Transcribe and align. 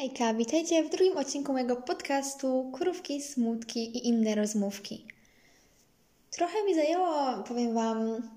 Hejka, 0.00 0.34
witajcie 0.34 0.84
w 0.84 0.90
drugim 0.90 1.18
odcinku 1.18 1.52
mojego 1.52 1.76
podcastu 1.76 2.70
Krówki, 2.72 3.22
Smutki 3.22 3.96
i 3.96 4.08
inne 4.08 4.34
rozmówki. 4.34 5.04
Trochę 6.30 6.64
mi 6.66 6.74
zajęło, 6.74 7.42
powiem 7.48 7.74
Wam, 7.74 8.28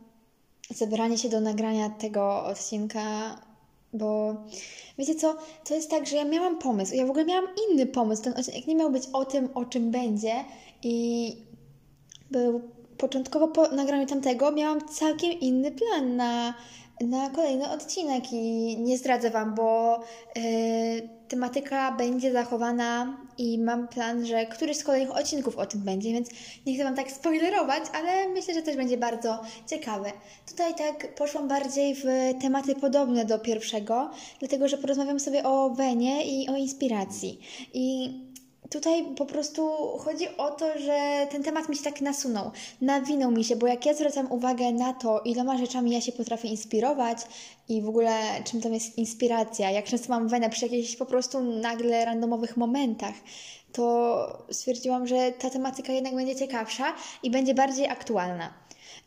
zebranie 0.69 1.17
się 1.17 1.29
do 1.29 1.41
nagrania 1.41 1.89
tego 1.89 2.45
odcinka, 2.45 3.01
bo 3.93 4.35
wiecie 4.97 5.15
co, 5.15 5.35
to 5.65 5.75
jest 5.75 5.89
tak, 5.89 6.07
że 6.07 6.15
ja 6.15 6.25
miałam 6.25 6.59
pomysł, 6.59 6.95
ja 6.95 7.05
w 7.05 7.09
ogóle 7.09 7.25
miałam 7.25 7.47
inny 7.69 7.85
pomysł, 7.85 8.23
ten 8.23 8.33
odcinek 8.33 8.67
nie 8.67 8.75
miał 8.75 8.91
być 8.91 9.03
o 9.13 9.25
tym, 9.25 9.49
o 9.53 9.65
czym 9.65 9.91
będzie 9.91 10.33
i 10.81 11.35
był 12.31 12.61
początkowo 12.97 13.47
po 13.47 13.67
nagraniu 13.67 14.05
tamtego 14.05 14.51
miałam 14.51 14.87
całkiem 14.87 15.31
inny 15.31 15.71
plan 15.71 16.15
na 16.15 16.53
na 17.01 17.29
kolejny 17.29 17.69
odcinek 17.69 18.33
i 18.33 18.77
nie 18.79 18.97
zdradzę 18.97 19.29
Wam, 19.29 19.55
bo 19.55 19.99
yy, 20.35 20.43
tematyka 21.27 21.91
będzie 21.91 22.31
zachowana 22.31 23.17
i 23.37 23.59
mam 23.59 23.87
plan, 23.87 24.25
że 24.25 24.45
któryś 24.45 24.77
z 24.77 24.83
kolejnych 24.83 25.17
odcinków 25.17 25.57
o 25.57 25.65
tym 25.65 25.81
będzie, 25.81 26.13
więc 26.13 26.29
nie 26.65 26.75
chcę 26.75 26.83
Wam 26.83 26.95
tak 26.95 27.11
spoilerować, 27.11 27.83
ale 27.93 28.29
myślę, 28.29 28.53
że 28.53 28.61
też 28.61 28.75
będzie 28.75 28.97
bardzo 28.97 29.41
ciekawe. 29.67 30.11
Tutaj 30.49 30.75
tak 30.75 31.15
poszłam 31.15 31.47
bardziej 31.47 31.95
w 31.95 32.03
tematy 32.41 32.75
podobne 32.75 33.25
do 33.25 33.39
pierwszego, 33.39 34.11
dlatego 34.39 34.67
że 34.67 34.77
porozmawiam 34.77 35.19
sobie 35.19 35.43
o 35.43 35.69
Wenie 35.69 36.25
i 36.25 36.49
o 36.49 36.55
inspiracji. 36.55 37.39
I 37.73 38.13
tutaj 38.73 39.05
po 39.17 39.25
prostu 39.25 39.71
chodzi 39.97 40.37
o 40.37 40.51
to, 40.51 40.79
że 40.79 41.27
ten 41.31 41.43
temat 41.43 41.69
mi 41.69 41.75
się 41.75 41.83
tak 41.83 42.01
nasunął, 42.01 42.51
nawinął 42.81 43.31
mi 43.31 43.43
się, 43.43 43.55
bo 43.55 43.67
jak 43.67 43.85
ja 43.85 43.93
zwracam 43.93 44.31
uwagę 44.31 44.71
na 44.71 44.93
to, 44.93 45.21
iloma 45.25 45.57
rzeczami 45.57 45.91
ja 45.91 46.01
się 46.01 46.11
potrafię 46.11 46.47
inspirować 46.47 47.17
i 47.69 47.81
w 47.81 47.89
ogóle 47.89 48.19
czym 48.43 48.61
tam 48.61 48.73
jest 48.73 48.97
inspiracja, 48.97 49.71
jak 49.71 49.85
często 49.85 50.09
mam 50.09 50.27
wenę 50.27 50.49
przy 50.49 50.65
jakichś 50.65 50.95
po 50.95 51.05
prostu 51.05 51.41
nagle 51.41 52.05
randomowych 52.05 52.57
momentach, 52.57 53.15
to 53.73 54.45
stwierdziłam, 54.51 55.07
że 55.07 55.31
ta 55.31 55.49
tematyka 55.49 55.93
jednak 55.93 56.15
będzie 56.15 56.35
ciekawsza 56.35 56.93
i 57.23 57.31
będzie 57.31 57.53
bardziej 57.53 57.87
aktualna. 57.87 58.53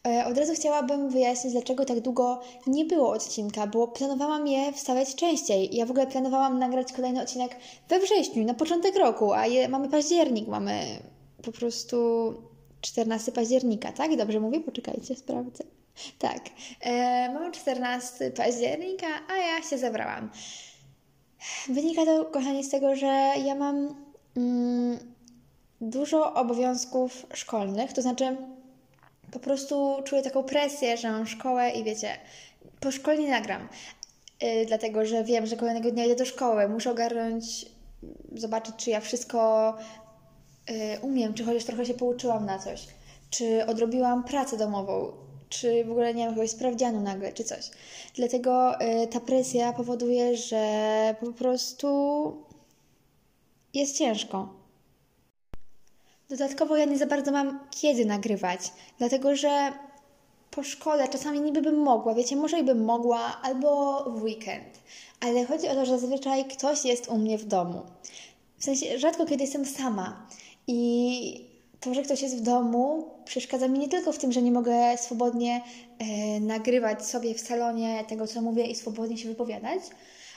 E, 0.06 0.26
od 0.26 0.38
razu 0.38 0.54
chciałabym 0.54 1.10
wyjaśnić, 1.10 1.52
dlaczego 1.52 1.84
tak 1.84 2.00
długo 2.00 2.40
nie 2.66 2.84
było 2.84 3.10
odcinka, 3.10 3.66
bo 3.66 3.88
planowałam 3.88 4.46
je 4.46 4.72
wstawiać 4.72 5.14
częściej. 5.14 5.76
Ja 5.76 5.86
w 5.86 5.90
ogóle 5.90 6.06
planowałam 6.06 6.58
nagrać 6.58 6.92
kolejny 6.92 7.22
odcinek 7.22 7.56
we 7.88 8.00
wrześniu, 8.00 8.44
na 8.44 8.54
początek 8.54 8.96
roku, 8.96 9.32
a 9.32 9.46
je, 9.46 9.68
mamy 9.68 9.88
październik, 9.88 10.48
mamy 10.48 10.80
po 11.42 11.52
prostu 11.52 12.34
14 12.80 13.32
października, 13.32 13.92
tak? 13.92 14.16
Dobrze 14.16 14.40
mówię? 14.40 14.60
Poczekajcie, 14.60 15.16
sprawdzę. 15.16 15.64
Tak, 16.18 16.40
e, 16.80 17.32
mamy 17.34 17.52
14 17.52 18.30
października, 18.30 19.06
a 19.28 19.36
ja 19.36 19.62
się 19.62 19.78
zebrałam. 19.78 20.30
Wynika 21.68 22.04
to, 22.04 22.24
kochani, 22.24 22.64
z 22.64 22.70
tego, 22.70 22.96
że 22.96 23.32
ja 23.44 23.54
mam 23.54 23.94
mm, 24.36 24.98
dużo 25.80 26.34
obowiązków 26.34 27.26
szkolnych, 27.34 27.92
to 27.92 28.02
znaczy 28.02 28.36
po 29.32 29.38
prostu 29.38 29.96
czuję 30.04 30.22
taką 30.22 30.42
presję, 30.42 30.96
że 30.96 31.10
mam 31.10 31.26
szkołę 31.26 31.70
i 31.70 31.84
wiecie, 31.84 32.08
po 32.80 32.90
szkole 32.90 33.18
nie 33.18 33.30
nagram. 33.30 33.68
Yy, 34.42 34.66
dlatego, 34.66 35.06
że 35.06 35.24
wiem, 35.24 35.46
że 35.46 35.56
kolejnego 35.56 35.90
dnia 35.90 36.04
idę 36.04 36.16
do 36.16 36.24
szkoły. 36.24 36.68
Muszę 36.68 36.90
ogarnąć, 36.90 37.66
zobaczyć, 38.34 38.74
czy 38.76 38.90
ja 38.90 39.00
wszystko 39.00 39.74
yy, 40.68 41.00
umiem, 41.02 41.34
czy 41.34 41.44
chociaż 41.44 41.64
trochę 41.64 41.86
się 41.86 41.94
pouczyłam 41.94 42.46
na 42.46 42.58
coś, 42.58 42.86
czy 43.30 43.66
odrobiłam 43.66 44.24
pracę 44.24 44.56
domową, 44.56 45.12
czy 45.48 45.84
w 45.84 45.90
ogóle 45.90 46.14
nie 46.14 46.24
mam 46.24 46.32
jakiegoś 46.32 46.50
sprawdzianu 46.50 47.00
nagle, 47.00 47.32
czy 47.32 47.44
coś. 47.44 47.70
Dlatego 48.14 48.72
yy, 48.80 49.06
ta 49.06 49.20
presja 49.20 49.72
powoduje, 49.72 50.36
że 50.36 51.14
po 51.20 51.32
prostu 51.32 52.46
jest 53.74 53.98
ciężko. 53.98 54.65
Dodatkowo 56.28 56.76
ja 56.76 56.84
nie 56.84 56.98
za 56.98 57.06
bardzo 57.06 57.32
mam 57.32 57.60
kiedy 57.70 58.04
nagrywać, 58.04 58.60
dlatego 58.98 59.36
że 59.36 59.72
po 60.50 60.62
szkole 60.62 61.08
czasami 61.08 61.40
niby 61.40 61.62
bym 61.62 61.76
mogła, 61.76 62.14
wiecie, 62.14 62.36
może 62.36 62.58
i 62.58 62.64
bym 62.64 62.84
mogła, 62.84 63.40
albo 63.42 64.02
w 64.10 64.22
weekend. 64.22 64.80
Ale 65.20 65.44
chodzi 65.44 65.68
o 65.68 65.74
to, 65.74 65.86
że 65.86 65.98
zazwyczaj 65.98 66.44
ktoś 66.44 66.84
jest 66.84 67.08
u 67.08 67.18
mnie 67.18 67.38
w 67.38 67.44
domu. 67.44 67.82
W 68.58 68.64
sensie 68.64 68.98
rzadko 68.98 69.26
kiedy 69.26 69.44
jestem 69.44 69.64
sama. 69.64 70.26
I 70.66 71.44
to, 71.80 71.94
że 71.94 72.02
ktoś 72.02 72.22
jest 72.22 72.36
w 72.36 72.40
domu, 72.40 73.10
przeszkadza 73.24 73.68
mi 73.68 73.78
nie 73.78 73.88
tylko 73.88 74.12
w 74.12 74.18
tym, 74.18 74.32
że 74.32 74.42
nie 74.42 74.52
mogę 74.52 74.96
swobodnie 74.96 75.62
e, 75.98 76.40
nagrywać 76.40 77.06
sobie 77.06 77.34
w 77.34 77.40
salonie 77.40 78.04
tego, 78.08 78.26
co 78.26 78.42
mówię 78.42 78.66
i 78.66 78.74
swobodnie 78.74 79.18
się 79.18 79.28
wypowiadać, 79.28 79.80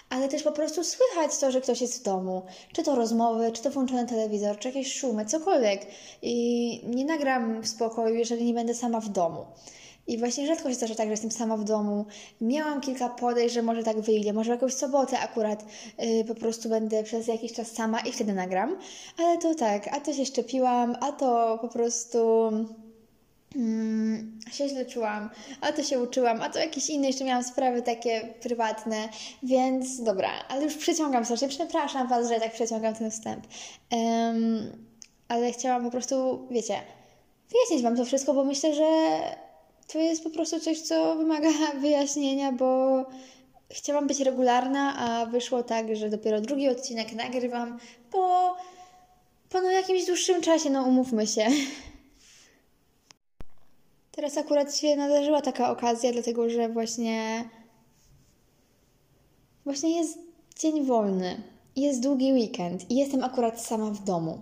ale 0.09 0.27
też 0.27 0.43
po 0.43 0.51
prostu 0.51 0.83
słychać 0.83 1.37
to, 1.37 1.51
że 1.51 1.61
ktoś 1.61 1.81
jest 1.81 1.99
w 1.99 2.03
domu. 2.03 2.41
Czy 2.73 2.83
to 2.83 2.95
rozmowy, 2.95 3.51
czy 3.51 3.63
to 3.63 3.69
włączony 3.71 4.05
telewizor, 4.05 4.57
czy 4.59 4.67
jakieś 4.67 4.93
szumy, 4.93 5.25
cokolwiek. 5.25 5.87
I 6.21 6.81
nie 6.87 7.05
nagram 7.05 7.61
w 7.61 7.67
spokoju, 7.67 8.15
jeżeli 8.15 8.45
nie 8.45 8.53
będę 8.53 8.73
sama 8.73 8.99
w 8.99 9.09
domu. 9.09 9.45
I 10.07 10.17
właśnie 10.17 10.47
rzadko 10.47 10.69
się 10.69 10.75
zdarza 10.75 10.95
tak, 10.95 11.05
że 11.05 11.11
jestem 11.11 11.31
sama 11.31 11.57
w 11.57 11.63
domu. 11.63 12.05
Miałam 12.41 12.81
kilka 12.81 13.09
podejść, 13.09 13.55
że 13.55 13.61
może 13.61 13.83
tak 13.83 14.01
wyjdzie, 14.01 14.33
może 14.33 14.51
jakąś 14.51 14.73
sobotę 14.73 15.19
akurat 15.19 15.65
yy, 15.97 16.25
po 16.25 16.35
prostu 16.35 16.69
będę 16.69 17.03
przez 17.03 17.27
jakiś 17.27 17.53
czas 17.53 17.71
sama 17.71 17.99
i 17.99 18.11
wtedy 18.11 18.33
nagram. 18.33 18.77
Ale 19.17 19.37
to 19.37 19.55
tak, 19.55 19.87
a 19.87 19.99
to 19.99 20.13
się 20.13 20.25
szczepiłam, 20.25 20.95
a 21.01 21.11
to 21.11 21.57
po 21.61 21.67
prostu 21.67 22.51
Hmm, 23.53 24.39
się 24.51 24.69
źle 24.69 24.85
czułam, 24.85 25.29
a 25.61 25.71
to 25.71 25.83
się 25.83 25.99
uczyłam, 25.99 26.41
a 26.41 26.49
to 26.49 26.59
jakieś 26.59 26.89
inne, 26.89 27.07
jeszcze 27.07 27.25
miałam 27.25 27.43
sprawy 27.43 27.81
takie 27.81 28.33
prywatne, 28.41 29.09
więc 29.43 30.01
dobra, 30.03 30.29
ale 30.49 30.63
już 30.63 30.75
przeciągam 30.75 31.25
strasznie, 31.25 31.47
przepraszam 31.47 32.07
Was, 32.07 32.29
że 32.29 32.39
tak 32.39 32.53
przeciągam 32.53 32.95
ten 32.95 33.11
wstęp. 33.11 33.47
Um, 33.91 34.85
ale 35.27 35.51
chciałam 35.51 35.83
po 35.83 35.91
prostu, 35.91 36.47
wiecie, 36.51 36.81
wyjaśnić 37.49 37.81
Wam 37.81 37.97
to 37.97 38.05
wszystko, 38.05 38.33
bo 38.33 38.43
myślę, 38.43 38.75
że 38.75 39.19
to 39.87 39.99
jest 39.99 40.23
po 40.23 40.29
prostu 40.29 40.59
coś, 40.59 40.81
co 40.81 41.15
wymaga 41.15 41.49
wyjaśnienia, 41.81 42.51
bo 42.51 43.05
chciałam 43.71 44.07
być 44.07 44.19
regularna, 44.19 44.97
a 44.97 45.25
wyszło 45.25 45.63
tak, 45.63 45.95
że 45.95 46.09
dopiero 46.09 46.41
drugi 46.41 46.69
odcinek 46.69 47.13
nagrywam 47.13 47.79
po, 48.11 48.55
po 49.49 49.61
no 49.61 49.71
jakimś 49.71 50.05
dłuższym 50.05 50.41
czasie, 50.41 50.69
no 50.69 50.83
umówmy 50.83 51.27
się. 51.27 51.47
Teraz 54.19 54.37
akurat 54.37 54.75
się 54.75 54.95
nadarzyła 54.95 55.41
taka 55.41 55.71
okazja, 55.71 56.11
dlatego 56.11 56.49
że 56.49 56.69
właśnie 56.69 57.43
właśnie 59.65 59.97
jest 59.97 60.19
dzień 60.59 60.85
wolny, 60.85 61.43
jest 61.75 62.03
długi 62.03 62.33
weekend 62.33 62.91
i 62.91 62.95
jestem 62.95 63.23
akurat 63.23 63.61
sama 63.61 63.91
w 63.91 64.03
domu. 64.03 64.41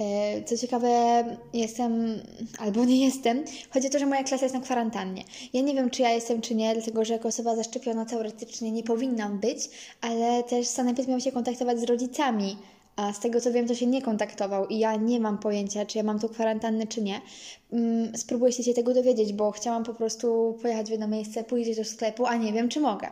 E, 0.00 0.42
co 0.44 0.56
ciekawe, 0.56 1.24
jestem 1.52 2.22
albo 2.58 2.84
nie 2.84 3.04
jestem. 3.04 3.44
Chodzi 3.70 3.86
o 3.86 3.90
to, 3.90 3.98
że 3.98 4.06
moja 4.06 4.24
klasa 4.24 4.44
jest 4.44 4.54
na 4.54 4.60
kwarantannie. 4.60 5.24
Ja 5.52 5.62
nie 5.62 5.74
wiem, 5.74 5.90
czy 5.90 6.02
ja 6.02 6.10
jestem, 6.10 6.40
czy 6.40 6.54
nie, 6.54 6.74
dlatego 6.74 7.04
że 7.04 7.12
jako 7.12 7.28
osoba 7.28 7.56
zaszczepiona 7.56 8.04
teoretycznie 8.04 8.72
nie 8.72 8.82
powinnam 8.82 9.38
być, 9.38 9.58
ale 10.00 10.42
też 10.42 10.66
sanepid 10.66 11.08
miał 11.08 11.20
się 11.20 11.32
kontaktować 11.32 11.80
z 11.80 11.84
rodzicami 11.84 12.56
a 12.98 13.12
z 13.12 13.20
tego 13.20 13.40
co 13.40 13.52
wiem, 13.52 13.68
to 13.68 13.74
się 13.74 13.86
nie 13.86 14.02
kontaktował 14.02 14.66
i 14.66 14.78
ja 14.78 14.96
nie 14.96 15.20
mam 15.20 15.38
pojęcia, 15.38 15.86
czy 15.86 15.98
ja 15.98 16.04
mam 16.04 16.18
tu 16.18 16.28
kwarantannę, 16.28 16.86
czy 16.86 17.02
nie. 17.02 17.20
Mm, 17.72 18.16
spróbuję 18.16 18.52
się 18.52 18.74
tego 18.74 18.94
dowiedzieć, 18.94 19.32
bo 19.32 19.50
chciałam 19.50 19.84
po 19.84 19.94
prostu 19.94 20.58
pojechać 20.62 20.86
w 20.86 20.90
jedno 20.90 21.08
miejsce, 21.08 21.44
pójść 21.44 21.76
do 21.76 21.84
sklepu, 21.84 22.26
a 22.26 22.36
nie 22.36 22.52
wiem, 22.52 22.68
czy 22.68 22.80
mogę. 22.80 23.08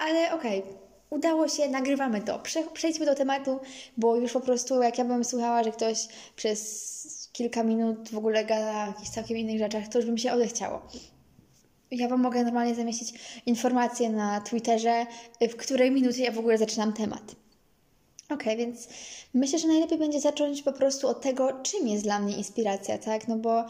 Ale 0.00 0.34
okej, 0.34 0.62
okay. 0.62 0.72
Udało 1.10 1.48
się, 1.48 1.68
nagrywamy 1.68 2.20
to. 2.20 2.42
Przejdźmy 2.72 3.06
do 3.06 3.14
tematu, 3.14 3.60
bo 3.96 4.16
już 4.16 4.32
po 4.32 4.40
prostu 4.40 4.82
jak 4.82 4.98
ja 4.98 5.04
bym 5.04 5.24
słuchała, 5.24 5.64
że 5.64 5.72
ktoś 5.72 6.08
przez 6.36 7.30
kilka 7.32 7.62
minut 7.62 8.08
w 8.10 8.18
ogóle 8.18 8.44
gada 8.44 8.84
o 8.84 8.86
jakichś 8.86 9.10
całkiem 9.10 9.36
innych 9.36 9.58
rzeczach, 9.58 9.88
to 9.88 9.98
już 9.98 10.06
by 10.06 10.12
mi 10.12 10.20
się 10.20 10.32
odechciało. 10.32 10.82
Ja 11.90 12.08
Wam 12.08 12.20
mogę 12.20 12.44
normalnie 12.44 12.74
zamieścić 12.74 13.14
informacje 13.46 14.10
na 14.10 14.40
Twitterze, 14.40 15.06
w 15.40 15.56
której 15.56 15.90
minucie 15.90 16.22
ja 16.22 16.32
w 16.32 16.38
ogóle 16.38 16.58
zaczynam 16.58 16.92
temat. 16.92 17.47
Ok, 18.30 18.44
więc 18.56 18.88
myślę, 19.34 19.58
że 19.58 19.68
najlepiej 19.68 19.98
będzie 19.98 20.20
zacząć 20.20 20.62
po 20.62 20.72
prostu 20.72 21.08
od 21.08 21.20
tego, 21.20 21.60
czym 21.62 21.88
jest 21.88 22.04
dla 22.04 22.18
mnie 22.18 22.36
inspiracja, 22.36 22.98
tak? 22.98 23.28
No 23.28 23.36
bo 23.36 23.64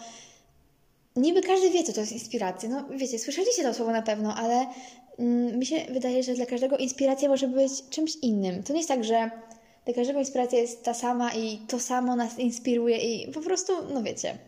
niby 1.17 1.43
każdy 1.43 1.71
wie, 1.71 1.85
co 1.85 1.93
to 1.93 2.01
jest 2.01 2.13
inspiracja. 2.13 2.69
No 2.69 2.85
wiecie, 2.91 3.19
słyszeliście 3.19 3.63
to 3.63 3.75
słowo 3.75 3.93
na 3.93 4.03
pewno, 4.03 4.35
ale 4.35 4.67
mm, 5.19 5.59
mi 5.59 5.67
się 5.67 5.77
wydaje, 5.91 6.23
że 6.23 6.35
dla 6.35 6.47
każdego 6.47 6.77
inspiracja 6.77 7.29
może 7.29 7.49
być 7.49 7.73
czymś 7.91 8.17
innym. 8.17 8.63
To 8.63 8.73
nie 8.73 8.79
jest 8.79 8.89
tak, 8.89 9.05
że 9.05 9.31
dla 9.85 9.95
każdego 9.95 10.19
inspiracja 10.19 10.59
jest 10.59 10.83
ta 10.83 10.95
sama 10.95 11.35
i 11.35 11.59
to 11.59 11.81
samo 11.81 12.17
nas 12.17 12.39
inspiruje 12.39 12.97
i 12.97 13.33
po 13.33 13.41
prostu, 13.41 13.73
no 13.95 14.03
wiecie. 14.03 14.39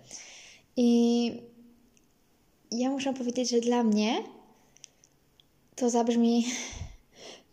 I 0.77 1.33
ja 2.71 2.91
muszę 2.91 3.15
powiedzieć, 3.15 3.51
że 3.51 3.61
dla 3.61 3.83
mnie 3.83 4.23
to 5.77 5.91
zabrzmi, 5.91 6.47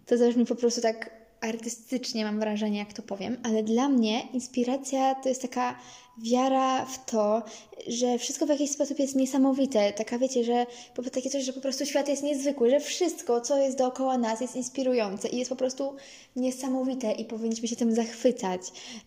to 0.05 0.17
zabrzmi 0.17 0.45
po 0.45 0.55
prostu 0.55 0.81
tak 0.81 1.16
artystycznie, 1.47 2.25
mam 2.25 2.39
wrażenie, 2.39 2.79
jak 2.79 2.93
to 2.93 3.01
powiem, 3.01 3.37
ale 3.43 3.63
dla 3.63 3.89
mnie 3.89 4.21
inspiracja 4.33 5.15
to 5.15 5.29
jest 5.29 5.41
taka 5.41 5.75
wiara 6.17 6.85
w 6.85 7.05
to, 7.05 7.43
że 7.87 8.17
wszystko 8.17 8.45
w 8.45 8.49
jakiś 8.49 8.71
sposób 8.71 8.99
jest 8.99 9.15
niesamowite. 9.15 9.93
Taka 9.93 10.17
wiecie, 10.19 10.43
że 10.43 10.65
takie 11.13 11.29
coś, 11.29 11.43
że 11.43 11.53
po 11.53 11.61
prostu 11.61 11.85
świat 11.85 12.07
jest 12.07 12.23
niezwykły, 12.23 12.69
że 12.69 12.79
wszystko, 12.79 13.41
co 13.41 13.57
jest 13.57 13.77
dookoła 13.77 14.17
nas, 14.17 14.41
jest 14.41 14.55
inspirujące 14.55 15.27
i 15.29 15.37
jest 15.37 15.49
po 15.49 15.55
prostu 15.55 15.95
niesamowite 16.35 17.11
i 17.11 17.25
powinniśmy 17.25 17.67
się 17.67 17.75
tym 17.75 17.91
zachwycać 17.91 18.61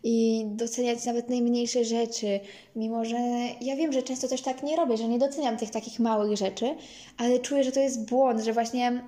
i 0.05 0.45
doceniać 0.47 1.05
nawet 1.05 1.29
najmniejsze 1.29 1.85
rzeczy, 1.85 2.41
mimo 2.77 3.05
że 3.05 3.19
ja 3.61 3.77
wiem, 3.77 3.93
że 3.93 4.03
często 4.03 4.29
też 4.29 4.43
tak 4.43 4.63
nie 4.63 4.77
robię, 4.77 4.97
że 4.97 5.09
nie 5.09 5.19
doceniam 5.19 5.57
tych 5.57 5.71
takich 5.71 5.99
małych 6.01 6.37
rzeczy, 6.37 6.75
ale 7.19 7.39
czuję, 7.39 7.65
że 7.65 7.73
to 7.73 7.81
jest 7.81 8.09
błąd, 8.09 8.41
że 8.41 8.53
właśnie 8.53 9.03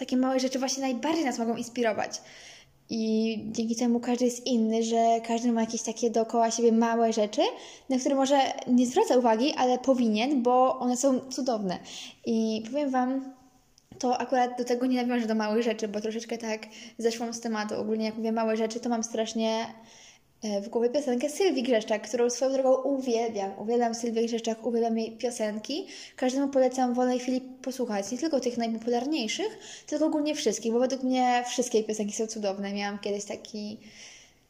takie 0.00 0.16
małe 0.16 0.40
rzeczy 0.40 0.58
właśnie 0.58 0.82
najbardziej 0.82 1.24
nas 1.24 1.38
mogą 1.38 1.56
inspirować. 1.56 2.20
I 2.90 3.38
dzięki 3.52 3.76
temu 3.76 4.00
każdy 4.00 4.24
jest 4.24 4.46
inny, 4.46 4.82
że 4.82 5.20
każdy 5.26 5.52
ma 5.52 5.60
jakieś 5.60 5.82
takie 5.82 6.10
dookoła 6.10 6.50
siebie 6.50 6.72
małe 6.72 7.12
rzeczy, 7.12 7.42
na 7.88 7.98
które 7.98 8.14
może 8.14 8.38
nie 8.66 8.86
zwraca 8.86 9.16
uwagi, 9.16 9.54
ale 9.56 9.78
powinien, 9.78 10.42
bo 10.42 10.78
one 10.78 10.96
są 10.96 11.20
cudowne. 11.20 11.78
I 12.26 12.62
powiem 12.70 12.90
Wam, 12.90 13.34
to 13.98 14.18
akurat 14.18 14.58
do 14.58 14.64
tego 14.64 14.86
nie 14.86 15.02
nawiążę 15.02 15.26
do 15.26 15.34
małych 15.34 15.62
rzeczy, 15.62 15.88
bo 15.88 16.00
troszeczkę 16.00 16.38
tak 16.38 16.66
zeszłam 16.98 17.34
z 17.34 17.40
tematu. 17.40 17.80
Ogólnie 17.80 18.04
jak 18.04 18.16
mówię 18.16 18.32
małe 18.32 18.56
rzeczy, 18.56 18.80
to 18.80 18.88
mam 18.88 19.04
strasznie 19.04 19.66
w 20.42 20.68
głowie 20.68 20.90
piosenkę 20.90 21.28
Sylwii 21.28 21.62
Grzeszczak, 21.62 22.08
którą 22.08 22.30
swoją 22.30 22.52
drogą 22.52 22.82
uwielbiam. 22.82 23.58
Uwielbiam 23.58 23.94
Sylwię 23.94 24.26
Grzeszczak, 24.26 24.66
uwielbiam 24.66 24.98
jej 24.98 25.16
piosenki. 25.16 25.86
Każdemu 26.16 26.48
polecam 26.48 26.92
w 26.92 26.96
wolnej 26.96 27.18
chwili 27.18 27.40
posłuchać, 27.40 28.12
nie 28.12 28.18
tylko 28.18 28.40
tych 28.40 28.58
najpopularniejszych, 28.58 29.58
tylko 29.86 30.06
ogólnie 30.06 30.34
wszystkich, 30.34 30.72
bo 30.72 30.78
według 30.78 31.02
mnie 31.02 31.44
wszystkie 31.48 31.84
piosenki 31.84 32.12
są 32.12 32.26
cudowne. 32.26 32.72
Miałam 32.72 32.98
kiedyś 32.98 33.24
taki, 33.24 33.78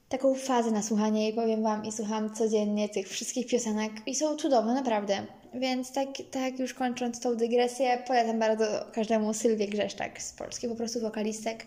taką 0.09 0.35
fazę 0.35 0.71
na 0.71 0.83
słuchanie 0.83 1.29
i 1.29 1.33
powiem 1.33 1.63
Wam, 1.63 1.85
i 1.85 1.93
słucham 1.93 2.35
codziennie 2.35 2.89
tych 2.89 3.09
wszystkich 3.09 3.47
piosenek 3.47 3.93
i 4.07 4.15
są 4.15 4.37
cudowne, 4.37 4.75
naprawdę. 4.75 5.27
Więc 5.55 5.93
tak, 5.93 6.09
tak 6.31 6.59
już 6.59 6.75
kończąc 6.75 7.21
tą 7.21 7.37
dygresję, 7.37 8.03
polecam 8.07 8.39
bardzo 8.39 8.65
każdemu 8.93 9.35
Sylwię 9.35 9.69
Grzeszczak 9.69 10.23
z 10.23 10.33
polskich 10.33 10.71
po 10.71 10.77
prostu 10.77 11.01
wokalistek. 11.01 11.67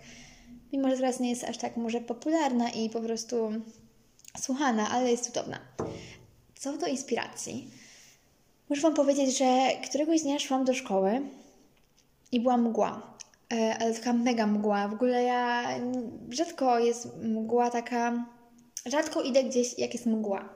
Mimo, 0.73 0.89
że 0.89 0.95
teraz 0.95 1.19
nie 1.19 1.29
jest 1.29 1.43
aż 1.43 1.57
tak 1.57 1.77
może 1.77 2.01
popularna 2.01 2.69
i 2.69 2.89
po 2.89 3.01
prostu 3.01 3.51
słuchana, 4.37 4.89
ale 4.89 5.11
jest 5.11 5.25
cudowna. 5.25 5.59
Co 6.55 6.77
do 6.77 6.87
inspiracji, 6.87 7.71
muszę 8.69 8.81
Wam 8.81 8.93
powiedzieć, 8.93 9.37
że 9.37 9.69
któregoś 9.89 10.21
dnia 10.21 10.39
szłam 10.39 10.65
do 10.65 10.73
szkoły 10.73 11.21
i 12.31 12.39
była 12.39 12.57
mgła. 12.57 13.17
E, 13.53 13.77
ale 13.79 13.93
taka 13.93 14.13
mega 14.13 14.47
mgła. 14.47 14.87
W 14.87 14.93
ogóle 14.93 15.23
ja 15.23 15.63
rzadko 16.29 16.79
jest 16.79 17.07
mgła 17.21 17.69
taka. 17.69 18.25
Rzadko 18.85 19.21
idę 19.21 19.43
gdzieś, 19.43 19.79
jak 19.79 19.93
jest 19.93 20.05
mgła. 20.05 20.49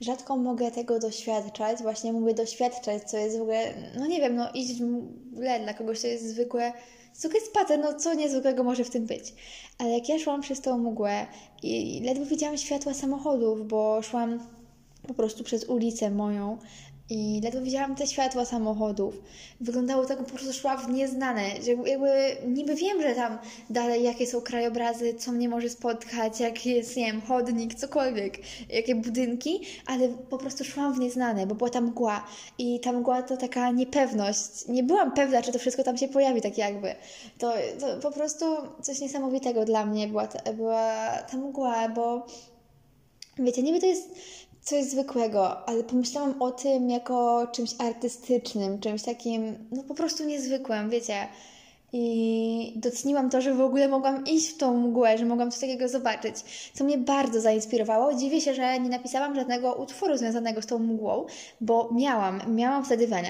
Rzadko 0.00 0.36
mogę 0.36 0.70
tego 0.70 0.98
doświadczać. 0.98 1.82
Właśnie 1.82 2.12
mówię 2.12 2.34
doświadczać, 2.34 3.10
co 3.10 3.16
jest 3.16 3.38
w 3.38 3.42
ogóle. 3.42 3.74
No 3.98 4.06
nie 4.06 4.20
wiem, 4.20 4.36
no 4.36 4.50
iść 4.54 4.74
w 4.74 4.80
mgle 4.80 5.60
dla 5.60 5.74
kogoś 5.74 6.00
to 6.00 6.06
jest 6.06 6.28
zwykłe 6.28 6.72
zwykły 7.14 7.40
spacer, 7.40 7.80
no 7.80 7.94
co 7.94 8.14
niezwykłego 8.14 8.64
może 8.64 8.84
w 8.84 8.90
tym 8.90 9.06
być. 9.06 9.34
Ale 9.78 9.90
jak 9.90 10.08
ja 10.08 10.18
szłam 10.18 10.40
przez 10.40 10.60
tą 10.60 10.78
mgłę 10.78 11.26
i 11.62 12.00
ledwo 12.04 12.24
widziałam 12.24 12.58
światła 12.58 12.94
samochodów, 12.94 13.68
bo 13.68 14.02
szłam 14.02 14.38
po 15.08 15.14
prostu 15.14 15.44
przez 15.44 15.64
ulicę 15.64 16.10
moją 16.10 16.58
i 17.10 17.40
ledwo 17.44 17.60
widziałam 17.60 17.94
te 17.96 18.06
światła 18.06 18.44
samochodów. 18.44 19.14
Wyglądało 19.60 20.06
tak, 20.06 20.18
po 20.18 20.24
prostu 20.24 20.52
szła 20.52 20.76
w 20.76 20.90
nieznane, 20.90 21.42
że 21.62 21.70
jakby 21.90 22.36
niby 22.46 22.74
wiem, 22.74 23.02
że 23.02 23.14
tam 23.14 23.38
dalej 23.70 24.02
jakie 24.02 24.26
są 24.26 24.40
krajobrazy, 24.40 25.14
co 25.14 25.32
mnie 25.32 25.48
może 25.48 25.68
spotkać, 25.68 26.40
jaki 26.40 26.70
jest, 26.70 26.96
nie 26.96 27.06
wiem, 27.06 27.20
chodnik, 27.20 27.74
cokolwiek, 27.74 28.38
jakie 28.68 28.94
budynki, 28.94 29.60
ale 29.86 30.08
po 30.08 30.38
prostu 30.38 30.64
szłam 30.64 30.94
w 30.94 30.98
nieznane, 30.98 31.46
bo 31.46 31.54
była 31.54 31.70
tam 31.70 31.84
mgła 31.84 32.24
i 32.58 32.80
ta 32.80 32.92
mgła 32.92 33.22
to 33.22 33.36
taka 33.36 33.70
niepewność. 33.70 34.68
Nie 34.68 34.82
byłam 34.82 35.12
pewna, 35.12 35.42
czy 35.42 35.52
to 35.52 35.58
wszystko 35.58 35.84
tam 35.84 35.96
się 35.96 36.08
pojawi, 36.08 36.40
tak 36.40 36.58
jakby. 36.58 36.94
To, 37.38 37.52
to 37.80 37.96
po 37.96 38.10
prostu 38.10 38.44
coś 38.82 39.00
niesamowitego 39.00 39.64
dla 39.64 39.86
mnie 39.86 40.08
była 40.08 40.26
ta, 40.26 40.52
była 40.52 41.08
ta 41.30 41.36
mgła, 41.36 41.88
bo 41.88 42.26
wiecie, 43.38 43.62
niby 43.62 43.80
to 43.80 43.86
jest 43.86 44.08
coś 44.62 44.84
zwykłego, 44.84 45.68
ale 45.68 45.84
pomyślałam 45.84 46.42
o 46.42 46.50
tym 46.50 46.90
jako 46.90 47.46
czymś 47.52 47.70
artystycznym, 47.78 48.80
czymś 48.80 49.02
takim, 49.02 49.58
no 49.72 49.82
po 49.82 49.94
prostu 49.94 50.24
niezwykłym, 50.24 50.90
wiecie. 50.90 51.14
I 51.92 52.72
doceniłam 52.76 53.30
to, 53.30 53.40
że 53.40 53.54
w 53.54 53.60
ogóle 53.60 53.88
mogłam 53.88 54.26
iść 54.26 54.48
w 54.48 54.56
tą 54.56 54.76
mgłę, 54.76 55.18
że 55.18 55.24
mogłam 55.24 55.50
coś 55.50 55.60
takiego 55.60 55.88
zobaczyć, 55.88 56.34
co 56.74 56.84
mnie 56.84 56.98
bardzo 56.98 57.40
zainspirowało. 57.40 58.14
Dziwię 58.14 58.40
się, 58.40 58.54
że 58.54 58.80
nie 58.80 58.88
napisałam 58.88 59.34
żadnego 59.34 59.74
utworu 59.74 60.16
związanego 60.16 60.62
z 60.62 60.66
tą 60.66 60.78
mgłą, 60.78 61.26
bo 61.60 61.90
miałam, 61.92 62.40
miałam 62.54 62.84
wtedy 62.84 63.06
wenę. 63.06 63.28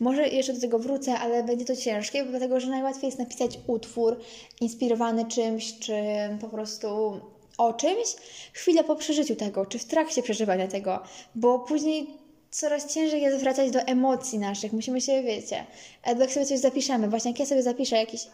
Może 0.00 0.28
jeszcze 0.28 0.52
do 0.52 0.60
tego 0.60 0.78
wrócę, 0.78 1.18
ale 1.18 1.44
będzie 1.44 1.64
to 1.64 1.76
ciężkie, 1.76 2.24
dlatego 2.24 2.60
że 2.60 2.70
najłatwiej 2.70 3.06
jest 3.06 3.18
napisać 3.18 3.58
utwór 3.66 4.20
inspirowany 4.60 5.24
czymś, 5.24 5.78
czy 5.78 5.94
po 6.40 6.48
prostu 6.48 7.20
o 7.58 7.72
czymś 7.72 8.08
chwilę 8.52 8.84
po 8.84 8.96
przeżyciu 8.96 9.36
tego, 9.36 9.66
czy 9.66 9.78
w 9.78 9.84
trakcie 9.84 10.22
przeżywania 10.22 10.68
tego, 10.68 11.02
bo 11.34 11.58
później 11.58 12.06
coraz 12.50 12.94
ciężej 12.94 13.22
jest 13.22 13.38
wracać 13.38 13.70
do 13.70 13.80
emocji 13.80 14.38
naszych. 14.38 14.72
Musimy 14.72 15.00
się, 15.00 15.22
wiecie, 15.22 15.66
albo 16.02 16.20
jak 16.20 16.32
sobie 16.32 16.46
coś 16.46 16.58
zapiszemy, 16.58 17.08
właśnie 17.08 17.30
jak 17.30 17.40
ja 17.40 17.46
sobie 17.46 17.62
zapiszę 17.62 17.96
jakiś. 17.96 18.26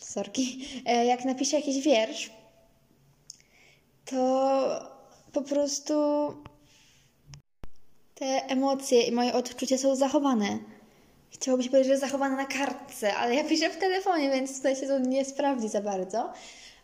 Sorki. 0.00 0.68
E, 0.86 1.04
jak 1.04 1.24
napiszę 1.24 1.56
jakiś 1.56 1.84
wiersz, 1.84 2.30
to 4.04 4.88
po 5.32 5.42
prostu 5.42 5.94
te 8.14 8.26
emocje 8.26 9.02
i 9.02 9.12
moje 9.12 9.32
odczucia 9.32 9.78
są 9.78 9.96
zachowane. 9.96 10.58
Chciałoby 11.30 11.62
się 11.62 11.70
powiedzieć, 11.70 11.92
że 11.92 11.98
zachowane 11.98 12.36
na 12.36 12.46
kartce, 12.46 13.14
ale 13.14 13.34
ja 13.34 13.44
piszę 13.44 13.70
w 13.70 13.76
telefonie, 13.76 14.30
więc 14.30 14.56
tutaj 14.56 14.76
się 14.76 14.86
to 14.86 14.98
nie 14.98 15.24
sprawdzi 15.24 15.68
za 15.68 15.80
bardzo 15.80 16.32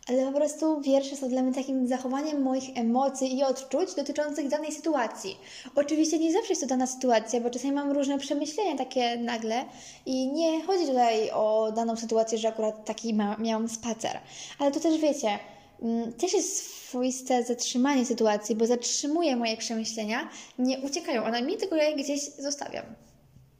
ale 0.09 0.25
po 0.25 0.31
prostu 0.31 0.81
wiersze 0.81 1.15
są 1.15 1.29
dla 1.29 1.41
mnie 1.41 1.53
takim 1.53 1.87
zachowaniem 1.87 2.41
moich 2.41 2.77
emocji 2.77 3.37
i 3.37 3.43
odczuć 3.43 3.95
dotyczących 3.95 4.47
danej 4.47 4.71
sytuacji. 4.71 5.37
Oczywiście 5.75 6.19
nie 6.19 6.33
zawsze 6.33 6.49
jest 6.49 6.61
to 6.61 6.67
dana 6.67 6.87
sytuacja, 6.87 7.41
bo 7.41 7.49
czasami 7.49 7.73
mam 7.73 7.91
różne 7.91 8.17
przemyślenia 8.17 8.77
takie 8.77 9.17
nagle 9.17 9.65
i 10.05 10.27
nie 10.27 10.63
chodzi 10.63 10.85
tutaj 10.85 11.31
o 11.31 11.71
daną 11.75 11.95
sytuację, 11.95 12.37
że 12.37 12.47
akurat 12.47 12.85
taki 12.85 13.13
ma, 13.13 13.37
miałam 13.37 13.69
spacer. 13.69 14.19
Ale 14.59 14.71
to 14.71 14.79
też 14.79 15.01
wiecie, 15.01 15.39
mm, 15.81 16.13
też 16.13 16.33
jest 16.33 16.85
swoiste 16.87 17.43
zatrzymanie 17.43 18.05
sytuacji, 18.05 18.55
bo 18.55 18.65
zatrzymuję 18.65 19.35
moje 19.35 19.57
przemyślenia, 19.57 20.29
nie 20.59 20.79
uciekają 20.79 21.23
one 21.23 21.41
mi, 21.41 21.57
tylko 21.57 21.75
ja 21.75 21.83
je 21.83 21.95
gdzieś 21.95 22.21
zostawiam. 22.21 22.85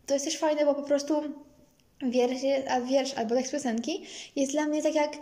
To 0.06 0.14
jest 0.14 0.26
też 0.26 0.38
fajne, 0.38 0.66
bo 0.66 0.76
po 0.76 0.84
prostu 0.84 1.22
wiersz, 2.02 2.42
a 2.70 2.82
wiersz 2.82 3.14
albo 3.14 3.36
tekst 3.36 3.52
piosenki 3.52 4.04
jest 4.36 4.52
dla 4.52 4.66
mnie 4.66 4.84
tak 4.84 4.96
jak 4.96 5.18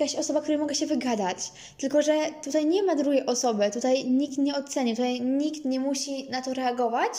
jakaś 0.00 0.14
osoba, 0.14 0.40
której 0.40 0.58
mogę 0.58 0.74
się 0.74 0.86
wygadać. 0.86 1.36
Tylko, 1.78 2.02
że 2.02 2.14
tutaj 2.44 2.66
nie 2.66 2.82
ma 2.82 2.96
drugiej 2.96 3.26
osoby, 3.26 3.70
tutaj 3.70 4.04
nikt 4.04 4.38
nie 4.38 4.54
oceni, 4.54 4.90
tutaj 4.90 5.20
nikt 5.20 5.64
nie 5.64 5.80
musi 5.80 6.30
na 6.30 6.42
to 6.42 6.54
reagować, 6.54 7.12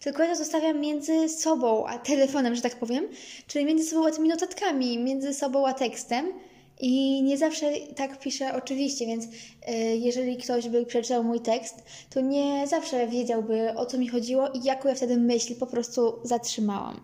tylko 0.00 0.22
ja 0.22 0.30
to 0.30 0.36
zostawiam 0.36 0.80
między 0.80 1.28
sobą 1.28 1.86
a 1.86 1.98
telefonem, 1.98 2.54
że 2.54 2.62
tak 2.62 2.76
powiem, 2.76 3.08
czyli 3.46 3.64
między 3.64 3.84
sobą 3.84 4.06
a 4.06 4.10
tymi 4.10 4.28
notatkami, 4.28 4.98
między 4.98 5.34
sobą 5.34 5.66
a 5.66 5.72
tekstem. 5.72 6.32
I 6.80 7.22
nie 7.22 7.38
zawsze 7.38 7.72
tak 7.96 8.18
piszę 8.18 8.54
oczywiście, 8.54 9.06
więc 9.06 9.24
yy, 9.24 9.96
jeżeli 9.96 10.36
ktoś 10.36 10.68
by 10.68 10.86
przeczytał 10.86 11.24
mój 11.24 11.40
tekst, 11.40 11.82
to 12.10 12.20
nie 12.20 12.66
zawsze 12.66 13.08
wiedziałby 13.08 13.74
o 13.76 13.86
co 13.86 13.98
mi 13.98 14.08
chodziło 14.08 14.48
i 14.48 14.62
jaką 14.62 14.88
ja 14.88 14.94
wtedy 14.94 15.16
myśl 15.16 15.54
po 15.54 15.66
prostu 15.66 16.18
zatrzymałam. 16.24 17.00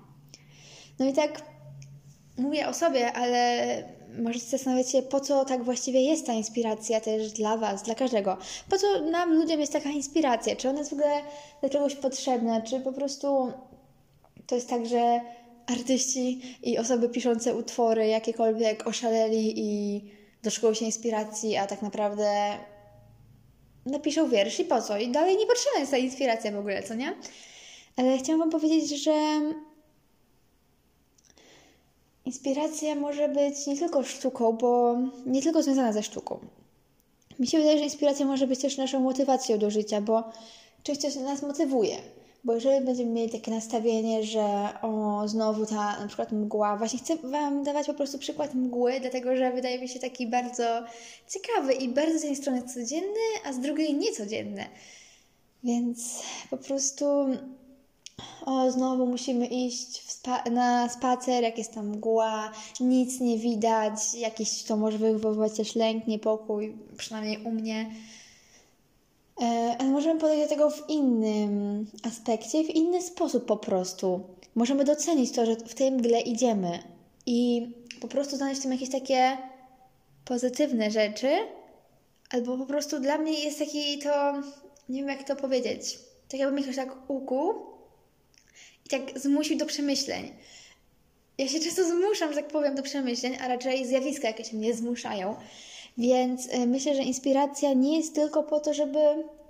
No 0.99 1.07
i 1.07 1.13
tak 1.13 1.43
mówię 2.37 2.69
o 2.69 2.75
sobie, 2.75 3.13
ale 3.13 4.00
możecie 4.19 4.47
zastanawiać 4.47 4.91
się, 4.91 5.03
po 5.03 5.21
co 5.21 5.45
tak 5.45 5.65
właściwie 5.65 6.01
jest 6.01 6.27
ta 6.27 6.33
inspiracja 6.33 7.01
też 7.01 7.33
dla 7.33 7.57
Was, 7.57 7.83
dla 7.83 7.95
każdego. 7.95 8.37
Po 8.69 8.79
co 8.79 9.01
nam, 9.01 9.35
ludziom, 9.35 9.61
jest 9.61 9.73
taka 9.73 9.91
inspiracja? 9.91 10.57
Czy 10.57 10.69
ona 10.69 10.79
jest 10.79 10.91
w 10.91 10.95
ogóle 10.95 11.23
do 11.63 11.69
czegoś 11.69 11.95
potrzebna? 11.95 12.61
Czy 12.61 12.81
po 12.81 12.93
prostu 12.93 13.53
to 14.47 14.55
jest 14.55 14.69
tak, 14.69 14.87
że 14.87 15.21
artyści 15.67 16.41
i 16.63 16.79
osoby 16.79 17.09
piszące 17.09 17.55
utwory 17.55 18.07
jakiekolwiek 18.07 18.87
oszaleli 18.87 19.53
i 19.57 20.01
doszukał 20.43 20.75
się 20.75 20.85
inspiracji, 20.85 21.57
a 21.57 21.67
tak 21.67 21.83
naprawdę 21.83 22.59
napiszą 23.87 24.29
wiersz 24.29 24.61
i 24.61 24.65
po 24.65 24.83
co? 24.83 24.99
I 24.99 25.09
dalej 25.09 25.37
nie 25.37 25.47
potrzebna 25.47 25.81
jest 25.81 25.91
ta 25.91 25.99
inspiracja 25.99 26.53
w 26.53 26.59
ogóle, 26.59 26.83
co 26.83 26.95
nie? 26.95 27.15
Ale 27.97 28.19
chciałam 28.19 28.41
Wam 28.41 28.51
powiedzieć, 28.51 29.05
że 29.05 29.41
Inspiracja 32.25 32.95
może 32.95 33.29
być 33.29 33.67
nie 33.67 33.77
tylko 33.77 34.03
sztuką, 34.03 34.53
bo 34.53 34.97
nie 35.27 35.43
tylko 35.43 35.63
związana 35.63 35.93
ze 35.93 36.03
sztuką. 36.03 36.39
Mi 37.39 37.47
się 37.47 37.59
wydaje, 37.59 37.79
że 37.79 37.85
inspiracja 37.85 38.27
może 38.27 38.47
być 38.47 38.61
też 38.61 38.77
naszą 38.77 39.01
motywacją 39.01 39.59
do 39.59 39.71
życia, 39.71 40.01
bo 40.01 40.25
czymś, 40.83 40.99
co 40.99 41.21
nas 41.21 41.43
motywuje. 41.43 41.97
Bo 42.45 42.55
jeżeli 42.55 42.87
będziemy 42.87 43.11
mieli 43.11 43.33
takie 43.33 43.51
nastawienie, 43.51 44.23
że 44.23 44.69
o, 44.83 45.23
znowu 45.29 45.67
ta 45.67 46.01
na 46.01 46.07
przykład 46.07 46.33
mgła, 46.33 46.77
właśnie 46.77 46.99
chcę 46.99 47.17
Wam 47.17 47.63
dawać 47.63 47.87
po 47.87 47.95
prostu 47.95 48.19
przykład 48.19 48.55
mgły, 48.55 49.01
dlatego 49.01 49.37
że 49.37 49.53
wydaje 49.53 49.81
mi 49.81 49.89
się 49.89 49.99
taki 49.99 50.27
bardzo 50.27 50.65
ciekawy 51.29 51.73
i 51.73 51.89
bardzo 51.89 52.19
z 52.19 52.23
jednej 52.23 52.37
strony 52.37 52.63
codzienny, 52.63 53.21
a 53.45 53.53
z 53.53 53.61
drugiej 53.61 53.95
niecodzienny. 53.95 54.65
Więc 55.65 56.23
po 56.51 56.57
prostu 56.57 57.05
o, 58.47 58.71
znowu 58.71 59.07
musimy 59.07 59.47
iść 59.47 60.11
spa 60.11 60.45
na 60.51 60.89
spacer, 60.89 61.43
jak 61.43 61.59
jest 61.59 61.75
tam 61.75 61.89
mgła, 61.89 62.53
nic 62.81 63.21
nie 63.21 63.39
widać, 63.39 64.15
jakiś 64.15 64.63
to 64.63 64.77
może 64.77 64.99
wywoływać 64.99 65.57
też 65.57 65.75
lęk, 65.75 66.07
niepokój, 66.07 66.77
przynajmniej 66.97 67.45
u 67.45 67.51
mnie. 67.51 67.91
Ale 69.79 69.91
możemy 69.91 70.21
podejść 70.21 70.43
do 70.43 70.49
tego 70.49 70.71
w 70.71 70.91
innym 70.91 71.87
aspekcie, 72.03 72.65
w 72.65 72.71
inny 72.71 73.03
sposób 73.03 73.47
po 73.47 73.57
prostu. 73.57 74.21
Możemy 74.55 74.85
docenić 74.85 75.33
to, 75.33 75.47
że 75.47 75.57
w 75.57 75.75
tej 75.75 75.93
mgle 75.93 76.21
idziemy 76.21 76.79
i 77.27 77.71
po 78.01 78.09
prostu 78.09 78.37
znaleźć 78.37 78.61
w 78.61 78.63
tym 78.63 78.73
jakieś 78.73 78.91
takie 78.91 79.39
pozytywne 80.25 80.91
rzeczy, 80.91 81.29
albo 82.31 82.59
po 82.59 82.67
prostu 82.67 83.01
dla 83.01 83.19
mnie 83.19 83.45
jest 83.45 83.59
taki 83.59 83.99
to, 83.99 84.33
nie 84.89 85.01
wiem 85.01 85.09
jak 85.09 85.25
to 85.25 85.37
powiedzieć, 85.37 85.99
tak 86.29 86.41
jakby 86.41 86.57
mi 86.57 86.63
ktoś 86.63 86.77
tak 86.77 87.11
ukuł 87.11 87.70
tak 88.91 89.19
zmusił 89.19 89.59
do 89.59 89.67
przemyśleń. 89.67 90.33
Ja 91.39 91.49
się 91.49 91.61
często 91.61 91.85
zmuszam, 91.85 92.31
że 92.31 92.37
tak 92.37 92.49
powiem, 92.49 92.75
do 92.75 92.83
przemyśleń, 92.83 93.37
a 93.41 93.49
raczej 93.49 93.87
zjawiska 93.87 94.29
jakieś 94.29 94.53
mnie 94.53 94.75
zmuszają. 94.75 95.37
Więc 95.99 96.47
y, 96.47 96.67
myślę, 96.67 96.95
że 96.95 97.03
inspiracja 97.03 97.73
nie 97.73 97.97
jest 97.97 98.15
tylko 98.15 98.43
po 98.43 98.61
to, 98.61 98.75
żeby 98.75 98.99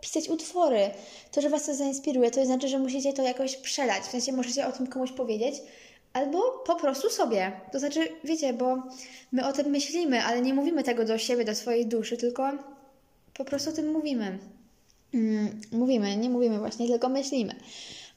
pisać 0.00 0.28
utwory. 0.28 0.90
To, 1.32 1.40
że 1.40 1.50
Was 1.50 1.66
to 1.66 1.74
zainspiruje, 1.74 2.30
to 2.30 2.46
znaczy, 2.46 2.68
że 2.68 2.78
musicie 2.78 3.12
to 3.12 3.22
jakoś 3.22 3.56
przelać. 3.56 4.02
W 4.02 4.10
sensie 4.10 4.32
możecie 4.32 4.66
o 4.66 4.72
tym 4.72 4.86
komuś 4.86 5.12
powiedzieć, 5.12 5.54
albo 6.12 6.62
po 6.66 6.74
prostu 6.74 7.10
sobie. 7.10 7.52
To 7.72 7.78
znaczy, 7.78 8.08
wiecie, 8.24 8.52
bo 8.52 8.82
my 9.32 9.46
o 9.46 9.52
tym 9.52 9.66
myślimy, 9.66 10.24
ale 10.24 10.42
nie 10.42 10.54
mówimy 10.54 10.82
tego 10.82 11.04
do 11.04 11.18
siebie, 11.18 11.44
do 11.44 11.54
swojej 11.54 11.86
duszy, 11.86 12.16
tylko 12.16 12.52
po 13.34 13.44
prostu 13.44 13.70
o 13.70 13.72
tym 13.72 13.92
mówimy. 13.92 14.38
Mm, 15.14 15.60
mówimy, 15.72 16.16
nie 16.16 16.30
mówimy 16.30 16.58
właśnie, 16.58 16.88
tylko 16.88 17.08
myślimy. 17.08 17.54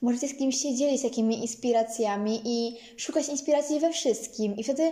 Możecie 0.04 0.28
z 0.28 0.38
kimś 0.38 0.62
się 0.62 0.76
dzielić 0.76 1.02
takimi 1.02 1.42
inspiracjami 1.42 2.42
i 2.46 2.78
szukać 2.98 3.30
inspiracji 3.30 3.80
we 3.80 3.92
wszystkim. 3.92 4.58
I 4.58 4.64
wtedy 4.64 4.92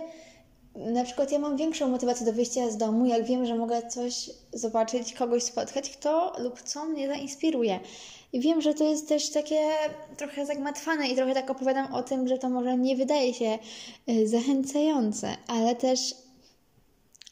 na 0.74 1.04
przykład 1.04 1.32
ja 1.32 1.38
mam 1.38 1.56
większą 1.56 1.88
motywację 1.88 2.26
do 2.26 2.32
wyjścia 2.32 2.70
z 2.70 2.76
domu, 2.76 3.06
jak 3.06 3.24
wiem, 3.24 3.46
że 3.46 3.54
mogę 3.54 3.88
coś 3.88 4.30
zobaczyć, 4.52 5.12
kogoś 5.12 5.42
spotkać, 5.42 5.90
kto 5.90 6.32
lub 6.38 6.62
co 6.62 6.84
mnie 6.84 7.08
zainspiruje. 7.08 7.80
I 8.32 8.40
wiem, 8.40 8.60
że 8.60 8.74
to 8.74 8.84
jest 8.84 9.08
też 9.08 9.30
takie 9.30 9.60
trochę 10.16 10.46
zagmatwane 10.46 11.08
i 11.08 11.16
trochę 11.16 11.34
tak 11.34 11.50
opowiadam 11.50 11.94
o 11.94 12.02
tym, 12.02 12.28
że 12.28 12.38
to 12.38 12.50
może 12.50 12.76
nie 12.76 12.96
wydaje 12.96 13.34
się 13.34 13.58
y, 14.08 14.28
zachęcające, 14.28 15.36
ale 15.46 15.76
też 15.76 16.14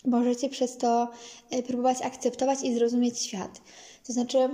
możecie 0.05 0.49
przez 0.49 0.77
to 0.77 1.09
y, 1.55 1.63
próbować 1.63 2.03
akceptować 2.03 2.63
i 2.63 2.75
zrozumieć 2.75 3.19
świat. 3.19 3.61
To 4.07 4.13
znaczy, 4.13 4.49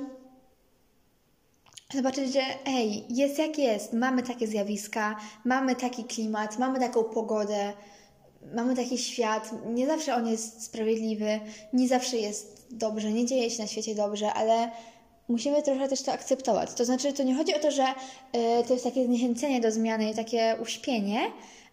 zobaczyć, 1.95 2.33
że 2.33 2.43
ej, 2.67 3.05
jest 3.09 3.39
jak 3.39 3.59
jest, 3.59 3.93
mamy 3.93 4.23
takie 4.23 4.47
zjawiska, 4.47 5.17
mamy 5.45 5.77
taki 5.77 6.05
klimat, 6.05 6.59
mamy 6.59 6.81
taką 6.81 7.05
pogodę, 7.05 7.73
mamy 8.55 8.77
taki 8.77 8.99
świat, 8.99 9.51
nie 9.67 9.87
zawsze 9.87 10.15
on 10.15 10.27
jest 10.27 10.63
sprawiedliwy, 10.63 11.41
nie 11.73 11.89
zawsze 11.89 12.17
jest 12.17 12.67
dobrze, 12.71 13.13
nie 13.13 13.27
dzieje 13.27 13.51
się 13.51 13.63
na 13.63 13.69
świecie 13.69 13.95
dobrze, 13.95 14.33
ale 14.33 14.71
musimy 15.29 15.63
trochę 15.63 15.89
też 15.89 16.03
to 16.03 16.13
akceptować. 16.13 16.75
To 16.75 16.85
znaczy, 16.85 17.13
to 17.13 17.23
nie 17.23 17.35
chodzi 17.35 17.55
o 17.55 17.59
to, 17.59 17.71
że 17.71 17.85
y, 17.85 18.65
to 18.67 18.73
jest 18.73 18.85
takie 18.85 19.05
zniechęcenie 19.05 19.61
do 19.61 19.71
zmiany 19.71 20.11
i 20.11 20.15
takie 20.15 20.57
uśpienie, 20.63 21.21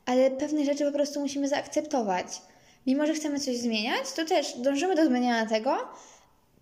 ale 0.05 0.31
pewne 0.31 0.65
rzeczy 0.65 0.85
po 0.85 0.91
prostu 0.91 1.19
musimy 1.19 1.47
zaakceptować. 1.47 2.41
Mimo, 2.87 3.07
że 3.07 3.13
chcemy 3.13 3.39
coś 3.39 3.57
zmieniać, 3.57 4.11
to 4.15 4.25
też 4.25 4.57
dążymy 4.57 4.95
do 4.95 5.05
zmieniania 5.05 5.45
tego 5.45 5.77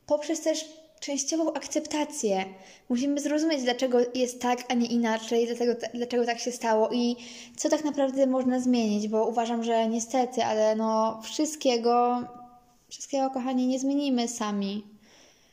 poprzez 0.06 0.42
też 0.42 0.66
częściową 1.02 1.54
akceptację. 1.54 2.46
Musimy 2.90 3.22
zrozumieć, 3.22 3.64
dlaczego 3.64 4.00
jest 4.16 4.42
tak, 4.42 4.64
a 4.70 4.74
nie 4.74 4.88
inaczej, 4.88 5.48
dlatego, 5.48 5.74
dlaczego 5.94 6.26
tak 6.26 6.40
się 6.40 6.52
stało 6.52 6.90
i 6.92 7.16
co 7.58 7.70
tak 7.70 7.84
naprawdę 7.84 8.28
można 8.28 8.60
zmienić, 8.60 9.08
bo 9.08 9.28
uważam, 9.28 9.64
że 9.64 9.88
niestety, 9.88 10.44
ale 10.44 10.76
no 10.76 11.22
wszystkiego, 11.24 12.24
wszystkiego, 12.90 13.30
kochani, 13.30 13.68
nie 13.68 13.80
zmienimy 13.80 14.28
sami. 14.28 14.84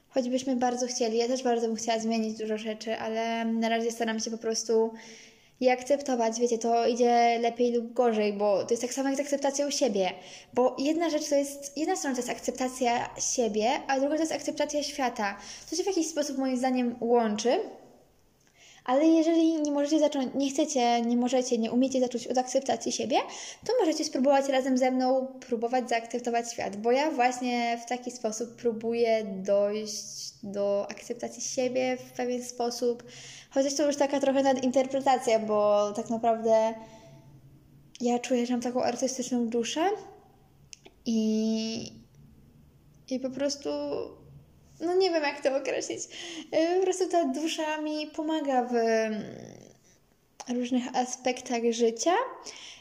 Choćbyśmy 0.09 0.57
bardzo 0.57 0.87
chcieli, 0.87 1.19
ja 1.19 1.29
też 1.29 1.43
bardzo 1.43 1.67
bym 1.67 1.77
chciała 1.77 1.99
zmienić 1.99 2.39
dużo 2.39 2.59
rzeczy, 2.59 2.99
ale 2.99 3.45
na 3.45 3.69
razie 3.69 3.91
staram 3.91 4.21
się 4.21 4.31
po 4.31 4.39
prostu 4.39 4.91
i 5.61 5.69
akceptować, 5.69 6.41
wiecie, 6.41 6.59
to 6.59 6.87
idzie 6.87 7.39
lepiej 7.41 7.73
lub 7.73 7.93
gorzej, 7.93 8.33
bo 8.33 8.65
to 8.65 8.71
jest 8.71 8.83
tak 8.83 8.93
samo 8.93 9.09
jak 9.09 9.19
z 9.19 9.21
akceptacją 9.21 9.71
siebie. 9.71 10.11
Bo 10.55 10.77
jedna 10.79 11.11
rzecz 11.11 11.29
to 11.29 11.35
jest, 11.35 11.77
jedna 11.77 11.97
strona 11.97 12.17
to 12.17 12.23
jest 12.23 12.31
akceptacja 12.31 13.11
siebie, 13.21 13.71
a 13.89 14.01
druga 14.01 14.15
to 14.15 14.21
jest 14.21 14.33
akceptacja 14.33 14.83
świata. 14.83 15.39
To 15.71 15.77
się 15.77 15.83
w 15.83 15.87
jakiś 15.87 16.09
sposób 16.09 16.39
moim 16.39 16.57
zdaniem 16.57 16.97
łączy. 17.01 17.61
Ale 18.89 19.07
jeżeli 19.07 19.63
nie 19.63 19.73
możecie 19.73 19.99
zacząć, 19.99 20.35
nie 20.35 20.51
chcecie, 20.51 21.01
nie 21.01 21.17
możecie, 21.17 21.59
nie 21.59 21.73
umiecie 21.73 22.01
zacząć 22.01 22.27
od 22.27 22.39
akceptacji 22.39 22.93
siebie, 22.93 23.17
to 23.67 23.73
możecie 23.81 24.05
spróbować 24.05 24.49
razem 24.49 24.79
ze 24.79 24.91
mną 24.91 25.27
próbować 25.27 25.89
zaakceptować 25.89 26.53
świat, 26.53 26.77
bo 26.77 26.93
ja 26.93 27.11
właśnie 27.11 27.79
w 27.85 27.89
taki 27.89 28.11
sposób 28.11 28.57
próbuję 28.57 29.25
dojść 29.25 30.33
do 30.43 30.87
akceptacji 30.91 31.43
siebie 31.43 31.97
w 31.97 32.13
pewien 32.13 32.43
sposób, 32.45 33.03
chociaż 33.51 33.75
to 33.75 33.87
już 33.87 33.97
taka 33.97 34.21
trochę 34.21 34.43
nadinterpretacja, 34.43 35.39
bo 35.39 35.93
tak 35.93 36.11
naprawdę 36.11 36.75
ja 38.01 38.19
czuję, 38.19 38.47
że 38.47 38.55
mam 38.55 38.63
taką 38.63 38.83
artystyczną 38.83 39.49
duszę 39.49 39.91
i, 41.07 41.93
i 43.11 43.21
po 43.21 43.31
prostu 43.31 43.71
no 44.81 44.95
nie 44.95 45.11
wiem 45.11 45.23
jak 45.23 45.41
to 45.41 45.57
określić. 45.57 46.01
Y, 46.55 46.79
po 46.79 46.83
prostu 46.83 47.09
ta 47.09 47.25
dusza 47.25 47.81
mi 47.81 48.07
pomaga 48.07 48.65
w 48.65 48.75
mm, 48.75 49.23
różnych 50.49 50.97
aspektach 50.97 51.63
życia 51.71 52.15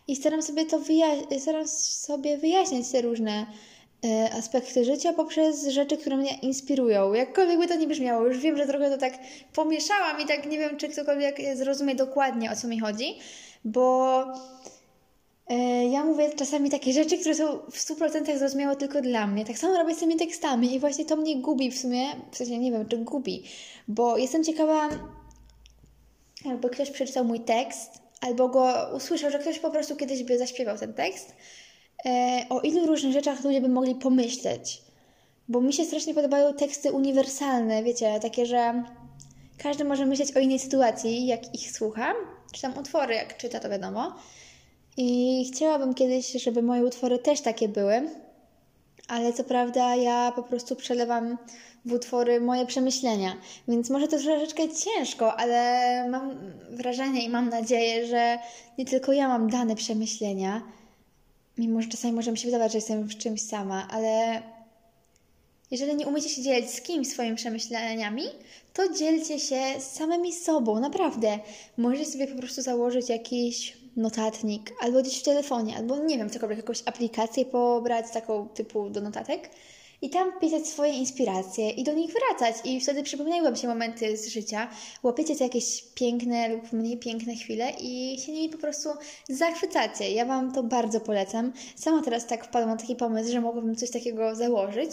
i 0.07 0.15
staram 0.15 0.41
sobie 0.41 0.65
to 0.65 0.79
wyjaśnić, 0.79 1.41
staram 1.41 1.67
sobie 1.67 2.37
wyjaśniać 2.37 2.89
te 2.91 3.01
różne 3.01 3.45
y, 4.05 4.33
aspekty 4.33 4.85
życia 4.85 5.13
poprzez 5.13 5.67
rzeczy, 5.67 5.97
które 5.97 6.17
mnie 6.17 6.37
inspirują. 6.41 7.13
Jakkolwiek 7.13 7.59
by 7.59 7.67
to 7.67 7.75
nie 7.75 7.87
brzmiało, 7.87 8.27
już 8.27 8.37
wiem, 8.37 8.57
że 8.57 8.65
trochę 8.65 8.89
to 8.89 8.97
tak 8.97 9.13
pomieszałam 9.53 10.21
i 10.21 10.25
tak 10.25 10.45
nie 10.45 10.57
wiem, 10.57 10.77
czy 10.77 10.89
ktokolwiek 10.89 11.37
zrozumie 11.53 11.95
dokładnie 11.95 12.51
o 12.51 12.55
co 12.55 12.67
mi 12.67 12.79
chodzi, 12.79 13.19
bo 13.65 14.23
ja 15.91 16.03
mówię 16.03 16.29
czasami 16.29 16.69
takie 16.69 16.93
rzeczy, 16.93 17.17
które 17.17 17.35
są 17.35 17.57
w 17.71 17.77
100% 17.77 18.37
zrozumiałe 18.37 18.75
tylko 18.75 19.01
dla 19.01 19.27
mnie. 19.27 19.45
Tak 19.45 19.57
samo 19.57 19.77
robię 19.77 19.95
z 19.95 19.99
tymi 19.99 20.15
tekstami 20.15 20.75
i 20.75 20.79
właśnie 20.79 21.05
to 21.05 21.15
mnie 21.15 21.41
gubi 21.41 21.71
w 21.71 21.79
sumie, 21.79 22.05
w 22.31 22.37
sensie 22.37 22.57
nie 22.57 22.71
wiem, 22.71 22.87
czy 22.87 22.97
gubi, 22.97 23.43
bo 23.87 24.17
jestem 24.17 24.43
ciekawa, 24.43 24.89
jakby 26.45 26.69
ktoś 26.69 26.91
przeczytał 26.91 27.25
mój 27.25 27.39
tekst, 27.39 28.01
albo 28.21 28.49
go 28.49 28.73
usłyszał, 28.95 29.31
że 29.31 29.39
ktoś 29.39 29.59
po 29.59 29.71
prostu 29.71 29.95
kiedyś 29.95 30.23
by 30.23 30.37
zaśpiewał 30.37 30.77
ten 30.77 30.93
tekst, 30.93 31.35
e, 32.05 32.45
o 32.49 32.61
ilu 32.61 32.85
różnych 32.85 33.13
rzeczach 33.13 33.43
ludzie 33.43 33.61
by 33.61 33.69
mogli 33.69 33.95
pomyśleć. 33.95 34.81
Bo 35.49 35.61
mi 35.61 35.73
się 35.73 35.85
strasznie 35.85 36.13
podobają 36.13 36.53
teksty 36.53 36.91
uniwersalne, 36.91 37.83
wiecie, 37.83 38.19
takie, 38.19 38.45
że 38.45 38.83
każdy 39.57 39.85
może 39.85 40.05
myśleć 40.05 40.37
o 40.37 40.39
innej 40.39 40.59
sytuacji, 40.59 41.27
jak 41.27 41.55
ich 41.55 41.71
słucha, 41.71 42.13
czy 42.53 42.61
tam 42.61 42.77
utwory, 42.77 43.15
jak 43.15 43.37
czyta, 43.37 43.59
to 43.59 43.69
wiadomo. 43.69 44.15
I 44.97 45.49
chciałabym 45.53 45.93
kiedyś, 45.93 46.31
żeby 46.31 46.61
moje 46.61 46.85
utwory 46.85 47.19
też 47.19 47.41
takie 47.41 47.69
były, 47.69 48.09
ale 49.07 49.33
co 49.33 49.43
prawda 49.43 49.95
ja 49.95 50.33
po 50.35 50.43
prostu 50.43 50.75
przelewam 50.75 51.37
w 51.85 51.93
utwory 51.93 52.41
moje 52.41 52.65
przemyślenia, 52.65 53.37
więc 53.67 53.89
może 53.89 54.07
to 54.07 54.17
troszeczkę 54.17 54.63
ciężko, 54.69 55.35
ale 55.35 56.09
mam 56.09 56.31
wrażenie 56.69 57.25
i 57.25 57.29
mam 57.29 57.49
nadzieję, 57.49 58.07
że 58.07 58.39
nie 58.77 58.85
tylko 58.85 59.13
ja 59.13 59.27
mam 59.27 59.49
dane 59.49 59.75
przemyślenia, 59.75 60.61
mimo 61.57 61.81
że 61.81 61.87
czasami 61.87 62.13
może 62.13 62.31
mi 62.31 62.37
się 62.37 62.45
wydawać, 62.45 62.71
że 62.71 62.77
jestem 62.77 63.03
w 63.03 63.17
czymś 63.17 63.41
sama, 63.41 63.87
ale 63.91 64.41
jeżeli 65.71 65.95
nie 65.95 66.07
umiecie 66.07 66.29
się 66.29 66.41
dzielić 66.41 66.69
z 66.69 66.81
kimś 66.81 67.07
swoimi 67.07 67.35
przemyśleniami, 67.35 68.23
to 68.73 68.93
dzielcie 68.93 69.39
się 69.39 69.61
z 69.79 69.83
samymi 69.83 70.33
sobą, 70.33 70.79
naprawdę. 70.79 71.39
Możecie 71.77 72.05
sobie 72.05 72.27
po 72.27 72.39
prostu 72.39 72.61
założyć 72.61 73.09
jakiś 73.09 73.77
notatnik, 73.97 74.73
albo 74.79 75.01
gdzieś 75.01 75.19
w 75.19 75.23
telefonie, 75.23 75.77
albo 75.77 75.97
nie 75.97 76.17
wiem, 76.17 76.29
cokolwiek, 76.29 76.57
jakąś 76.57 76.83
aplikację 76.85 77.45
pobrać, 77.45 78.05
taką 78.13 78.47
typu 78.47 78.89
do 78.89 79.01
notatek 79.01 79.49
i 80.01 80.09
tam 80.09 80.39
pisać 80.39 80.67
swoje 80.67 80.93
inspiracje 80.93 81.69
i 81.69 81.83
do 81.83 81.93
nich 81.93 82.11
wracać 82.13 82.55
i 82.65 82.81
wtedy 82.81 83.03
przypominają 83.03 83.55
się 83.55 83.67
momenty 83.67 84.17
z 84.17 84.27
życia, 84.27 84.67
łapiecie 85.03 85.35
te 85.35 85.43
jakieś 85.43 85.83
piękne 85.95 86.49
lub 86.49 86.73
mniej 86.73 86.97
piękne 86.97 87.35
chwile 87.35 87.71
i 87.79 88.19
się 88.25 88.31
nimi 88.31 88.49
po 88.49 88.57
prostu 88.57 88.89
zachwycacie. 89.29 90.11
Ja 90.11 90.25
Wam 90.25 90.51
to 90.51 90.63
bardzo 90.63 90.99
polecam. 90.99 91.53
Sama 91.75 92.01
teraz 92.01 92.27
tak 92.27 92.45
wpadłam 92.45 92.69
na 92.69 92.77
taki 92.77 92.95
pomysł, 92.95 93.31
że 93.31 93.41
mogłabym 93.41 93.75
coś 93.75 93.91
takiego 93.91 94.35
założyć. 94.35 94.91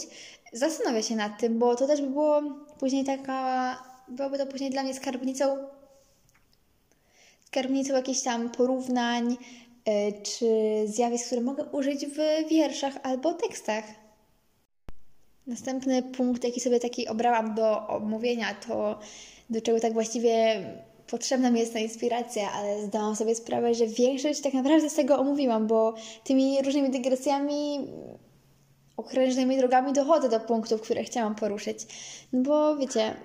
Zastanawiam 0.53 1.03
się 1.03 1.15
nad 1.15 1.39
tym, 1.39 1.59
bo 1.59 1.75
to 1.75 1.87
też 1.87 2.01
by 2.01 2.07
było 2.07 2.41
później 2.79 3.03
taka, 3.03 3.83
byłoby 4.07 4.37
to 4.37 4.45
później 4.45 4.69
dla 4.69 4.83
mnie 4.83 4.93
skarbnicą 4.93 5.57
skarbnicą 7.55 7.93
jakichś 7.93 8.21
tam 8.21 8.49
porównań 8.49 9.37
e, 9.85 10.11
czy 10.11 10.47
zjawisk, 10.85 11.25
które 11.25 11.41
mogę 11.41 11.63
użyć 11.63 12.05
w 12.05 12.49
wierszach 12.49 12.93
albo 13.03 13.33
tekstach. 13.33 13.83
Następny 15.47 16.03
punkt, 16.03 16.43
jaki 16.43 16.59
sobie 16.59 16.79
taki 16.79 17.07
obrałam 17.07 17.55
do 17.55 17.87
omówienia, 17.87 18.55
to 18.67 18.99
do 19.49 19.61
czego 19.61 19.79
tak 19.79 19.93
właściwie 19.93 20.63
potrzebna 21.07 21.51
mi 21.51 21.59
jest 21.59 21.73
ta 21.73 21.79
inspiracja, 21.79 22.51
ale 22.51 22.85
zdałam 22.85 23.15
sobie 23.15 23.35
sprawę, 23.35 23.73
że 23.73 23.87
większość 23.87 24.41
tak 24.41 24.53
naprawdę 24.53 24.89
z 24.89 24.95
tego 24.95 25.19
omówiłam, 25.19 25.67
bo 25.67 25.93
tymi 26.23 26.61
różnymi 26.61 26.89
dygresjami 26.89 27.87
okrężnymi 28.97 29.57
drogami 29.57 29.93
dochodzę 29.93 30.29
do 30.29 30.39
punktów, 30.39 30.81
które 30.81 31.03
chciałam 31.03 31.35
poruszyć. 31.35 31.79
No 32.33 32.41
bo 32.41 32.77
wiecie, 32.77 33.15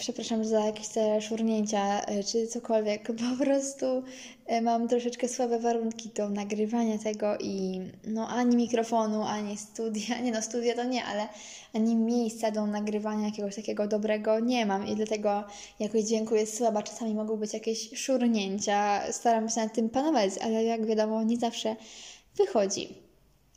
przepraszam 0.00 0.44
za 0.44 0.66
jakieś 0.66 0.88
te 0.88 1.20
szurnięcia 1.20 2.04
e, 2.04 2.24
czy 2.24 2.46
cokolwiek, 2.46 3.06
po 3.06 3.44
prostu 3.44 4.02
e, 4.46 4.60
mam 4.60 4.88
troszeczkę 4.88 5.28
słabe 5.28 5.58
warunki 5.58 6.08
do 6.08 6.28
nagrywania 6.28 6.98
tego 6.98 7.38
i 7.38 7.80
no 8.06 8.28
ani 8.28 8.56
mikrofonu, 8.56 9.22
ani 9.22 9.56
studia, 9.56 10.18
nie 10.24 10.32
no 10.32 10.42
studia 10.42 10.74
to 10.74 10.84
nie, 10.84 11.04
ale 11.04 11.28
ani 11.74 11.96
miejsca 11.96 12.50
do 12.50 12.66
nagrywania 12.66 13.26
jakiegoś 13.26 13.56
takiego 13.56 13.86
dobrego 13.86 14.40
nie 14.40 14.66
mam 14.66 14.86
i 14.86 14.96
dlatego 14.96 15.44
jakość 15.78 16.06
dźwięku 16.06 16.34
jest 16.34 16.56
słaba, 16.56 16.82
czasami 16.82 17.14
mogą 17.14 17.36
być 17.36 17.52
jakieś 17.52 17.98
szurnięcia, 17.98 19.12
staram 19.12 19.48
się 19.48 19.60
nad 19.60 19.74
tym 19.74 19.90
panować, 19.90 20.30
ale 20.42 20.64
jak 20.64 20.86
wiadomo 20.86 21.22
nie 21.22 21.36
zawsze 21.36 21.76
wychodzi. 22.36 22.88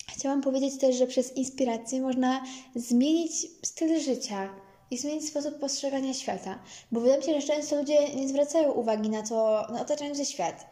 Chciałam 0.09 0.41
powiedzieć 0.41 0.77
też, 0.77 0.95
że 0.95 1.07
przez 1.07 1.38
inspirację 1.38 2.01
można 2.01 2.43
zmienić 2.75 3.31
styl 3.63 4.00
życia 4.00 4.50
i 4.91 4.97
zmienić 4.97 5.27
sposób 5.27 5.59
postrzegania 5.59 6.13
świata. 6.13 6.59
Bo 6.91 6.99
wydaje 6.99 7.19
mi 7.19 7.25
się, 7.25 7.41
że 7.41 7.47
często 7.47 7.75
ludzie 7.75 8.15
nie 8.15 8.27
zwracają 8.27 8.71
uwagi 8.71 9.09
na 9.09 9.23
to, 9.23 9.67
na 9.73 9.81
otaczający 9.81 10.25
świat. 10.25 10.65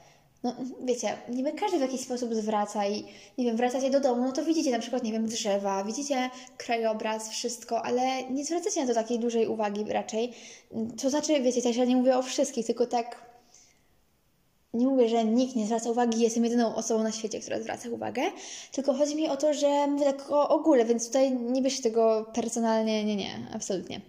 No, 0.43 0.55
wiecie, 0.85 1.17
niby 1.29 1.51
każdy 1.51 1.77
w 1.77 1.81
jakiś 1.81 2.01
sposób 2.01 2.35
zwraca 2.35 2.87
i, 2.87 3.03
nie 3.37 3.45
wiem, 3.45 3.57
wracacie 3.57 3.89
do 3.89 3.99
domu, 3.99 4.23
no 4.23 4.31
to 4.31 4.45
widzicie 4.45 4.71
na 4.71 4.79
przykład, 4.79 5.03
nie 5.03 5.11
wiem, 5.11 5.27
drzewa, 5.27 5.83
widzicie 5.83 6.29
krajobraz, 6.57 7.29
wszystko, 7.29 7.85
ale 7.85 8.23
nie 8.23 8.45
zwracacie 8.45 8.81
na 8.81 8.87
to 8.87 8.93
takiej 8.93 9.19
dużej 9.19 9.47
uwagi 9.47 9.83
raczej. 9.83 10.33
To 11.01 11.09
znaczy, 11.09 11.41
wiecie, 11.41 11.61
też 11.61 11.77
ja 11.77 11.85
nie 11.85 11.95
mówię 11.95 12.17
o 12.17 12.21
wszystkich, 12.21 12.65
tylko 12.65 12.85
tak 12.85 13.30
nie 14.73 14.87
mówię, 14.87 15.09
że 15.09 15.25
nikt 15.25 15.55
nie 15.55 15.65
zwraca 15.65 15.89
uwagi, 15.89 16.21
jestem 16.21 16.43
jedyną 16.43 16.75
osobą 16.75 17.03
na 17.03 17.11
świecie, 17.11 17.39
która 17.39 17.59
zwraca 17.59 17.89
uwagę, 17.89 18.21
tylko 18.71 18.93
chodzi 18.93 19.15
mi 19.15 19.29
o 19.29 19.37
to, 19.37 19.53
że 19.53 19.87
mówię 19.87 20.05
tak 20.05 20.31
o 20.31 20.49
ogóle, 20.49 20.85
więc 20.85 21.07
tutaj 21.07 21.31
nie 21.31 21.61
bierz 21.61 21.81
tego 21.81 22.31
personalnie, 22.33 23.05
nie, 23.05 23.15
nie, 23.15 23.47
absolutnie, 23.53 24.01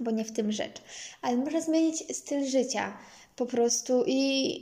bo 0.00 0.10
nie 0.10 0.24
w 0.24 0.32
tym 0.32 0.52
rzecz. 0.52 0.82
Ale 1.22 1.36
można 1.36 1.60
zmienić 1.60 2.16
styl 2.16 2.44
życia 2.44 2.98
po 3.36 3.46
prostu 3.46 4.04
i 4.06 4.60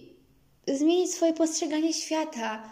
zmienić 0.68 1.14
swoje 1.14 1.32
postrzeganie 1.32 1.92
świata. 1.92 2.62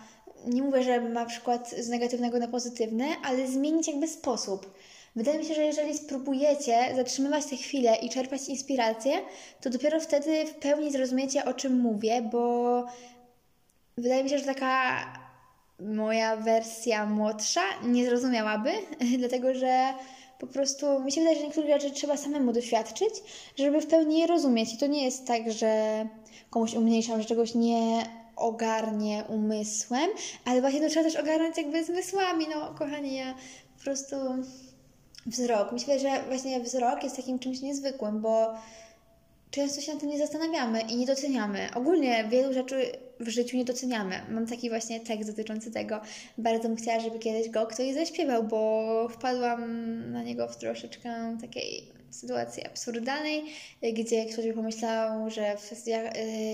Nie 0.46 0.62
mówię, 0.62 0.82
że 0.82 1.00
na 1.00 1.26
przykład 1.26 1.70
z 1.70 1.88
negatywnego 1.88 2.38
na 2.38 2.48
pozytywne, 2.48 3.06
ale 3.24 3.48
zmienić 3.48 3.88
jakby 3.88 4.08
sposób. 4.08 4.74
Wydaje 5.16 5.38
mi 5.38 5.44
się, 5.44 5.54
że 5.54 5.64
jeżeli 5.64 5.98
spróbujecie 5.98 6.92
zatrzymywać 6.96 7.44
te 7.44 7.56
chwile 7.56 7.96
i 7.96 8.08
czerpać 8.08 8.48
inspirację, 8.48 9.12
to 9.60 9.70
dopiero 9.70 10.00
wtedy 10.00 10.46
w 10.46 10.54
pełni 10.54 10.92
zrozumiecie, 10.92 11.44
o 11.44 11.54
czym 11.54 11.80
mówię, 11.80 12.22
bo 12.32 12.84
wydaje 13.96 14.24
mi 14.24 14.30
się, 14.30 14.38
że 14.38 14.44
taka 14.44 15.04
moja 15.80 16.36
wersja 16.36 17.06
młodsza 17.06 17.60
nie 17.82 18.06
zrozumiałaby, 18.06 18.70
dlatego 19.18 19.54
że 19.54 19.94
po 20.38 20.46
prostu 20.46 21.00
mi 21.00 21.12
się 21.12 21.20
wydaje, 21.20 21.38
że 21.38 21.44
niektóre 21.44 21.80
rzeczy 21.80 21.90
trzeba 21.90 22.16
samemu 22.16 22.52
doświadczyć, 22.52 23.14
żeby 23.56 23.80
w 23.80 23.86
pełni 23.86 24.18
je 24.18 24.26
rozumieć. 24.26 24.74
I 24.74 24.78
to 24.78 24.86
nie 24.86 25.04
jest 25.04 25.26
tak, 25.26 25.52
że 25.52 26.06
komuś 26.50 26.74
umniejszam, 26.74 27.22
że 27.22 27.28
czegoś 27.28 27.54
nie 27.54 28.02
ogarnie 28.36 29.24
umysłem, 29.28 30.10
ale 30.44 30.60
właśnie 30.60 30.80
to 30.80 30.88
trzeba 30.88 31.04
też 31.04 31.16
ogarnąć 31.16 31.56
jakby 31.56 31.84
zmysłami. 31.84 32.46
No, 32.54 32.74
kochani, 32.78 33.16
ja 33.16 33.34
po 33.78 33.84
prostu 33.84 34.16
wzrok. 35.26 35.72
Myślę, 35.72 35.98
że 35.98 36.22
właśnie 36.28 36.60
wzrok 36.60 37.04
jest 37.04 37.16
takim 37.16 37.38
czymś 37.38 37.60
niezwykłym, 37.60 38.20
bo 38.20 38.54
często 39.50 39.80
się 39.80 39.94
na 39.94 40.00
tym 40.00 40.08
nie 40.08 40.18
zastanawiamy 40.18 40.80
i 40.80 40.96
nie 40.96 41.06
doceniamy. 41.06 41.68
Ogólnie 41.74 42.24
wielu 42.30 42.52
rzeczy 42.52 42.92
w 43.20 43.28
życiu 43.28 43.56
nie 43.56 43.64
doceniamy. 43.64 44.20
Mam 44.30 44.46
taki 44.46 44.68
właśnie 44.68 45.00
tekst 45.00 45.30
dotyczący 45.30 45.70
tego. 45.70 46.00
Bardzo 46.38 46.68
bym 46.68 46.76
chciała, 46.76 47.00
żeby 47.00 47.18
kiedyś 47.18 47.50
go 47.50 47.66
ktoś 47.66 47.94
zaśpiewał, 47.94 48.44
bo 48.44 49.08
wpadłam 49.08 49.62
na 50.12 50.22
niego 50.22 50.48
w 50.48 50.56
troszeczkę 50.56 51.38
takiej 51.40 51.84
sytuacji 52.10 52.66
absurdalnej, 52.66 53.44
gdzie 53.92 54.26
ktoś 54.26 54.46
by 54.46 54.52
pomyślał, 54.52 55.30
że 55.30 55.56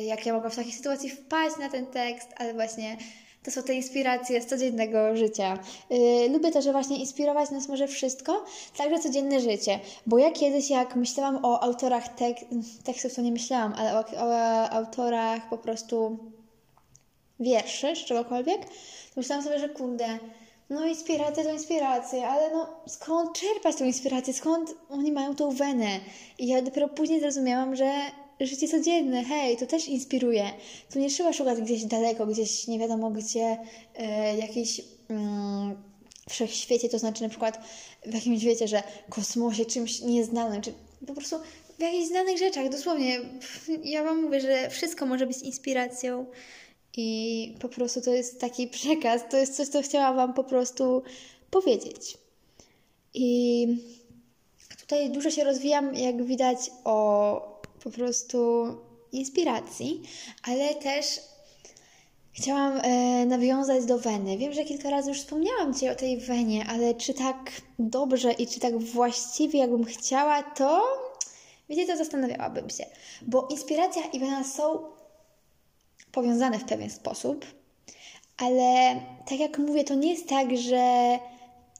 jak 0.06 0.26
ja 0.26 0.32
mogłam 0.32 0.52
w 0.52 0.56
takiej 0.56 0.72
sytuacji 0.72 1.10
wpaść 1.10 1.56
na 1.58 1.68
ten 1.68 1.86
tekst, 1.86 2.28
ale 2.36 2.54
właśnie 2.54 2.96
to 3.44 3.50
są 3.50 3.62
te 3.62 3.74
inspiracje 3.74 4.42
z 4.42 4.46
codziennego 4.46 5.16
życia. 5.16 5.58
Yy, 5.90 6.28
lubię 6.28 6.50
to, 6.50 6.62
że 6.62 6.72
właśnie 6.72 6.96
inspirować 6.96 7.50
nas 7.50 7.68
może 7.68 7.88
wszystko, 7.88 8.44
także 8.76 8.98
codzienne 8.98 9.40
życie. 9.40 9.80
Bo 10.06 10.18
ja 10.18 10.30
kiedyś, 10.30 10.70
jak 10.70 10.96
myślałam 10.96 11.44
o 11.44 11.62
autorach 11.62 12.08
tek 12.08 12.36
tekstów, 12.84 13.14
to 13.14 13.22
nie 13.22 13.32
myślałam, 13.32 13.74
ale 13.78 13.98
o, 13.98 14.04
o 14.16 14.70
autorach 14.70 15.48
po 15.48 15.58
prostu 15.58 16.18
wierszy, 17.40 17.94
czy 17.94 18.04
czegokolwiek, 18.04 18.60
to 19.14 19.14
myślałam 19.16 19.44
sobie, 19.44 19.58
że 19.58 19.68
kurde, 19.68 20.18
no 20.70 20.86
inspiracja 20.86 21.44
to 21.44 21.52
inspiracja, 21.52 22.28
ale 22.28 22.50
no 22.50 22.66
skąd 22.86 23.38
czerpać 23.38 23.76
tą 23.76 23.84
inspirację, 23.84 24.34
skąd 24.34 24.74
oni 24.90 25.12
mają 25.12 25.34
tą 25.34 25.50
wenę? 25.50 26.00
I 26.38 26.46
ja 26.46 26.62
dopiero 26.62 26.88
później 26.88 27.20
zrozumiałam, 27.20 27.76
że 27.76 27.92
życie 28.40 28.68
codzienne, 28.68 29.24
hej, 29.24 29.56
to 29.56 29.66
też 29.66 29.88
inspiruje. 29.88 30.50
Tu 30.92 30.98
nie 30.98 31.10
trzeba 31.10 31.32
szukać 31.32 31.60
gdzieś 31.60 31.84
daleko, 31.84 32.26
gdzieś 32.26 32.66
nie 32.66 32.78
wiadomo 32.78 33.10
gdzie, 33.10 33.58
e, 33.96 34.36
jakiś 34.36 34.80
mm, 35.08 35.76
wszechświecie, 36.28 36.88
to 36.88 36.98
znaczy 36.98 37.22
na 37.22 37.28
przykład 37.28 37.60
w 38.06 38.14
jakimś, 38.14 38.44
wiecie, 38.44 38.68
że 38.68 38.82
kosmosie, 39.08 39.64
czymś 39.64 40.00
nieznanym, 40.00 40.62
czy 40.62 40.72
po 41.06 41.14
prostu 41.14 41.36
w 41.78 41.82
jakichś 41.82 42.08
znanych 42.08 42.38
rzeczach, 42.38 42.68
dosłownie. 42.68 43.20
Ja 43.84 44.04
Wam 44.04 44.22
mówię, 44.22 44.40
że 44.40 44.70
wszystko 44.70 45.06
może 45.06 45.26
być 45.26 45.38
inspiracją 45.38 46.26
i 46.96 47.54
po 47.60 47.68
prostu 47.68 48.00
to 48.00 48.10
jest 48.10 48.40
taki 48.40 48.68
przekaz, 48.68 49.22
to 49.30 49.36
jest 49.36 49.56
coś, 49.56 49.68
co 49.68 49.82
chciałam 49.82 50.16
Wam 50.16 50.34
po 50.34 50.44
prostu 50.44 51.02
powiedzieć. 51.50 52.18
I 53.14 53.66
tutaj 54.80 55.10
dużo 55.10 55.30
się 55.30 55.44
rozwijam, 55.44 55.94
jak 55.94 56.24
widać, 56.24 56.58
o 56.84 57.49
po 57.84 57.90
prostu 57.90 58.66
inspiracji, 59.12 60.02
ale 60.48 60.74
też 60.74 61.20
chciałam 62.32 62.80
e, 62.82 63.26
nawiązać 63.26 63.84
do 63.84 63.98
Weny. 63.98 64.38
Wiem, 64.38 64.52
że 64.52 64.64
kilka 64.64 64.90
razy 64.90 65.08
już 65.08 65.18
wspomniałam 65.18 65.74
Ci 65.74 65.88
o 65.88 65.94
tej 65.94 66.18
Wenie, 66.18 66.64
ale 66.68 66.94
czy 66.94 67.14
tak 67.14 67.50
dobrze 67.78 68.32
i 68.32 68.46
czy 68.46 68.60
tak 68.60 68.78
właściwie, 68.78 69.58
jakbym 69.58 69.84
chciała, 69.84 70.42
to 70.42 70.82
wiecie, 71.68 71.86
to 71.86 71.96
zastanawiałabym 71.96 72.70
się. 72.70 72.86
Bo 73.22 73.48
inspiracja 73.50 74.02
i 74.12 74.18
Wena 74.18 74.44
są 74.44 74.78
powiązane 76.12 76.58
w 76.58 76.64
pewien 76.64 76.90
sposób, 76.90 77.46
ale 78.38 79.00
tak 79.28 79.38
jak 79.40 79.58
mówię, 79.58 79.84
to 79.84 79.94
nie 79.94 80.12
jest 80.12 80.28
tak, 80.28 80.56
że 80.56 81.18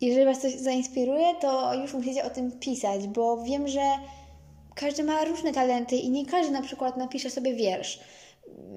jeżeli 0.00 0.24
Was 0.24 0.40
coś 0.40 0.54
zainspiruje, 0.54 1.34
to 1.40 1.74
już 1.74 1.94
musicie 1.94 2.24
o 2.24 2.30
tym 2.30 2.52
pisać, 2.52 3.08
bo 3.08 3.42
wiem, 3.42 3.68
że 3.68 3.82
każdy 4.80 5.04
ma 5.04 5.24
różne 5.24 5.52
talenty 5.52 5.96
i 5.96 6.10
nie 6.10 6.26
każdy 6.26 6.52
na 6.52 6.62
przykład 6.62 6.96
napisze 6.96 7.30
sobie 7.30 7.54
wiersz. 7.54 8.00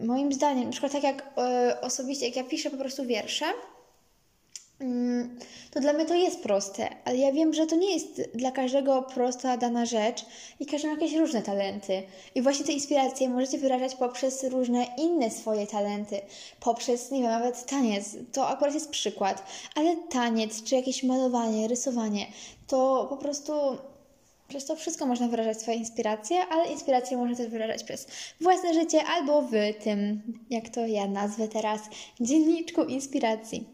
Moim 0.04 0.34
zdaniem, 0.34 0.66
na 0.66 0.72
przykład 0.72 0.92
tak 0.92 1.04
jak 1.04 1.34
e, 1.38 1.82
osobiście, 1.82 2.26
jak 2.26 2.36
ja 2.36 2.44
piszę 2.44 2.70
po 2.70 2.78
prostu 2.78 3.06
wiersze, 3.06 3.46
mm, 4.80 5.39
to 5.72 5.80
dla 5.80 5.94
mnie 5.94 6.06
to 6.06 6.13
jest 6.13 6.44
proste, 6.44 6.89
ale 7.06 7.18
ja 7.18 7.32
wiem, 7.32 7.54
że 7.54 7.66
to 7.68 7.76
nie 7.76 7.94
jest 7.94 8.22
dla 8.34 8.52
każdego 8.52 9.02
prosta 9.02 9.58
dana 9.58 9.86
rzecz 9.86 10.26
i 10.60 10.66
każdy 10.66 10.88
ma 10.88 10.94
jakieś 10.94 11.13
różne 11.13 11.42
talenty. 11.42 12.04
I 12.36 12.42
właśnie 12.42 12.66
te 12.66 12.72
inspiracje 12.72 13.30
możecie 13.30 13.58
wyrażać 13.58 13.96
poprzez 13.96 14.44
różne 14.44 14.86
inne 14.98 15.32
swoje 15.32 15.68
talenty, 15.68 16.22
poprzez, 16.60 17.12
nie 17.12 17.22
wiem, 17.22 17.32
nawet 17.32 17.66
taniec. 17.66 18.16
To 18.32 18.48
akurat 18.48 18.74
jest 18.74 18.89
przykład, 18.89 19.44
ale 19.76 19.96
taniec, 20.10 20.63
czy 20.63 20.76
jakieś 20.76 21.04
malowanie, 21.04 21.68
rysowanie, 21.68 22.28
to 22.68 23.08
po 23.10 23.18
prostu 23.18 23.54
przez 24.48 24.66
to 24.66 24.76
wszystko 24.76 25.06
można 25.06 25.28
wyrażać 25.28 25.62
swoje 25.62 25.78
inspiracje, 25.78 26.46
ale 26.50 26.72
inspiracje 26.72 27.18
można 27.18 27.36
też 27.36 27.48
wyrażać 27.48 27.84
przez 27.84 28.08
własne 28.42 28.74
życie 28.74 29.04
albo 29.04 29.42
w 29.42 29.52
tym, 29.84 30.22
jak 30.50 30.70
to 30.70 30.88
ja 30.88 31.08
nazwę 31.08 31.48
teraz, 31.48 31.82
dzienniczku 32.22 32.84
inspiracji. 32.84 33.68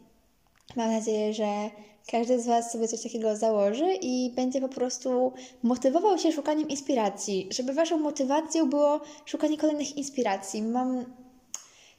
Mam 0.76 0.92
nadzieję, 0.92 1.34
że 1.34 1.70
każdy 2.10 2.40
z 2.40 2.46
Was 2.46 2.72
sobie 2.72 2.88
coś 2.88 3.02
takiego 3.02 3.36
założy 3.36 3.94
i 4.02 4.32
będzie 4.36 4.60
po 4.60 4.68
prostu 4.68 5.32
motywował 5.62 6.18
się 6.18 6.32
szukaniem 6.32 6.68
inspiracji, 6.68 7.48
żeby 7.50 7.72
Waszą 7.72 7.98
motywacją 7.98 8.70
było 8.70 9.00
szukanie 9.26 9.58
kolejnych 9.58 9.96
inspiracji. 9.96 10.62
Mam 10.62 11.04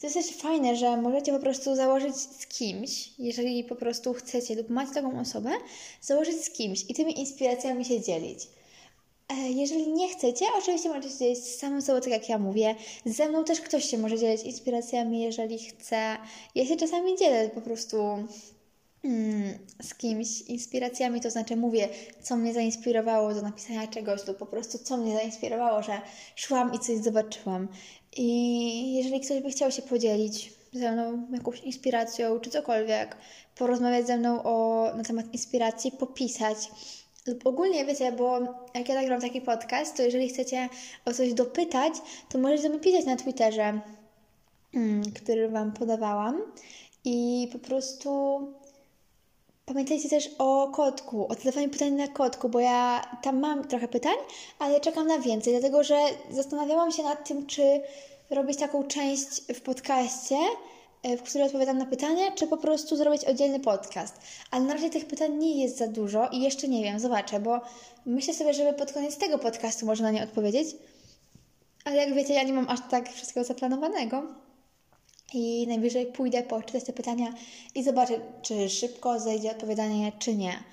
to 0.02 0.08
jest 0.08 0.18
też 0.18 0.38
fajne, 0.38 0.76
że 0.76 0.98
możecie 0.98 1.32
po 1.32 1.40
prostu 1.40 1.76
założyć 1.76 2.16
z 2.16 2.48
kimś, 2.48 3.10
jeżeli 3.20 3.64
po 3.64 3.76
prostu 3.76 4.14
chcecie 4.14 4.56
lub 4.56 4.70
macie 4.70 4.94
taką 4.94 5.20
osobę, 5.20 5.50
założyć 6.02 6.46
z 6.46 6.50
kimś 6.50 6.86
i 6.90 6.94
tymi 6.94 7.20
inspiracjami 7.20 7.86
się 7.86 8.02
dzielić. 8.02 8.48
E, 9.32 9.52
jeżeli 9.52 9.94
nie 9.94 10.10
chcecie, 10.10 10.46
oczywiście 10.58 10.90
możecie 10.90 11.10
się 11.10 11.18
dzielić 11.18 11.40
z 11.40 11.60
samym 11.60 11.82
sobą, 11.82 12.02
tak 12.02 12.10
jak 12.10 12.30
ja 12.30 12.38
mówię. 12.38 12.76
Ze 13.06 13.30
mną 13.30 13.44
też 13.44 13.62
ktoś 13.62 13.86
się 13.86 13.98
może 13.98 14.18
dzielić 14.18 14.44
inspiracjami, 14.44 15.22
jeżeli 15.22 15.60
chce. 15.60 16.18
Ja 16.56 16.66
się 16.66 16.76
czasami 16.76 17.18
dzielę 17.18 17.50
po 17.50 17.62
prostu 17.62 17.98
mm, 19.04 19.58
z 19.82 19.96
kimś 19.96 20.42
inspiracjami, 20.42 21.22
to 21.22 21.32
znaczy 21.32 21.56
mówię, 21.56 21.90
co 22.22 22.38
mnie 22.38 22.54
zainspirowało 22.54 23.34
do 23.34 23.42
napisania 23.42 23.88
czegoś, 23.88 24.28
lub 24.28 24.38
po 24.38 24.46
prostu 24.46 24.78
co 24.78 24.98
mnie 24.98 25.16
zainspirowało, 25.16 25.84
że 25.84 26.02
szłam 26.36 26.74
i 26.74 26.80
coś 26.80 26.98
zobaczyłam. 26.98 27.68
I 28.18 28.94
jeżeli 28.94 29.20
ktoś 29.20 29.42
by 29.42 29.50
chciał 29.50 29.72
się 29.72 29.82
podzielić 29.82 30.54
ze 30.74 30.92
mną 30.92 31.28
jakąś 31.32 31.60
inspiracją, 31.60 32.40
czy 32.40 32.50
cokolwiek, 32.50 33.18
porozmawiać 33.56 34.08
ze 34.08 34.18
mną 34.18 34.44
o, 34.44 34.86
na 34.96 35.04
temat 35.04 35.34
inspiracji, 35.34 35.92
popisać, 35.92 36.58
lub 37.28 37.48
ogólnie 37.48 37.86
wiecie, 37.86 38.12
bo 38.12 38.40
jak 38.74 38.90
ja 38.90 38.96
nagram 38.96 39.22
taki 39.22 39.42
podcast, 39.42 39.98
to 39.98 40.04
jeżeli 40.04 40.30
chcecie 40.30 40.70
o 41.06 41.14
coś 41.14 41.34
dopytać, 41.34 41.94
to 42.30 42.38
możecie 42.38 42.70
mi 42.70 42.80
pisać 42.80 43.06
na 43.06 43.16
Twitterze, 43.16 43.82
mm, 44.74 45.04
który 45.16 45.50
Wam 45.50 45.72
podawałam. 45.72 46.42
I 47.06 47.48
po 47.52 47.60
prostu 47.60 48.40
pamiętajcie 49.66 50.10
też 50.10 50.30
o 50.38 50.68
kotku, 50.68 51.28
o 51.32 51.34
zadawaniu 51.34 51.70
pytań 51.70 51.92
na 51.92 52.08
kotku, 52.08 52.50
bo 52.50 52.60
ja 52.60 53.02
tam 53.24 53.40
mam 53.40 53.68
trochę 53.68 53.88
pytań, 53.88 54.16
ale 54.60 54.80
czekam 54.80 55.08
na 55.08 55.20
więcej, 55.20 55.54
dlatego 55.54 55.84
że 55.84 56.00
zastanawiałam 56.32 56.92
się 56.92 57.04
nad 57.04 57.28
tym, 57.28 57.46
czy 57.46 57.82
robić 58.30 58.58
taką 58.60 58.84
część 58.84 59.42
w 59.54 59.62
podcaście, 59.62 60.36
w 61.04 61.22
której 61.22 61.48
odpowiadam 61.48 61.78
na 61.78 61.86
pytania, 61.86 62.32
czy 62.32 62.48
po 62.48 62.58
prostu 62.58 62.96
zrobić 62.96 63.26
oddzielny 63.26 63.60
podcast. 63.60 64.16
Ale 64.52 64.66
na 64.66 64.74
razie 64.74 64.90
tych 64.90 65.06
pytań 65.06 65.38
nie 65.38 65.64
jest 65.64 65.78
za 65.78 65.88
dużo 65.88 66.30
i 66.32 66.42
jeszcze 66.42 66.68
nie 66.68 66.84
wiem, 66.84 67.00
zobaczę, 67.00 67.40
bo 67.40 67.62
myślę 68.06 68.34
sobie, 68.34 68.54
żeby 68.54 68.74
pod 68.74 68.92
koniec 68.92 69.18
tego 69.18 69.38
podcastu 69.38 69.86
można 69.86 70.06
na 70.06 70.12
nie 70.12 70.24
odpowiedzieć. 70.24 70.68
Ale 71.86 71.96
jak 71.96 72.14
wiecie, 72.14 72.34
ja 72.34 72.44
nie 72.44 72.54
mam 72.54 72.70
aż 72.70 72.80
tak 72.90 73.14
wszystkiego 73.14 73.44
zaplanowanego. 73.44 74.24
I 75.34 75.68
najwyżej 75.68 76.06
pójdę 76.06 76.44
poczytać 76.44 76.84
te 76.84 76.94
pytania 76.94 77.34
i 77.76 77.84
zobaczę, 77.84 78.20
czy 78.42 78.70
szybko 78.70 79.20
zejdzie 79.20 79.52
odpowiadanie, 79.52 80.12
czy 80.20 80.36
nie. 80.36 80.64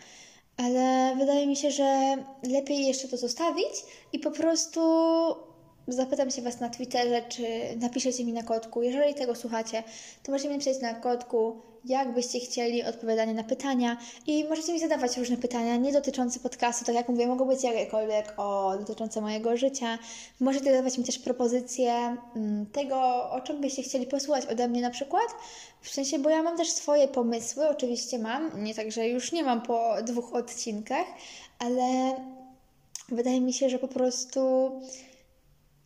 Ale 0.56 1.16
wydaje 1.16 1.46
mi 1.46 1.56
się, 1.56 1.70
że 1.70 2.16
lepiej 2.42 2.86
jeszcze 2.86 3.08
to 3.08 3.16
zostawić 3.16 3.84
i 4.12 4.18
po 4.18 4.30
prostu 4.30 4.80
zapytam 5.88 6.30
się 6.30 6.42
Was 6.42 6.60
na 6.60 6.70
Twitterze, 6.70 7.22
czy 7.28 7.42
napiszecie 7.80 8.24
mi 8.24 8.32
na 8.32 8.42
kotku. 8.42 8.82
Jeżeli 8.82 9.14
tego 9.14 9.34
słuchacie, 9.34 9.82
to 10.22 10.32
możecie 10.32 10.48
mi 10.48 10.54
napisać 10.54 10.82
na 10.82 10.94
kotku, 10.94 11.62
jak 11.84 12.14
byście 12.14 12.40
chcieli 12.40 12.84
odpowiadanie 12.84 13.34
na 13.34 13.44
pytania 13.44 13.96
i 14.26 14.44
możecie 14.44 14.72
mi 14.72 14.80
zadawać 14.80 15.16
różne 15.16 15.36
pytania, 15.36 15.76
nie 15.76 15.92
dotyczące 15.92 16.40
podcastu, 16.40 16.84
tak 16.84 16.94
jak 16.94 17.08
mówię, 17.08 17.26
mogą 17.26 17.44
być 17.44 17.62
jakiekolwiek 17.62 18.34
o, 18.36 18.76
dotyczące 18.78 19.20
mojego 19.20 19.56
życia. 19.56 19.98
Możecie 20.40 20.64
zadawać 20.64 20.98
mi 20.98 21.04
też 21.04 21.18
propozycje 21.18 22.16
mm, 22.36 22.66
tego, 22.66 23.30
o 23.30 23.40
czym 23.40 23.60
byście 23.60 23.82
chcieli 23.82 24.06
posłuchać 24.06 24.46
ode 24.46 24.68
mnie 24.68 24.82
na 24.82 24.90
przykład. 24.90 25.26
W 25.82 25.88
sensie, 25.88 26.18
bo 26.18 26.30
ja 26.30 26.42
mam 26.42 26.56
też 26.56 26.70
swoje 26.70 27.08
pomysły, 27.08 27.68
oczywiście 27.68 28.18
mam, 28.18 28.64
nie 28.64 28.74
tak, 28.74 28.92
że 28.92 29.08
już 29.08 29.32
nie 29.32 29.44
mam 29.44 29.62
po 29.62 29.94
dwóch 30.02 30.34
odcinkach, 30.34 31.06
ale 31.58 32.14
wydaje 33.08 33.40
mi 33.40 33.52
się, 33.52 33.68
że 33.68 33.78
po 33.78 33.88
prostu 33.88 34.70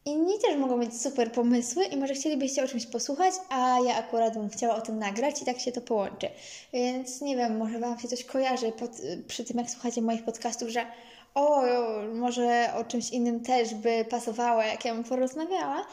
Inni 0.04 0.38
też 0.38 0.56
mogą 0.56 0.76
mieć 0.76 1.02
super 1.02 1.32
pomysły 1.32 1.84
i 1.84 1.96
może 1.96 2.14
chcielibyście 2.14 2.64
o 2.64 2.68
czymś 2.68 2.86
posłuchać, 2.86 3.34
a 3.48 3.78
ja 3.86 3.96
akurat 3.96 4.34
bym 4.34 4.48
chciała 4.48 4.74
o 4.74 4.80
tym 4.80 4.98
nagrać 4.98 5.42
i 5.42 5.44
tak 5.44 5.60
się 5.60 5.72
to 5.72 5.80
połączy. 5.80 6.28
Więc 6.72 7.20
nie 7.20 7.36
wiem, 7.36 7.56
może 7.56 7.78
Wam 7.78 7.98
się 7.98 8.08
coś 8.08 8.24
kojarzy 8.24 8.72
pod, 8.72 8.90
przy 9.28 9.44
tym, 9.44 9.58
jak 9.58 9.70
słuchacie 9.70 10.02
moich 10.02 10.24
podcastów, 10.24 10.68
że 10.68 10.86
o, 11.34 11.62
może 12.14 12.72
o 12.76 12.84
czymś 12.84 13.10
innym 13.10 13.40
też 13.40 13.74
by 13.74 14.04
pasowało, 14.10 14.62
jak 14.62 14.84
ja 14.84 14.94
bym 14.94 15.04
porozmawiała. 15.04 15.86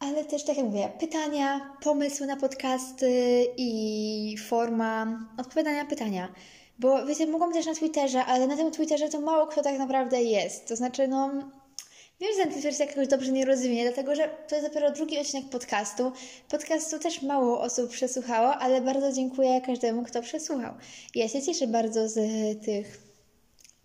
Ale 0.00 0.24
też, 0.24 0.44
tak 0.44 0.56
jak 0.56 0.66
mówię, 0.66 0.92
pytania, 1.00 1.74
pomysły 1.82 2.26
na 2.26 2.36
podcasty 2.36 3.46
i 3.56 4.36
forma 4.48 5.18
odpowiadania 5.38 5.82
na 5.82 5.88
pytania. 5.88 6.28
Bo 6.78 7.06
wiecie, 7.06 7.26
mogą 7.26 7.52
też 7.52 7.66
na 7.66 7.74
Twitterze, 7.74 8.24
ale 8.24 8.46
na 8.46 8.56
tym 8.56 8.70
Twitterze 8.70 9.08
to 9.08 9.20
mało 9.20 9.46
kto 9.46 9.62
tak 9.62 9.78
naprawdę 9.78 10.22
jest. 10.22 10.68
To 10.68 10.76
znaczy, 10.76 11.08
no 11.08 11.30
Wiem, 12.20 12.30
że 12.36 12.42
ten 12.42 12.52
Twitter 12.52 12.76
się 12.76 12.84
jakoś 12.84 13.08
dobrze 13.08 13.32
nie 13.32 13.44
rozumie, 13.44 13.82
dlatego 13.82 14.14
że 14.14 14.30
to 14.48 14.54
jest 14.54 14.68
dopiero 14.68 14.92
drugi 14.92 15.18
odcinek 15.18 15.50
podcastu. 15.50 16.12
Podcastu 16.48 16.98
też 16.98 17.22
mało 17.22 17.60
osób 17.60 17.90
przesłuchało, 17.90 18.54
ale 18.54 18.80
bardzo 18.80 19.12
dziękuję 19.12 19.60
każdemu, 19.60 20.02
kto 20.02 20.22
przesłuchał. 20.22 20.74
Ja 21.14 21.28
się 21.28 21.42
cieszę 21.42 21.66
bardzo 21.66 22.08
z 22.08 22.14
tych 22.64 23.08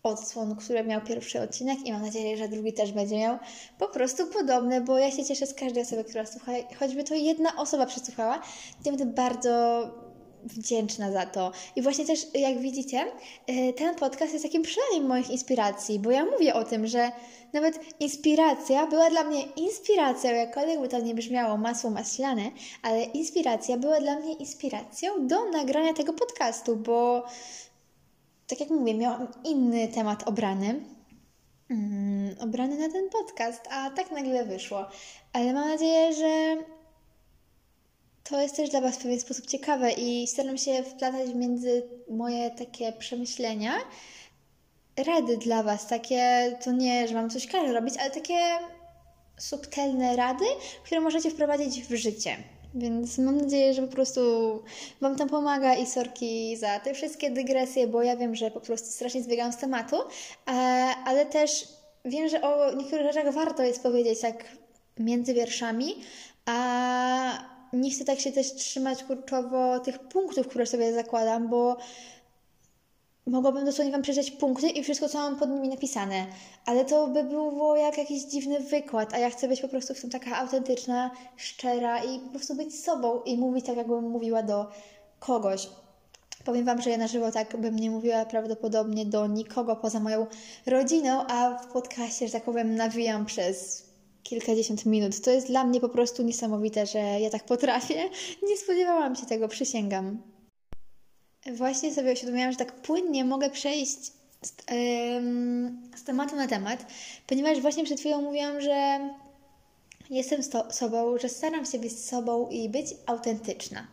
odsłon, 0.04 0.56
które 0.56 0.84
miał 0.84 1.02
pierwszy 1.02 1.42
odcinek 1.42 1.80
i 1.86 1.92
mam 1.92 2.02
nadzieję, 2.02 2.38
że 2.38 2.48
drugi 2.48 2.74
też 2.74 2.92
będzie 2.92 3.18
miał 3.18 3.38
po 3.80 3.88
prostu 3.88 4.28
podobne, 4.28 4.82
bo 4.82 4.98
ja 4.98 5.12
się 5.12 5.26
cieszę 5.26 5.48
z 5.48 5.54
każdej 5.54 5.84
osoby, 5.84 6.04
która 6.04 6.26
słucha, 6.26 6.52
choćby 6.80 7.04
to 7.04 7.16
jedna 7.16 7.56
osoba 7.56 7.86
przesłuchała, 7.86 8.42
to 8.84 8.90
będę 8.92 9.06
bardzo 9.06 9.52
wdzięczna 10.44 11.12
za 11.12 11.26
to. 11.26 11.52
I 11.76 11.82
właśnie 11.82 12.06
też, 12.06 12.28
jak 12.34 12.60
widzicie, 12.60 13.06
e, 13.48 13.74
ten 13.74 13.96
podcast 13.96 14.34
jest 14.34 14.46
takim 14.46 14.62
przynajmniej 14.62 15.02
moich 15.02 15.30
inspiracji, 15.30 16.00
bo 16.00 16.12
ja 16.12 16.26
mówię 16.26 16.54
o 16.54 16.64
tym, 16.64 16.88
że 16.88 17.12
nawet 17.54 17.80
inspiracja 18.00 18.88
była 18.88 19.10
dla 19.10 19.24
mnie 19.24 19.42
inspiracją, 19.42 20.32
jakkolwiek 20.32 20.80
by 20.80 20.88
to 20.88 21.00
nie 21.00 21.16
brzmiało 21.16 21.58
masło 21.58 21.90
maślane, 21.90 22.52
ale 22.82 23.04
inspiracja 23.04 23.78
była 23.78 24.00
dla 24.00 24.20
mnie 24.20 24.34
inspiracją 24.34 25.28
do 25.28 25.50
nagrania 25.50 25.94
tego 25.94 26.14
podcastu, 26.14 26.76
bo 26.76 27.26
tak 28.48 28.60
jak 28.60 28.70
mówię, 28.70 28.94
miałam 28.94 29.28
inny 29.46 29.88
temat 29.88 30.28
obrany, 30.28 30.84
mm, 31.70 32.36
obrany 32.40 32.78
na 32.78 32.94
ten 32.94 33.10
podcast, 33.10 33.62
a 33.72 33.90
tak 33.90 34.12
nagle 34.12 34.46
wyszło. 34.46 34.86
Ale 35.34 35.54
mam 35.54 35.70
nadzieję, 35.70 36.14
że 36.14 36.58
to 38.24 38.42
jest 38.42 38.56
też 38.56 38.70
dla 38.70 38.82
Was 38.82 38.96
w 38.96 39.02
pewien 39.02 39.20
sposób 39.20 39.46
ciekawe 39.46 39.92
i 39.92 40.28
staram 40.28 40.58
się 40.58 40.84
wplatać 40.84 41.34
między 41.36 41.84
moje 42.10 42.52
takie 42.52 42.92
przemyślenia 42.92 43.74
rady 44.98 45.38
dla 45.38 45.64
Was, 45.64 45.88
takie, 45.88 46.52
to 46.64 46.72
nie, 46.72 47.08
że 47.08 47.14
Wam 47.14 47.30
coś 47.30 47.48
każe 47.48 47.74
robić, 47.74 47.98
ale 47.98 48.12
takie 48.12 48.40
subtelne 49.38 50.16
rady, 50.16 50.46
które 50.86 51.02
możecie 51.02 51.32
wprowadzić 51.32 51.82
w 51.82 51.96
życie. 51.96 52.38
Więc 52.76 53.18
mam 53.18 53.38
nadzieję, 53.38 53.74
że 53.74 53.82
po 53.82 53.94
prostu 53.94 54.22
Wam 55.02 55.16
tam 55.16 55.30
pomaga 55.30 55.76
i 55.76 55.86
sorki 55.86 56.58
za 56.58 56.80
te 56.80 56.94
wszystkie 56.94 57.32
dygresje, 57.32 57.88
bo 57.88 58.04
ja 58.04 58.18
wiem, 58.18 58.36
że 58.36 58.52
po 58.52 58.62
prostu 58.62 58.88
strasznie 58.88 59.24
zbiegam 59.24 59.54
z 59.54 59.58
tematu, 59.58 59.96
e, 60.48 60.52
ale 61.06 61.26
też 61.26 61.68
wiem, 62.06 62.30
że 62.30 62.42
o 62.42 62.76
niektórych 62.76 63.14
rzeczach 63.14 63.34
warto 63.34 63.64
jest 63.64 63.84
powiedzieć 63.84 64.20
tak 64.20 64.46
między 65.00 65.34
wierszami, 65.34 65.96
a 66.46 67.53
nie 67.74 67.92
chcę 67.92 68.06
tak 68.06 68.20
się 68.20 68.32
też 68.32 68.54
trzymać 68.54 69.04
kurczowo 69.04 69.80
tych 69.80 70.00
punktów, 70.00 70.48
które 70.48 70.66
sobie 70.66 70.94
zakładam, 70.94 71.50
bo 71.50 71.78
mogłabym 73.28 73.66
dosłownie 73.66 73.92
Wam 73.92 74.02
przeczytać 74.02 74.32
punkty 74.32 74.70
i 74.70 74.84
wszystko, 74.84 75.10
co 75.10 75.18
mam 75.18 75.40
pod 75.40 75.50
nimi 75.50 75.70
napisane. 75.70 76.26
Ale 76.66 76.86
to 76.86 77.08
by 77.08 77.24
było 77.24 77.76
jak 77.76 77.98
jakiś 77.98 78.24
dziwny 78.24 78.60
wykład, 78.60 79.14
a 79.14 79.18
ja 79.18 79.30
chcę 79.30 79.48
być 79.48 79.62
po 79.62 79.68
prostu 79.68 79.94
w 79.94 80.02
tym 80.02 80.10
taka 80.10 80.38
autentyczna, 80.38 81.12
szczera 81.38 82.04
i 82.04 82.20
po 82.20 82.30
prostu 82.30 82.56
być 82.56 82.80
sobą 82.80 83.22
i 83.22 83.38
mówić 83.38 83.66
tak, 83.66 83.78
jakbym 83.78 84.10
mówiła 84.10 84.44
do 84.44 84.72
kogoś. 85.20 85.70
Powiem 86.46 86.66
Wam, 86.66 86.82
że 86.82 86.90
ja 86.90 86.98
na 86.98 87.08
żywo 87.08 87.32
tak 87.32 87.58
bym 87.58 87.76
nie 87.76 87.92
mówiła 87.92 88.26
prawdopodobnie 88.26 89.06
do 89.06 89.28
nikogo 89.28 89.76
poza 89.76 90.00
moją 90.00 90.28
rodziną, 90.66 91.28
a 91.28 91.58
w 91.58 91.68
podcaście, 91.68 92.28
że 92.28 92.34
tak 92.34 92.44
powiem, 92.44 92.76
nawijam 92.76 93.26
przez 93.26 93.83
kilkadziesiąt 94.24 94.86
minut. 94.86 95.22
To 95.22 95.32
jest 95.32 95.48
dla 95.48 95.64
mnie 95.64 95.80
po 95.80 95.90
prostu 95.90 96.24
niesamowite, 96.24 96.86
że 96.86 97.00
ja 97.00 97.30
tak 97.30 97.46
potrafię. 97.46 98.10
Nie 98.50 98.58
spodziewałam 98.58 99.16
się 99.16 99.26
tego, 99.26 99.48
przysięgam. 99.48 100.22
Właśnie 101.52 101.94
sobie 101.94 102.14
uświadomiłam, 102.14 102.52
że 102.52 102.58
tak 102.58 102.82
płynnie 102.82 103.26
mogę 103.26 103.50
przejść 103.50 104.00
z, 104.42 104.54
yy, 104.72 105.98
z 105.98 106.04
tematu 106.04 106.36
na 106.36 106.48
temat, 106.48 106.86
ponieważ 107.28 107.62
właśnie 107.62 107.84
przed 107.84 108.00
chwilą 108.00 108.22
mówiłam, 108.22 108.62
że 108.62 109.10
jestem 110.10 110.40
sobą, 110.70 111.18
że 111.18 111.30
staram 111.30 111.66
się 111.66 111.80
być 111.80 112.00
sobą 112.00 112.50
i 112.50 112.70
być 112.70 112.88
autentyczna. 113.06 113.88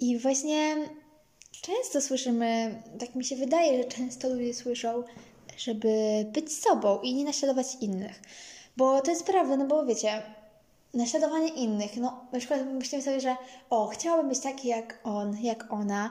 I 0.00 0.18
właśnie 0.18 0.76
często 1.62 2.00
słyszymy, 2.00 2.82
tak 2.98 3.14
mi 3.14 3.24
się 3.24 3.36
wydaje, 3.36 3.82
że 3.82 3.88
często 3.88 4.28
ludzie 4.28 4.54
słyszą, 4.54 5.04
żeby 5.58 6.26
być 6.32 6.52
sobą 6.52 7.00
i 7.00 7.14
nie 7.14 7.24
naśladować 7.24 7.66
innych. 7.80 8.22
Bo 8.76 9.00
to 9.00 9.10
jest 9.10 9.26
prawda, 9.26 9.56
no 9.56 9.66
bo 9.66 9.84
wiecie, 9.84 10.22
naśladowanie 10.94 11.48
innych, 11.48 11.96
no 11.96 12.26
na 12.32 12.38
przykład 12.38 12.60
myślimy 12.66 13.04
sobie, 13.04 13.20
że 13.20 13.36
o, 13.70 13.86
chciałabym 13.86 14.28
być 14.28 14.40
taki 14.40 14.68
jak 14.68 15.00
on, 15.04 15.36
jak 15.42 15.72
ona 15.72 16.10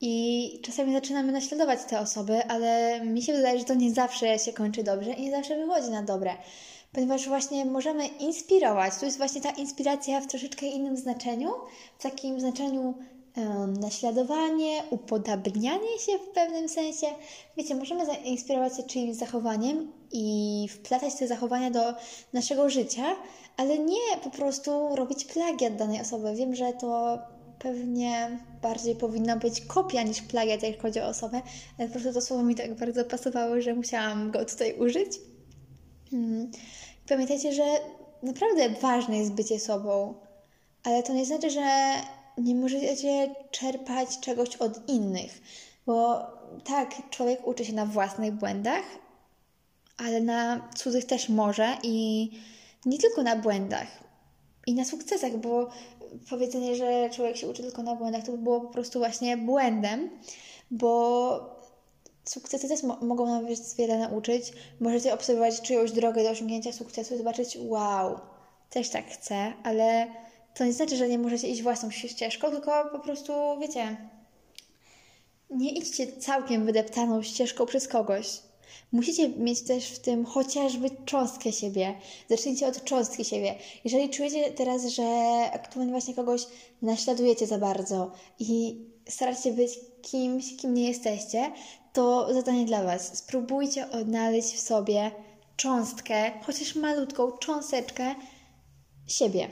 i 0.00 0.60
czasami 0.62 0.92
zaczynamy 0.92 1.32
naśladować 1.32 1.84
te 1.84 2.00
osoby, 2.00 2.44
ale 2.48 3.00
mi 3.04 3.22
się 3.22 3.32
wydaje, 3.32 3.58
że 3.58 3.64
to 3.64 3.74
nie 3.74 3.94
zawsze 3.94 4.38
się 4.38 4.52
kończy 4.52 4.82
dobrze 4.82 5.12
i 5.12 5.22
nie 5.22 5.30
zawsze 5.30 5.66
wychodzi 5.66 5.90
na 5.90 6.02
dobre. 6.02 6.36
Ponieważ 6.92 7.28
właśnie 7.28 7.64
możemy 7.64 8.06
inspirować. 8.06 8.98
Tu 8.98 9.04
jest 9.04 9.18
właśnie 9.18 9.40
ta 9.40 9.50
inspiracja 9.50 10.20
w 10.20 10.26
troszeczkę 10.26 10.66
innym 10.66 10.96
znaczeniu, 10.96 11.50
w 11.98 12.02
takim 12.02 12.40
znaczeniu 12.40 12.94
naśladowanie, 13.80 14.82
upodabnianie 14.90 15.98
się 15.98 16.18
w 16.18 16.28
pewnym 16.34 16.68
sensie. 16.68 17.06
Wiecie, 17.56 17.74
możemy 17.74 18.06
zainspirować 18.06 18.76
się 18.76 18.82
czyimś 18.82 19.16
zachowaniem 19.16 19.92
i 20.12 20.66
wplatać 20.70 21.14
te 21.14 21.28
zachowania 21.28 21.70
do 21.70 21.94
naszego 22.32 22.70
życia, 22.70 23.16
ale 23.56 23.78
nie 23.78 24.16
po 24.24 24.30
prostu 24.30 24.96
robić 24.96 25.24
plagiat 25.24 25.76
danej 25.76 26.00
osoby. 26.00 26.34
Wiem, 26.34 26.54
że 26.54 26.72
to 26.72 27.18
pewnie 27.58 28.38
bardziej 28.62 28.96
powinna 28.96 29.36
być 29.36 29.60
kopia 29.60 30.02
niż 30.02 30.22
plagiat, 30.22 30.62
jak 30.62 30.82
chodzi 30.82 31.00
o 31.00 31.06
osobę, 31.06 31.42
ale 31.78 31.88
po 31.88 31.92
prostu 31.92 32.12
to 32.12 32.20
słowo 32.20 32.42
mi 32.42 32.54
tak 32.54 32.74
bardzo 32.74 33.04
pasowało, 33.04 33.60
że 33.60 33.74
musiałam 33.74 34.30
go 34.30 34.44
tutaj 34.44 34.78
użyć. 34.78 35.12
Hmm. 36.10 36.50
Pamiętajcie, 37.08 37.52
że 37.52 37.64
naprawdę 38.22 38.68
ważne 38.70 39.18
jest 39.18 39.32
bycie 39.32 39.60
sobą, 39.60 40.14
ale 40.84 41.02
to 41.02 41.12
nie 41.12 41.26
znaczy, 41.26 41.50
że 41.50 41.60
nie 42.40 42.54
możecie 42.54 43.34
czerpać 43.50 44.18
czegoś 44.20 44.56
od 44.56 44.88
innych, 44.88 45.42
bo 45.86 46.26
tak, 46.64 47.10
człowiek 47.10 47.46
uczy 47.46 47.64
się 47.64 47.72
na 47.72 47.86
własnych 47.86 48.32
błędach, 48.32 48.84
ale 49.96 50.20
na 50.20 50.68
cudzych 50.76 51.04
też 51.04 51.28
może 51.28 51.76
i 51.82 52.30
nie 52.86 52.98
tylko 52.98 53.22
na 53.22 53.36
błędach 53.36 53.88
i 54.66 54.74
na 54.74 54.84
sukcesach, 54.84 55.36
bo 55.36 55.70
powiedzenie, 56.30 56.76
że 56.76 57.10
człowiek 57.10 57.36
się 57.36 57.48
uczy 57.48 57.62
tylko 57.62 57.82
na 57.82 57.96
błędach, 57.96 58.24
to 58.24 58.32
by 58.32 58.38
było 58.38 58.60
po 58.60 58.68
prostu 58.68 58.98
właśnie 58.98 59.36
błędem, 59.36 60.10
bo 60.70 61.60
sukcesy 62.24 62.68
też 62.68 62.82
mo 62.82 62.96
mogą 63.02 63.26
nam 63.26 63.46
wiele 63.78 63.98
nauczyć. 63.98 64.52
Możecie 64.80 65.14
obserwować 65.14 65.60
czyjąś 65.60 65.92
drogę 65.92 66.22
do 66.22 66.30
osiągnięcia 66.30 66.72
sukcesu 66.72 67.14
i 67.14 67.18
zobaczyć, 67.18 67.58
wow, 67.60 68.20
też 68.70 68.88
tak 68.88 69.06
chcę, 69.06 69.52
ale 69.64 70.06
to 70.54 70.64
nie 70.64 70.72
znaczy, 70.72 70.96
że 70.96 71.08
nie 71.08 71.18
możecie 71.18 71.48
iść 71.48 71.62
własną 71.62 71.90
ścieżką, 71.90 72.50
tylko 72.50 72.88
po 72.92 72.98
prostu, 72.98 73.32
wiecie, 73.60 73.96
nie 75.50 75.72
idźcie 75.72 76.12
całkiem 76.12 76.66
wydeptaną 76.66 77.22
ścieżką 77.22 77.66
przez 77.66 77.88
kogoś. 77.88 78.40
Musicie 78.92 79.28
mieć 79.28 79.62
też 79.62 79.86
w 79.90 79.98
tym 79.98 80.24
chociażby 80.24 80.90
cząstkę 81.04 81.52
siebie. 81.52 81.94
Zacznijcie 82.28 82.66
od 82.66 82.84
cząstki 82.84 83.24
siebie. 83.24 83.54
Jeżeli 83.84 84.10
czujecie 84.10 84.50
teraz, 84.50 84.86
że 84.86 85.04
aktualnie 85.52 85.92
właśnie 85.92 86.14
kogoś 86.14 86.46
naśladujecie 86.82 87.46
za 87.46 87.58
bardzo 87.58 88.12
i 88.38 88.80
staracie 89.08 89.52
być 89.52 89.70
kimś, 90.02 90.56
kim 90.56 90.74
nie 90.74 90.88
jesteście, 90.88 91.52
to 91.92 92.34
zadanie 92.34 92.64
dla 92.64 92.84
Was. 92.84 93.18
Spróbujcie 93.18 93.90
odnaleźć 93.90 94.54
w 94.54 94.60
sobie 94.60 95.10
cząstkę, 95.56 96.32
chociaż 96.46 96.74
malutką 96.74 97.32
cząsteczkę 97.32 98.14
siebie. 99.06 99.48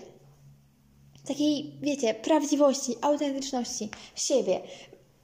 Takiej, 1.29 1.73
wiecie, 1.83 2.15
prawdziwości, 2.15 2.95
autentyczności 3.01 3.89
siebie 4.15 4.61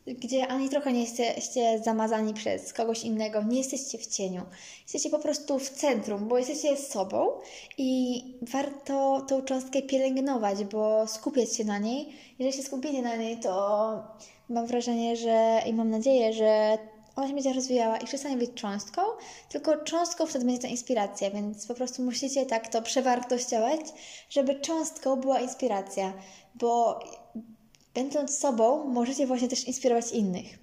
gdzie 0.06 0.48
ani 0.48 0.68
trochę 0.68 0.92
nie 0.92 1.00
jesteście 1.00 1.78
zamazani 1.84 2.34
przez 2.34 2.72
kogoś 2.72 3.02
innego, 3.04 3.42
nie 3.42 3.58
jesteście 3.58 3.98
w 3.98 4.06
cieniu. 4.06 4.42
Jesteście 4.82 5.10
po 5.10 5.18
prostu 5.18 5.58
w 5.58 5.70
centrum, 5.70 6.28
bo 6.28 6.38
jesteście 6.38 6.76
sobą 6.76 7.28
i 7.78 8.22
warto 8.42 9.24
tą 9.28 9.42
cząstkę 9.42 9.82
pielęgnować, 9.82 10.64
bo 10.64 11.06
skupiać 11.06 11.56
się 11.56 11.64
na 11.64 11.78
niej. 11.78 12.08
Jeżeli 12.38 12.56
się 12.56 12.62
skupicie 12.62 13.02
na 13.02 13.16
niej, 13.16 13.36
to 13.36 14.02
mam 14.48 14.66
wrażenie, 14.66 15.16
że 15.16 15.62
i 15.66 15.72
mam 15.72 15.90
nadzieję, 15.90 16.32
że 16.32 16.78
ona 17.16 17.28
się 17.28 17.34
będzie 17.34 17.52
rozwijała 17.52 17.98
i 17.98 18.06
przestanie 18.06 18.36
być 18.36 18.50
cząstką, 18.54 19.02
tylko 19.48 19.76
cząstką 19.76 20.26
wtedy 20.26 20.44
będzie 20.44 20.62
ta 20.62 20.68
inspiracja, 20.68 21.30
więc 21.30 21.66
po 21.66 21.74
prostu 21.74 22.02
musicie 22.02 22.46
tak 22.46 22.68
to 22.68 22.82
przewartościować, 22.82 23.80
żeby 24.30 24.60
cząstką 24.60 25.16
była 25.16 25.40
inspiracja, 25.40 26.12
bo 26.54 27.00
będąc 27.94 28.38
sobą, 28.38 28.84
możecie 28.84 29.26
właśnie 29.26 29.48
też 29.48 29.64
inspirować 29.64 30.12
innych. 30.12 30.58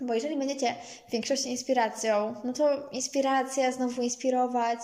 Bo 0.00 0.14
jeżeli 0.14 0.36
będziecie 0.36 0.74
w 1.08 1.12
większości 1.12 1.50
inspiracją, 1.50 2.34
no 2.44 2.52
to 2.52 2.88
inspiracja 2.88 3.72
znowu 3.72 4.02
inspirować, 4.02 4.80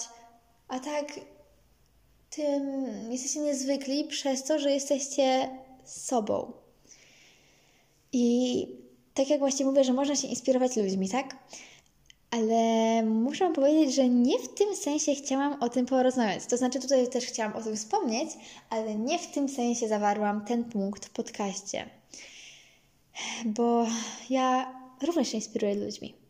a 0.69 0.81
tak 0.81 1.21
tym 2.31 2.87
jesteście 3.13 3.41
niezwykli 3.41 4.05
przez 4.05 4.45
to, 4.45 4.59
że 4.59 4.71
jesteście 4.71 5.49
sobą. 5.85 6.53
I 8.13 8.67
tak 9.17 9.31
jak 9.31 9.39
właśnie 9.39 9.67
mówię, 9.67 9.85
że 9.85 9.93
można 9.93 10.17
się 10.17 10.29
inspirować 10.29 10.77
ludźmi, 10.77 11.09
tak? 11.09 11.37
Ale 12.31 13.03
muszę 13.03 13.53
powiedzieć, 13.53 13.95
że 13.95 14.09
nie 14.09 14.39
w 14.39 14.49
tym 14.49 14.77
sensie 14.77 15.15
chciałam 15.15 15.63
o 15.63 15.69
tym 15.69 15.87
porozmawiać. 15.87 16.47
To 16.47 16.57
znaczy, 16.57 16.81
tutaj 16.81 17.09
też 17.09 17.27
chciałam 17.27 17.57
o 17.57 17.63
tym 17.63 17.77
wspomnieć, 17.77 18.31
ale 18.71 18.95
nie 18.95 19.19
w 19.19 19.27
tym 19.27 19.49
sensie 19.49 19.89
zawarłam 19.89 20.45
ten 20.45 20.65
punkt 20.65 21.07
w 21.07 21.11
podcaście. 21.11 21.91
Bo 23.45 23.87
ja 24.31 24.75
również 25.03 25.29
się 25.29 25.37
inspiruję 25.37 25.75
ludźmi. 25.75 26.26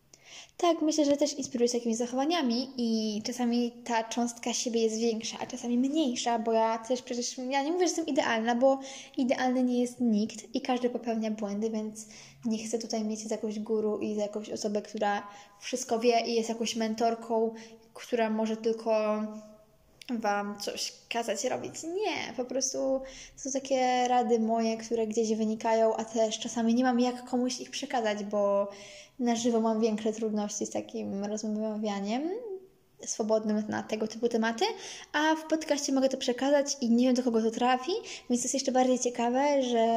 Tak, 0.57 0.81
myślę, 0.81 1.05
że 1.05 1.17
też 1.17 1.33
inspiruję 1.33 1.67
się 1.67 1.77
jakimiś 1.77 1.97
zachowaniami 1.97 2.69
i 2.77 3.21
czasami 3.23 3.71
ta 3.71 4.03
cząstka 4.03 4.53
siebie 4.53 4.81
jest 4.83 4.99
większa, 4.99 5.37
a 5.41 5.45
czasami 5.45 5.77
mniejsza, 5.77 6.39
bo 6.39 6.51
ja 6.51 6.77
też 6.77 7.01
przecież, 7.01 7.37
ja 7.37 7.63
nie 7.63 7.71
mówię, 7.71 7.79
że 7.79 7.89
jestem 7.89 8.05
idealna, 8.05 8.55
bo 8.55 8.79
idealny 9.17 9.63
nie 9.63 9.81
jest 9.81 9.99
nikt 9.99 10.55
i 10.55 10.61
każdy 10.61 10.89
popełnia 10.89 11.31
błędy, 11.31 11.69
więc 11.69 12.07
nie 12.45 12.57
chcę 12.67 12.79
tutaj 12.79 13.03
mieć 13.03 13.19
z 13.19 13.31
jakąś 13.31 13.59
guru 13.59 13.99
i 13.99 14.15
z 14.15 14.17
jakąś 14.17 14.49
osobę, 14.49 14.81
która 14.81 15.27
wszystko 15.59 15.99
wie 15.99 16.19
i 16.25 16.35
jest 16.35 16.49
jakąś 16.49 16.75
mentorką, 16.75 17.53
która 17.93 18.29
może 18.29 18.57
tylko 18.57 19.21
Wam 20.09 20.59
coś 20.59 20.93
kazać 21.09 21.45
robić. 21.45 21.83
Nie, 21.83 22.33
po 22.37 22.45
prostu 22.45 23.01
są 23.35 23.51
takie 23.51 24.07
rady 24.07 24.39
moje, 24.39 24.77
które 24.77 25.07
gdzieś 25.07 25.33
wynikają, 25.33 25.95
a 25.95 26.05
też 26.05 26.39
czasami 26.39 26.75
nie 26.75 26.83
mam 26.83 26.99
jak 26.99 27.29
komuś 27.29 27.59
ich 27.59 27.69
przekazać, 27.69 28.23
bo 28.23 28.67
na 29.19 29.35
żywo 29.35 29.61
mam 29.61 29.81
większe 29.81 30.13
trudności 30.13 30.65
z 30.65 30.69
takim 30.69 31.25
rozmawianiem 31.25 32.29
swobodnym 33.05 33.63
na 33.69 33.83
tego 33.83 34.07
typu 34.07 34.29
tematy, 34.29 34.65
a 35.13 35.35
w 35.35 35.47
podcaście 35.47 35.93
mogę 35.93 36.09
to 36.09 36.17
przekazać 36.17 36.77
i 36.81 36.89
nie 36.89 37.05
wiem 37.05 37.15
do 37.15 37.23
kogo 37.23 37.41
to 37.41 37.51
trafi, 37.51 37.91
więc 38.29 38.43
jest 38.43 38.53
jeszcze 38.53 38.71
bardziej 38.71 38.99
ciekawe, 38.99 39.63
że 39.63 39.87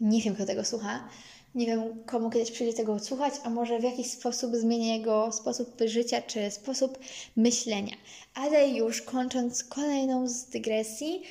nie 0.00 0.20
wiem 0.22 0.34
kto 0.34 0.46
tego 0.46 0.64
słucha, 0.64 1.08
nie 1.54 1.66
wiem 1.66 2.04
komu 2.06 2.30
kiedyś 2.30 2.50
przyjdzie 2.50 2.72
tego 2.76 2.98
słuchać, 2.98 3.34
a 3.44 3.50
może 3.50 3.78
w 3.78 3.82
jakiś 3.82 4.10
sposób 4.10 4.56
zmienię 4.56 4.96
jego 4.96 5.32
sposób 5.32 5.80
życia 5.86 6.22
czy 6.22 6.50
sposób 6.50 6.98
myślenia. 7.36 7.96
Ale 8.34 8.68
już 8.68 9.02
kończąc 9.02 9.64
kolejną 9.64 10.28
z 10.28 10.44
dygresji, 10.44 11.22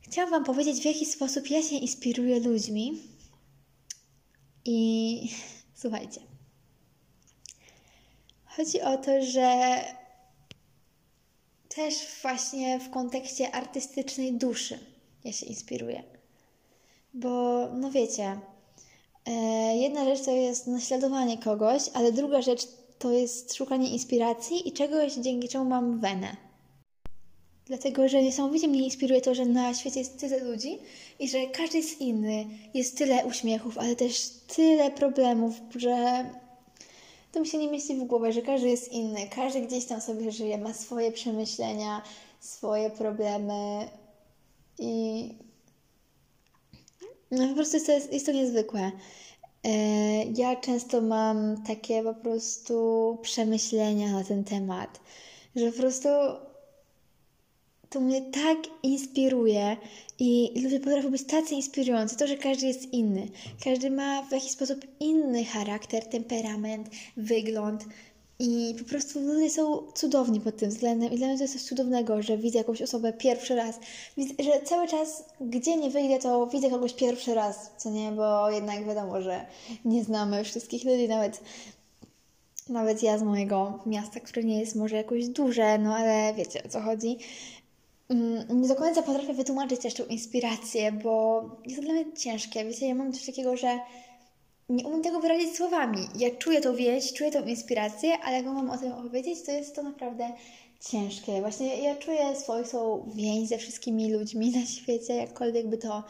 chciałam 0.00 0.30
Wam 0.30 0.44
powiedzieć, 0.44 0.80
w 0.80 0.84
jaki 0.84 1.06
sposób 1.06 1.50
ja 1.50 1.62
się 1.62 1.76
inspiruję 1.76 2.40
ludźmi, 2.40 3.02
i 4.64 5.28
słuchajcie. 5.74 6.20
Chodzi 8.44 8.80
o 8.80 8.98
to, 8.98 9.22
że 9.22 9.80
też 11.68 11.94
właśnie 12.22 12.80
w 12.80 12.90
kontekście 12.90 13.54
artystycznej 13.54 14.32
duszy 14.32 14.78
ja 15.24 15.32
się 15.32 15.46
inspiruję. 15.46 16.02
Bo, 17.14 17.66
no 17.74 17.90
wiecie, 17.90 18.40
e, 19.26 19.32
jedna 19.76 20.04
rzecz 20.04 20.24
to 20.24 20.30
jest 20.30 20.66
naśladowanie 20.66 21.38
kogoś, 21.38 21.82
ale 21.94 22.12
druga 22.12 22.42
rzecz 22.42 22.68
to 22.98 23.10
jest 23.10 23.54
szukanie 23.54 23.90
inspiracji 23.90 24.68
i 24.68 24.72
czegoś, 24.72 25.14
dzięki 25.14 25.48
czemu 25.48 25.64
mam 25.64 26.00
wenę. 26.00 26.49
Dlatego, 27.70 28.08
że 28.08 28.22
niesamowicie 28.22 28.68
mnie 28.68 28.84
inspiruje 28.84 29.20
to, 29.20 29.34
że 29.34 29.46
na 29.46 29.74
świecie 29.74 29.98
jest 29.98 30.18
tyle 30.18 30.38
ludzi 30.44 30.78
i 31.18 31.28
że 31.28 31.46
każdy 31.46 31.78
jest 31.78 32.00
inny. 32.00 32.46
Jest 32.74 32.98
tyle 32.98 33.26
uśmiechów, 33.26 33.78
ale 33.78 33.96
też 33.96 34.30
tyle 34.30 34.90
problemów, 34.90 35.54
że 35.76 36.24
to 37.32 37.40
mi 37.40 37.46
się 37.46 37.58
nie 37.58 37.70
mieści 37.70 37.94
w 37.94 38.04
głowie, 38.04 38.32
że 38.32 38.42
każdy 38.42 38.68
jest 38.68 38.92
inny. 38.92 39.28
Każdy 39.34 39.60
gdzieś 39.60 39.84
tam 39.84 40.00
sobie 40.00 40.32
żyje, 40.32 40.58
ma 40.58 40.74
swoje 40.74 41.12
przemyślenia, 41.12 42.02
swoje 42.40 42.90
problemy 42.90 43.88
i 44.78 45.24
no 47.30 47.48
po 47.48 47.54
prostu 47.54 47.76
jest 47.76 47.86
to, 47.86 47.92
jest, 47.92 48.26
to 48.26 48.32
niezwykłe. 48.32 48.92
E, 49.64 49.70
ja 50.24 50.56
często 50.56 51.00
mam 51.00 51.62
takie 51.66 52.02
po 52.02 52.14
prostu 52.14 53.18
przemyślenia 53.22 54.12
na 54.12 54.24
ten 54.24 54.44
temat, 54.44 55.00
że 55.56 55.72
po 55.72 55.78
prostu 55.78 56.08
to 57.90 58.00
mnie 58.00 58.22
tak 58.22 58.58
inspiruje 58.82 59.76
i 60.18 60.60
ludzie 60.62 60.80
potrafią 60.80 61.10
być 61.10 61.24
tacy 61.24 61.54
inspirujący. 61.54 62.16
To, 62.16 62.26
że 62.26 62.36
każdy 62.36 62.66
jest 62.66 62.92
inny. 62.92 63.28
Każdy 63.64 63.90
ma 63.90 64.22
w 64.22 64.32
jakiś 64.32 64.50
sposób 64.50 64.86
inny 65.00 65.44
charakter, 65.44 66.06
temperament, 66.06 66.88
wygląd. 67.16 67.84
I 68.38 68.74
po 68.78 68.84
prostu 68.84 69.20
ludzie 69.20 69.50
są 69.50 69.82
cudowni 69.94 70.40
pod 70.40 70.56
tym 70.56 70.70
względem. 70.70 71.12
I 71.12 71.16
dla 71.16 71.26
mnie 71.26 71.36
to 71.36 71.44
jest 71.44 71.54
coś 71.54 71.62
cudownego, 71.62 72.22
że 72.22 72.38
widzę 72.38 72.58
jakąś 72.58 72.82
osobę 72.82 73.12
pierwszy 73.12 73.54
raz. 73.54 73.78
Że 74.18 74.62
cały 74.64 74.88
czas, 74.88 75.24
gdzie 75.40 75.76
nie 75.76 75.90
wyjdę, 75.90 76.18
to 76.18 76.46
widzę 76.46 76.70
kogoś 76.70 76.92
pierwszy 76.92 77.34
raz, 77.34 77.70
co 77.76 77.90
nie? 77.90 78.12
Bo 78.12 78.50
jednak 78.50 78.86
wiadomo, 78.86 79.22
że 79.22 79.46
nie 79.84 80.04
znamy 80.04 80.44
wszystkich 80.44 80.84
ludzi, 80.84 81.08
nawet 81.08 81.40
nawet 82.68 83.02
ja 83.02 83.18
z 83.18 83.22
mojego 83.22 83.78
miasta, 83.86 84.20
które 84.20 84.44
nie 84.44 84.60
jest 84.60 84.76
może 84.76 84.96
jakoś 84.96 85.28
duże, 85.28 85.78
no 85.78 85.96
ale 85.96 86.34
wiecie 86.34 86.62
o 86.64 86.68
co 86.68 86.80
chodzi. 86.80 87.18
Mm, 88.10 88.60
nie 88.62 88.68
do 88.68 88.74
końca 88.74 89.02
potrafię 89.02 89.34
wytłumaczyć 89.34 89.80
też 89.80 89.94
tą 89.94 90.04
inspirację, 90.04 90.92
bo 90.92 91.42
jest 91.64 91.76
to 91.76 91.82
dla 91.82 91.92
mnie 91.92 92.12
ciężkie. 92.12 92.64
Wiecie, 92.64 92.88
ja 92.88 92.94
mam 92.94 93.12
coś 93.12 93.26
takiego, 93.26 93.56
że 93.56 93.78
nie 94.68 94.86
umiem 94.86 95.02
tego 95.02 95.20
wyrazić 95.20 95.56
słowami. 95.56 96.08
Ja 96.18 96.30
czuję 96.30 96.60
tą 96.60 96.76
więź, 96.76 97.12
czuję 97.12 97.30
tą 97.30 97.46
inspirację, 97.46 98.18
ale 98.18 98.36
jak 98.36 98.46
mam 98.46 98.70
o 98.70 98.78
tym 98.78 98.92
opowiedzieć, 98.92 99.42
to 99.42 99.52
jest 99.52 99.76
to 99.76 99.82
naprawdę 99.82 100.32
ciężkie. 100.90 101.40
Właśnie 101.40 101.82
ja 101.82 101.96
czuję 101.96 102.36
swoją 102.36 103.10
więź 103.14 103.48
ze 103.48 103.58
wszystkimi 103.58 104.12
ludźmi 104.12 104.50
na 104.50 104.66
świecie, 104.66 105.14
jakkolwiek 105.14 105.68
by 105.68 105.78
to 105.78 106.04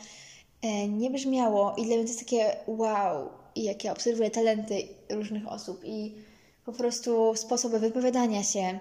e, 0.63 0.89
nie 0.89 1.11
brzmiało 1.11 1.75
i 1.77 1.85
dla 1.85 1.97
mnie 1.97 2.05
to 2.05 2.11
jest 2.11 2.19
takie 2.19 2.57
wow, 2.67 3.29
i 3.55 3.65
jak 3.65 3.85
ja 3.85 3.93
obserwuję 3.93 4.31
talenty 4.31 4.89
różnych 5.11 5.49
osób 5.49 5.81
i 5.85 6.15
po 6.65 6.73
prostu 6.73 7.35
sposoby 7.37 7.79
wypowiadania 7.79 8.43
się, 8.43 8.81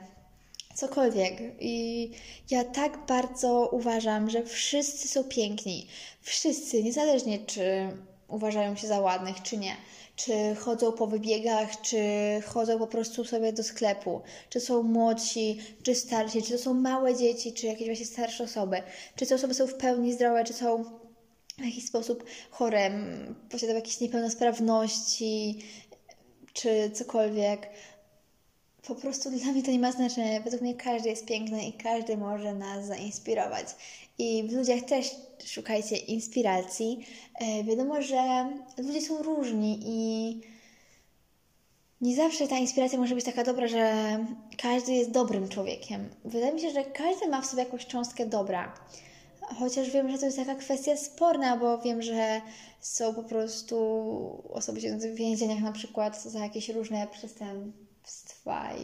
cokolwiek. 0.80 1.34
I 1.60 2.12
ja 2.52 2.64
tak 2.64 3.06
bardzo 3.06 3.70
uważam, 3.72 4.30
że 4.30 4.44
wszyscy 4.44 5.08
są 5.08 5.24
piękni. 5.24 5.88
Wszyscy, 6.22 6.84
niezależnie 6.84 7.40
czy 7.40 7.64
uważają 8.28 8.76
się 8.76 8.88
za 8.88 9.00
ładnych, 9.00 9.42
czy 9.44 9.58
nie. 9.58 9.76
Czy 10.16 10.56
chodzą 10.60 10.92
po 10.92 11.08
wybiegach, 11.08 11.82
czy 11.82 11.98
chodzą 12.46 12.80
po 12.80 12.88
prostu 12.88 13.26
sobie 13.26 13.54
do 13.54 13.64
sklepu, 13.64 14.22
czy 14.50 14.60
są 14.60 14.84
młodsi, 14.84 15.60
czy 15.84 15.96
starsi, 15.96 16.44
czy 16.44 16.52
to 16.52 16.58
są 16.58 16.74
małe 16.74 17.16
dzieci, 17.16 17.54
czy 17.54 17.68
jakieś 17.68 17.88
właśnie 17.88 18.06
starsze 18.06 18.44
osoby, 18.44 18.82
czy 19.16 19.26
te 19.26 19.36
osoby 19.36 19.54
są 19.54 19.68
w 19.68 19.74
pełni 19.74 20.14
zdrowe, 20.14 20.44
czy 20.44 20.54
są 20.54 20.84
w 21.58 21.66
jakiś 21.66 21.86
sposób 21.86 22.26
chore, 22.50 22.92
posiadają 23.50 23.76
jakieś 23.80 24.00
niepełnosprawności, 24.00 25.60
czy 26.54 26.92
cokolwiek. 26.94 27.70
Po 28.90 28.96
prostu 28.96 29.30
dla 29.32 29.52
mnie 29.52 29.64
to 29.64 29.72
nie 29.72 29.80
ma 29.80 29.92
znaczenia. 29.92 30.42
Według 30.42 30.62
mnie 30.62 30.76
każdy 30.76 31.10
jest 31.10 31.26
piękny 31.26 31.66
i 31.66 31.74
każdy 31.74 32.18
może 32.18 32.54
nas 32.54 32.86
zainspirować. 32.86 33.68
I 34.18 34.44
w 34.44 34.54
ludziach 34.54 34.82
też 34.82 35.16
szukajcie 35.46 35.98
inspiracji. 35.98 37.06
E, 37.36 37.64
wiadomo, 37.64 38.02
że 38.02 38.50
ludzie 38.78 39.02
są 39.02 39.24
różni 39.24 39.80
i 39.86 40.42
nie 42.02 42.16
zawsze 42.16 42.48
ta 42.48 42.58
inspiracja 42.58 43.00
może 43.00 43.16
być 43.16 43.26
taka 43.26 43.44
dobra, 43.44 43.68
że 43.68 43.94
każdy 44.58 44.92
jest 44.92 45.12
dobrym 45.12 45.50
człowiekiem. 45.50 46.10
Wydaje 46.26 46.54
mi 46.54 46.62
się, 46.62 46.70
że 46.70 46.84
każdy 46.84 47.28
ma 47.28 47.42
w 47.42 47.46
sobie 47.46 47.64
jakąś 47.64 47.86
cząstkę 47.86 48.26
dobra. 48.26 48.74
Chociaż 49.42 49.90
wiem, 49.90 50.12
że 50.12 50.18
to 50.18 50.26
jest 50.26 50.38
taka 50.38 50.56
kwestia 50.56 50.98
sporna, 50.98 51.58
bo 51.58 51.78
wiem, 51.78 52.02
że 52.02 52.42
są 52.80 53.14
po 53.14 53.24
prostu 53.24 53.78
osoby 54.54 54.82
siedzące 54.82 55.12
w 55.12 55.16
więzieniach 55.16 55.60
na 55.60 55.72
przykład 55.72 56.24
za 56.24 56.40
jakieś 56.40 56.70
różne 56.70 57.08
przestępstwa 57.08 57.89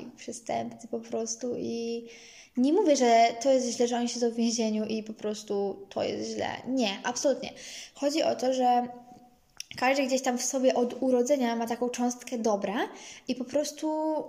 i 0.01 0.17
przestępcy 0.17 0.87
po 0.87 0.99
prostu 0.99 1.55
i 1.57 2.07
nie 2.57 2.73
mówię, 2.73 2.95
że 2.95 3.27
to 3.41 3.51
jest 3.51 3.67
źle, 3.67 3.87
że 3.87 3.97
oni 3.97 4.09
siedzą 4.09 4.29
w 4.29 4.35
więzieniu 4.35 4.85
i 4.85 5.03
po 5.03 5.13
prostu 5.13 5.85
to 5.89 6.03
jest 6.03 6.29
źle. 6.29 6.47
Nie, 6.67 6.89
absolutnie. 7.03 7.53
Chodzi 7.93 8.23
o 8.23 8.35
to, 8.35 8.53
że 8.53 8.87
każdy 9.77 10.03
gdzieś 10.03 10.21
tam 10.21 10.37
w 10.37 10.43
sobie 10.43 10.73
od 10.73 11.01
urodzenia 11.01 11.55
ma 11.55 11.67
taką 11.67 11.89
cząstkę 11.89 12.37
dobra 12.37 12.75
i 13.27 13.35
po 13.35 13.45
prostu 13.45 14.23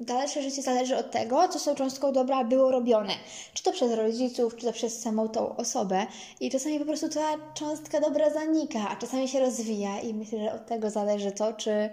dalsze 0.00 0.42
życie 0.42 0.62
zależy 0.62 0.96
od 0.96 1.10
tego, 1.10 1.48
co 1.48 1.58
z 1.58 1.64
tą 1.64 1.74
cząstką 1.74 2.12
dobra 2.12 2.44
było 2.44 2.70
robione. 2.70 3.12
Czy 3.54 3.62
to 3.62 3.72
przez 3.72 3.92
rodziców, 3.92 4.56
czy 4.56 4.66
to 4.66 4.72
przez 4.72 5.00
samą 5.00 5.28
tą 5.28 5.56
osobę. 5.56 6.06
I 6.40 6.50
czasami 6.50 6.78
po 6.78 6.84
prostu 6.84 7.08
ta 7.08 7.34
cząstka 7.54 8.00
dobra 8.00 8.30
zanika, 8.30 8.88
a 8.88 8.96
czasami 8.96 9.28
się 9.28 9.40
rozwija 9.40 10.00
i 10.00 10.14
myślę, 10.14 10.38
że 10.38 10.52
od 10.52 10.66
tego 10.66 10.90
zależy 10.90 11.32
to, 11.32 11.52
czy, 11.52 11.90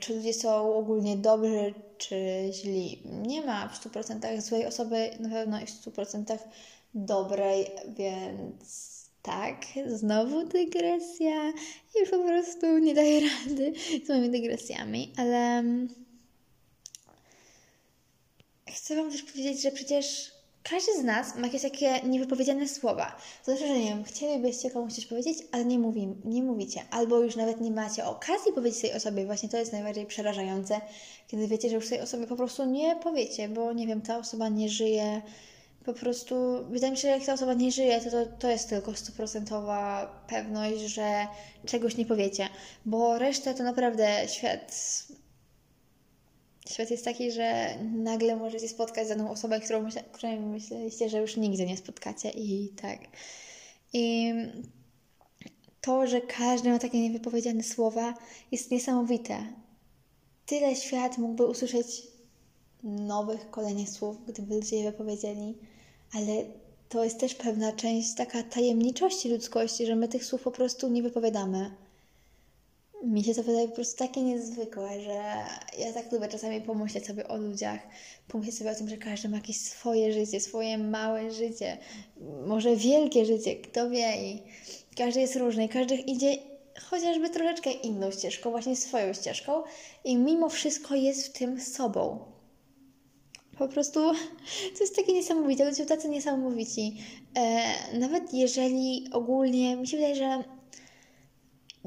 czy 0.00 0.16
ludzie 0.16 0.34
są 0.34 0.74
ogólnie 0.74 1.16
dobrzy, 1.16 1.74
czy 1.98 2.16
źli. 2.52 3.02
Nie 3.04 3.42
ma 3.42 3.68
w 3.68 3.84
100% 3.84 4.40
złej 4.40 4.66
osoby, 4.66 5.10
na 5.20 5.28
pewno 5.28 5.60
i 5.60 5.66
w 5.66 5.70
100% 5.70 6.38
dobrej, 6.94 7.66
więc 7.88 8.96
tak, 9.22 9.64
znowu 9.86 10.46
dygresja 10.46 11.50
i 11.94 12.10
po 12.10 12.18
prostu 12.18 12.78
nie 12.78 12.94
daję 12.94 13.20
rady 13.28 13.72
z 14.04 14.08
moimi 14.08 14.30
dygresjami, 14.30 15.12
ale 15.16 15.64
chcę 18.68 18.96
Wam 18.96 19.10
też 19.10 19.22
powiedzieć, 19.22 19.62
że 19.62 19.70
przecież 19.70 20.35
każdy 20.70 21.00
z 21.00 21.04
nas 21.04 21.36
ma 21.36 21.46
jakieś 21.46 21.62
takie 21.62 22.00
niewypowiedziane 22.00 22.68
słowa. 22.68 23.16
To 23.44 23.52
znaczy, 23.52 23.68
że 23.68 23.78
nie 23.78 23.88
wiem, 23.88 24.04
chcielibyście 24.04 24.70
komuś 24.70 24.92
coś 24.92 25.06
powiedzieć, 25.06 25.38
ale 25.52 25.64
nie, 25.64 25.78
mówi, 25.78 26.08
nie 26.24 26.42
mówicie. 26.42 26.80
Albo 26.90 27.18
już 27.18 27.36
nawet 27.36 27.60
nie 27.60 27.70
macie 27.70 28.04
okazji 28.04 28.52
powiedzieć 28.52 28.80
tej 28.80 28.92
osobie. 28.92 29.26
Właśnie 29.26 29.48
to 29.48 29.56
jest 29.56 29.72
najbardziej 29.72 30.06
przerażające, 30.06 30.80
kiedy 31.28 31.48
wiecie, 31.48 31.68
że 31.68 31.74
już 31.74 31.88
tej 31.88 32.00
osobie 32.00 32.26
po 32.26 32.36
prostu 32.36 32.64
nie 32.64 32.96
powiecie, 32.96 33.48
bo 33.48 33.72
nie 33.72 33.86
wiem, 33.86 34.02
ta 34.02 34.18
osoba 34.18 34.48
nie 34.48 34.68
żyje. 34.68 35.22
Po 35.84 35.92
prostu 35.92 36.34
wydaje 36.70 36.90
mi 36.90 36.96
się, 36.96 37.02
że 37.02 37.08
jak 37.08 37.24
ta 37.24 37.32
osoba 37.32 37.54
nie 37.54 37.72
żyje, 37.72 38.00
to 38.00 38.10
to, 38.10 38.26
to 38.38 38.50
jest 38.50 38.68
tylko 38.68 38.94
stuprocentowa 38.94 40.10
pewność, 40.28 40.80
że 40.80 41.26
czegoś 41.66 41.96
nie 41.96 42.06
powiecie, 42.06 42.48
bo 42.86 43.18
resztę 43.18 43.54
to 43.54 43.62
naprawdę 43.62 44.28
świat 44.28 44.72
Świat 46.66 46.90
jest 46.90 47.04
taki, 47.04 47.32
że 47.32 47.78
nagle 47.94 48.36
możecie 48.36 48.68
spotkać 48.68 49.08
daną 49.08 49.30
osobę, 49.30 49.60
którą 49.60 49.82
myśla, 49.82 50.02
której 50.02 50.40
myśleliście, 50.40 51.08
że 51.08 51.18
już 51.18 51.36
nigdy 51.36 51.66
nie 51.66 51.76
spotkacie 51.76 52.30
i 52.30 52.68
tak. 52.68 52.98
I 53.92 54.32
to, 55.80 56.06
że 56.06 56.20
każdy 56.20 56.70
ma 56.70 56.78
takie 56.78 57.00
niewypowiedziane 57.00 57.62
słowa, 57.62 58.14
jest 58.52 58.70
niesamowite. 58.70 59.46
Tyle 60.46 60.76
świat 60.76 61.18
mógłby 61.18 61.46
usłyszeć 61.46 62.02
nowych, 62.82 63.50
kolejnych 63.50 63.90
słów, 63.90 64.16
gdyby 64.28 64.54
ludzie 64.54 64.76
je 64.76 64.90
wypowiedzieli, 64.90 65.58
ale 66.14 66.44
to 66.88 67.04
jest 67.04 67.20
też 67.20 67.34
pewna 67.34 67.72
część 67.72 68.14
taka 68.14 68.42
tajemniczości 68.42 69.28
ludzkości, 69.28 69.86
że 69.86 69.96
my 69.96 70.08
tych 70.08 70.24
słów 70.24 70.42
po 70.42 70.50
prostu 70.50 70.88
nie 70.88 71.02
wypowiadamy 71.02 71.70
mi 73.04 73.24
się 73.24 73.34
to 73.34 73.42
wydaje 73.42 73.68
po 73.68 73.74
prostu 73.74 73.98
takie 73.98 74.22
niezwykłe, 74.22 75.00
że 75.00 75.22
ja 75.78 75.92
tak 75.94 76.12
lubię 76.12 76.28
czasami 76.28 76.60
pomyśleć 76.60 77.06
sobie 77.06 77.28
o 77.28 77.36
ludziach, 77.36 77.80
pomyśleć 78.28 78.58
sobie 78.58 78.70
o 78.70 78.74
tym, 78.74 78.88
że 78.88 78.96
każdy 78.96 79.28
ma 79.28 79.36
jakieś 79.36 79.60
swoje 79.60 80.12
życie, 80.12 80.40
swoje 80.40 80.78
małe 80.78 81.30
życie, 81.30 81.78
może 82.46 82.76
wielkie 82.76 83.24
życie, 83.24 83.56
kto 83.56 83.90
wie 83.90 84.22
i 84.22 84.42
każdy 84.96 85.20
jest 85.20 85.36
różny 85.36 85.68
każdy 85.68 85.94
idzie 85.94 86.36
chociażby 86.90 87.30
troszeczkę 87.30 87.70
inną 87.70 88.10
ścieżką, 88.10 88.50
właśnie 88.50 88.76
swoją 88.76 89.12
ścieżką 89.12 89.62
i 90.04 90.16
mimo 90.16 90.48
wszystko 90.48 90.94
jest 90.94 91.26
w 91.26 91.38
tym 91.38 91.60
sobą. 91.60 92.18
Po 93.58 93.68
prostu 93.68 94.00
to 94.76 94.80
jest 94.80 94.96
takie 94.96 95.12
niesamowite, 95.12 95.64
ludzie 95.64 95.86
tacy 95.86 96.08
niesamowici. 96.08 96.96
E, 97.34 97.98
nawet 97.98 98.34
jeżeli 98.34 99.08
ogólnie, 99.12 99.76
mi 99.76 99.86
się 99.86 99.96
wydaje, 99.96 100.16
że 100.16 100.55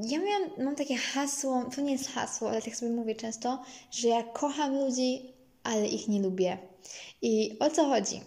ja 0.08 0.18
miałam, 0.18 0.50
mam 0.58 0.76
takie 0.76 0.96
hasło, 0.96 1.64
to 1.76 1.80
nie 1.80 1.92
jest 1.92 2.08
hasło, 2.08 2.50
ale 2.50 2.62
tak 2.62 2.76
sobie 2.76 2.92
mówię 2.92 3.14
często, 3.14 3.62
że 3.90 4.08
ja 4.08 4.22
kocham 4.22 4.78
ludzi, 4.78 5.32
ale 5.62 5.88
ich 5.88 6.08
nie 6.08 6.20
lubię. 6.20 6.58
I 7.22 7.56
o 7.60 7.70
co 7.70 7.84
chodzi? 7.84 8.20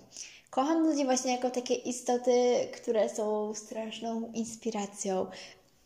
Kocham 0.49 0.83
ludzi 0.87 1.05
właśnie 1.05 1.31
jako 1.31 1.49
takie 1.49 1.73
istoty, 1.73 2.67
które 2.73 3.09
są 3.09 3.53
straszną 3.53 4.31
inspiracją. 4.31 5.27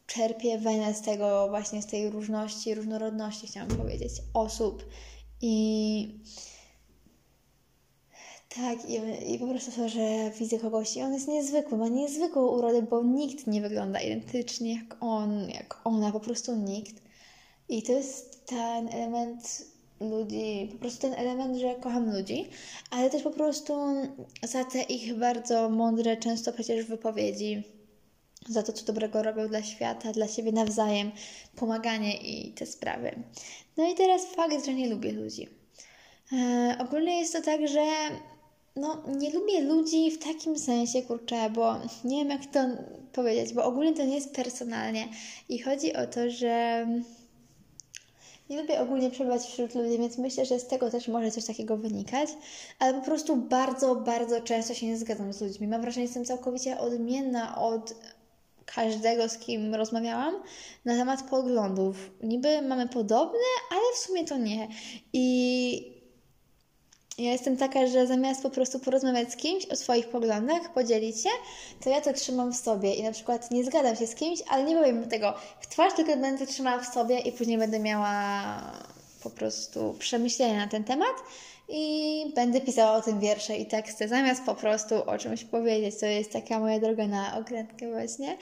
Czerpię 0.08 0.58
wenę 0.58 0.94
z 0.94 1.02
tego, 1.02 1.48
właśnie 1.50 1.82
z 1.82 1.88
tej 1.88 2.10
różności, 2.10 2.76
różnorodności, 2.76 3.48
chciałam 3.48 3.70
powiedzieć, 3.70 4.12
osób. 4.34 4.86
I 5.42 6.20
tak, 8.58 8.90
i, 8.90 9.00
i 9.34 9.40
po 9.40 9.48
prostu 9.48 9.72
to, 9.72 9.90
że 9.90 10.32
widzę 10.40 10.60
kogoś 10.60 10.98
i 10.98 11.02
on 11.02 11.14
jest 11.14 11.28
niezwykły, 11.28 11.78
ma 11.78 11.88
niezwykłą 11.88 12.48
urodę, 12.48 12.82
bo 12.82 13.04
nikt 13.04 13.48
nie 13.48 13.62
wygląda 13.62 14.02
identycznie 14.02 14.74
jak 14.76 14.98
on, 15.00 15.50
jak 15.50 15.82
ona, 15.84 16.12
po 16.12 16.20
prostu 16.20 16.56
nikt. 16.56 17.02
I 17.70 17.84
to 17.84 17.92
jest 17.92 18.46
ten 18.46 18.88
element 18.88 19.66
ludzi, 20.00 20.70
po 20.72 20.78
prostu 20.78 21.02
ten 21.02 21.14
element, 21.14 21.58
że 21.58 21.76
kocham 21.76 22.18
ludzi, 22.18 22.50
ale 22.92 23.10
też 23.10 23.24
po 23.24 23.32
prostu 23.32 23.74
za 24.44 24.64
te 24.64 24.82
ich 24.82 25.18
bardzo 25.18 25.70
mądre, 25.70 26.18
często 26.18 26.54
przecież 26.54 26.86
wypowiedzi, 26.86 27.64
za 28.50 28.64
to, 28.64 28.74
co 28.74 28.86
dobrego 28.86 29.24
robią 29.24 29.48
dla 29.48 29.64
świata, 29.64 30.12
dla 30.12 30.28
siebie 30.28 30.52
nawzajem, 30.52 31.12
pomaganie 31.56 32.18
i 32.18 32.54
te 32.54 32.66
sprawy. 32.66 33.24
No 33.78 33.92
i 33.92 33.96
teraz 33.96 34.26
fakt, 34.26 34.66
że 34.66 34.74
nie 34.74 34.90
lubię 34.90 35.12
ludzi. 35.12 35.50
E, 36.34 36.78
ogólnie 36.80 37.20
jest 37.20 37.34
to 37.34 37.42
tak, 37.42 37.68
że 37.68 37.86
no, 38.78 39.04
nie 39.18 39.34
lubię 39.34 39.62
ludzi 39.62 40.12
w 40.12 40.24
takim 40.24 40.60
sensie, 40.60 41.02
kurczę, 41.02 41.50
bo 41.50 41.76
nie 42.04 42.18
wiem 42.18 42.30
jak 42.30 42.46
to 42.46 42.60
powiedzieć, 43.14 43.54
bo 43.54 43.64
ogólnie 43.64 43.94
to 43.94 44.06
nie 44.06 44.16
jest 44.16 44.36
personalnie 44.36 45.08
i 45.50 45.60
chodzi 45.60 45.94
o 45.94 46.08
to, 46.08 46.30
że 46.30 46.88
nie 48.50 48.62
lubię 48.62 48.82
ogólnie 48.82 49.12
przebywać 49.12 49.42
wśród 49.42 49.76
ludzi, 49.76 49.98
więc 49.98 50.18
myślę, 50.18 50.46
że 50.46 50.60
z 50.60 50.68
tego 50.68 50.92
też 50.92 51.08
może 51.08 51.32
coś 51.32 51.46
takiego 51.46 51.78
wynikać, 51.78 52.30
ale 52.80 52.94
po 52.94 53.06
prostu 53.06 53.36
bardzo, 53.36 53.96
bardzo 53.96 54.42
często 54.42 54.74
się 54.74 54.88
nie 54.88 54.98
zgadzam 54.98 55.34
z 55.34 55.42
ludźmi. 55.42 55.68
Mam 55.68 55.82
wrażenie, 55.82 56.08
że 56.08 56.08
jestem 56.08 56.26
całkowicie 56.26 56.80
odmienna 56.80 57.58
od 57.62 57.94
każdego, 58.66 59.30
z 59.30 59.38
kim 59.38 59.76
rozmawiałam 59.76 60.36
na 60.86 60.98
temat 60.98 61.24
poglądów. 61.30 62.12
Niby 62.24 62.62
mamy 62.62 62.88
podobne, 62.90 63.48
ale 63.72 63.82
w 63.96 63.98
sumie 63.98 64.26
to 64.26 64.38
nie. 64.38 64.68
I 65.14 65.97
ja 67.18 67.32
jestem 67.32 67.58
taka, 67.58 67.88
że 67.88 68.08
zamiast 68.08 68.44
po 68.44 68.50
prostu 68.50 68.80
porozmawiać 68.80 69.32
z 69.32 69.36
kimś 69.36 69.66
o 69.66 69.76
swoich 69.76 70.08
poglądach, 70.08 70.74
podzielić 70.74 71.24
się, 71.24 71.30
to 71.84 71.90
ja 71.90 72.02
to 72.02 72.14
trzymam 72.14 72.54
w 72.54 72.58
sobie 72.58 72.94
i 72.94 73.04
na 73.04 73.12
przykład 73.12 73.52
nie 73.52 73.64
zgadzam 73.64 73.96
się 73.96 74.08
z 74.08 74.16
kimś, 74.16 74.40
ale 74.50 74.64
nie 74.64 74.76
powiem 74.76 75.10
tego 75.10 75.34
w 75.60 75.68
twarz, 75.68 75.94
tylko 75.94 76.18
będę 76.18 76.48
trzymała 76.48 76.80
w 76.80 76.94
sobie 76.94 77.20
i 77.20 77.32
później 77.32 77.58
będę 77.58 77.80
miała 77.80 78.44
po 79.24 79.30
prostu 79.30 79.96
przemyślenia 80.00 80.58
na 80.58 80.68
ten 80.68 80.84
temat 80.84 81.16
i 81.70 82.32
będę 82.36 82.62
pisała 82.62 82.98
o 82.98 83.02
tym 83.02 83.20
wiersze 83.20 83.58
i 83.58 83.66
teksty, 83.66 84.08
zamiast 84.08 84.44
po 84.44 84.56
prostu 84.56 84.96
o 85.10 85.18
czymś 85.18 85.44
powiedzieć. 85.44 86.00
To 86.00 86.06
jest 86.06 86.32
taka 86.32 86.60
moja 86.60 86.80
droga 86.80 87.08
na 87.08 87.38
okrętkę 87.38 87.92
właśnie. 87.92 88.38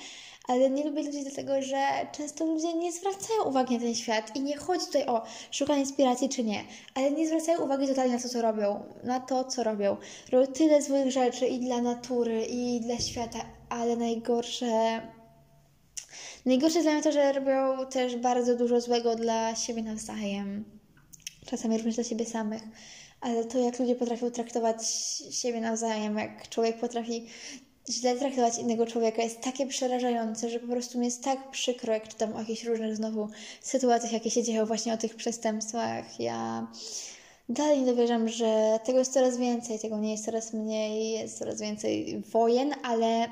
Ale 0.47 0.69
nie 0.69 0.83
lubię 0.83 1.03
ludzi 1.03 1.23
dlatego, 1.23 1.61
że 1.61 1.77
często 2.11 2.45
ludzie 2.45 2.73
nie 2.73 2.91
zwracają 2.91 3.43
uwagi 3.45 3.73
na 3.73 3.81
ten 3.81 3.95
świat 3.95 4.35
i 4.35 4.41
nie 4.41 4.57
chodzi 4.57 4.85
tutaj 4.85 5.05
o 5.05 5.23
szukanie 5.51 5.79
inspiracji 5.79 6.29
czy 6.29 6.43
nie, 6.43 6.63
ale 6.93 7.11
nie 7.11 7.27
zwracają 7.27 7.61
uwagi 7.61 7.87
totalnie 7.87 8.13
na 8.13 8.19
to, 8.19 8.29
co 8.29 8.41
robią, 8.41 8.83
na 9.03 9.19
to, 9.19 9.43
co 9.43 9.63
robią. 9.63 9.97
Robią 10.31 10.53
tyle 10.53 10.81
złych 10.81 11.11
rzeczy 11.11 11.47
i 11.47 11.59
dla 11.59 11.81
natury, 11.81 12.45
i 12.45 12.81
dla 12.81 12.97
świata, 12.97 13.39
ale 13.69 13.95
najgorsze 13.95 15.01
Najgorsze 16.45 16.81
dla 16.81 16.93
mnie 16.93 17.03
to, 17.03 17.11
że 17.11 17.33
robią 17.33 17.85
też 17.89 18.15
bardzo 18.15 18.55
dużo 18.55 18.81
złego 18.81 19.15
dla 19.15 19.55
siebie 19.55 19.83
nawzajem. 19.83 20.65
Czasami 21.45 21.77
również 21.77 21.95
dla 21.95 22.03
siebie 22.03 22.25
samych. 22.25 22.61
Ale 23.21 23.45
to, 23.45 23.59
jak 23.59 23.79
ludzie 23.79 23.95
potrafią 23.95 24.31
traktować 24.31 24.77
siebie 25.31 25.61
nawzajem, 25.61 26.17
jak 26.17 26.49
człowiek 26.49 26.79
potrafi 26.79 27.27
źle 27.89 28.15
traktować 28.15 28.57
innego 28.57 28.85
człowieka, 28.85 29.21
jest 29.21 29.41
takie 29.41 29.67
przerażające, 29.67 30.49
że 30.49 30.59
po 30.59 30.67
prostu 30.67 30.99
mi 30.99 31.05
jest 31.05 31.23
tak 31.23 31.51
przykro, 31.51 31.93
jak 31.93 32.07
czytam 32.07 32.35
o 32.35 32.39
jakichś 32.39 32.63
różnych 32.63 32.95
znowu 32.95 33.29
sytuacjach, 33.61 34.11
jakie 34.11 34.31
się 34.31 34.43
dzieją 34.43 34.65
właśnie 34.65 34.93
o 34.93 34.97
tych 34.97 35.15
przestępstwach. 35.15 36.19
Ja 36.19 36.67
dalej 37.49 37.79
nie 37.79 37.85
dowierzam, 37.85 38.29
że 38.29 38.79
tego 38.85 38.99
jest 38.99 39.13
coraz 39.13 39.37
więcej, 39.37 39.79
tego 39.79 39.99
nie 39.99 40.11
jest 40.11 40.25
coraz 40.25 40.53
mniej, 40.53 41.11
jest 41.11 41.39
coraz 41.39 41.61
więcej 41.61 42.23
wojen, 42.31 42.73
ale 42.83 43.27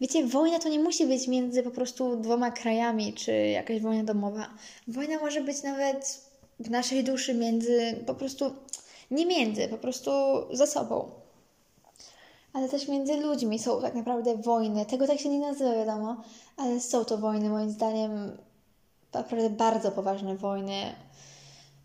Wiecie, 0.00 0.26
wojna 0.26 0.58
to 0.58 0.68
nie 0.68 0.78
musi 0.78 1.06
być 1.06 1.28
między 1.28 1.62
po 1.62 1.70
prostu 1.70 2.16
dwoma 2.16 2.50
krajami, 2.50 3.12
czy 3.12 3.32
jakaś 3.32 3.80
wojna 3.80 4.04
domowa. 4.04 4.50
Wojna 4.88 5.18
może 5.18 5.40
być 5.40 5.62
nawet 5.62 6.20
w 6.60 6.70
naszej 6.70 7.04
duszy 7.04 7.34
między, 7.34 8.04
po 8.06 8.14
prostu, 8.14 8.52
nie 9.10 9.26
między, 9.26 9.68
po 9.68 9.78
prostu 9.78 10.10
ze 10.50 10.66
sobą. 10.66 11.23
Ale 12.54 12.68
też 12.68 12.88
między 12.88 13.16
ludźmi 13.16 13.58
są 13.58 13.80
tak 13.80 13.94
naprawdę 13.94 14.36
wojny. 14.36 14.86
Tego 14.86 15.06
tak 15.06 15.18
się 15.18 15.28
nie 15.28 15.40
nazywa, 15.40 15.74
wiadomo, 15.74 16.16
ale 16.56 16.80
są 16.80 17.04
to 17.04 17.18
wojny, 17.18 17.50
moim 17.50 17.70
zdaniem, 17.70 18.36
naprawdę 19.12 19.50
bardzo 19.50 19.92
poważne 19.92 20.36
wojny. 20.36 20.94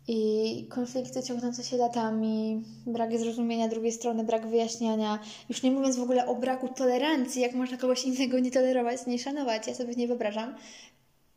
I 0.08 0.66
konflikty 0.70 1.22
ciągnące 1.22 1.64
się 1.64 1.76
latami, 1.76 2.64
brak 2.86 3.18
zrozumienia 3.18 3.68
drugiej 3.68 3.92
strony, 3.92 4.24
brak 4.24 4.46
wyjaśniania, 4.46 5.18
już 5.48 5.62
nie 5.62 5.70
mówiąc 5.70 5.96
w 5.96 6.02
ogóle 6.02 6.26
o 6.26 6.34
braku 6.34 6.68
tolerancji, 6.68 7.42
jak 7.42 7.54
można 7.54 7.76
kogoś 7.76 8.04
innego 8.04 8.38
nie 8.38 8.50
tolerować, 8.50 9.06
nie 9.06 9.18
szanować, 9.18 9.66
ja 9.66 9.74
sobie 9.74 9.94
nie 9.94 10.08
wyobrażam, 10.08 10.54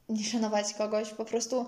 nie 0.09 0.23
szanować 0.23 0.73
kogoś, 0.73 1.09
po 1.09 1.25
prostu 1.25 1.65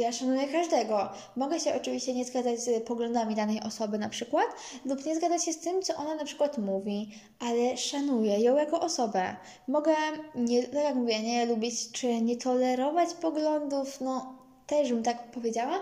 ja 0.00 0.12
szanuję 0.12 0.48
każdego. 0.48 1.08
Mogę 1.36 1.60
się 1.60 1.74
oczywiście 1.74 2.14
nie 2.14 2.24
zgadzać 2.24 2.60
z 2.60 2.84
poglądami 2.84 3.34
danej 3.34 3.60
osoby 3.62 3.98
na 3.98 4.08
przykład, 4.08 4.46
lub 4.84 5.06
nie 5.06 5.16
zgadzać 5.16 5.44
się 5.44 5.52
z 5.52 5.58
tym, 5.58 5.82
co 5.82 5.96
ona 5.96 6.14
na 6.14 6.24
przykład 6.24 6.58
mówi, 6.58 7.10
ale 7.38 7.76
szanuję 7.76 8.40
ją 8.40 8.56
jako 8.56 8.80
osobę. 8.80 9.36
Mogę, 9.68 9.94
nie, 10.34 10.62
tak 10.62 10.84
jak 10.84 10.94
mówię, 10.94 11.22
nie 11.22 11.46
lubić 11.46 11.92
czy 11.92 12.20
nie 12.20 12.36
tolerować 12.36 13.14
poglądów, 13.14 14.00
no 14.00 14.38
też 14.66 14.88
bym 14.88 15.02
tak 15.02 15.30
powiedziała, 15.30 15.80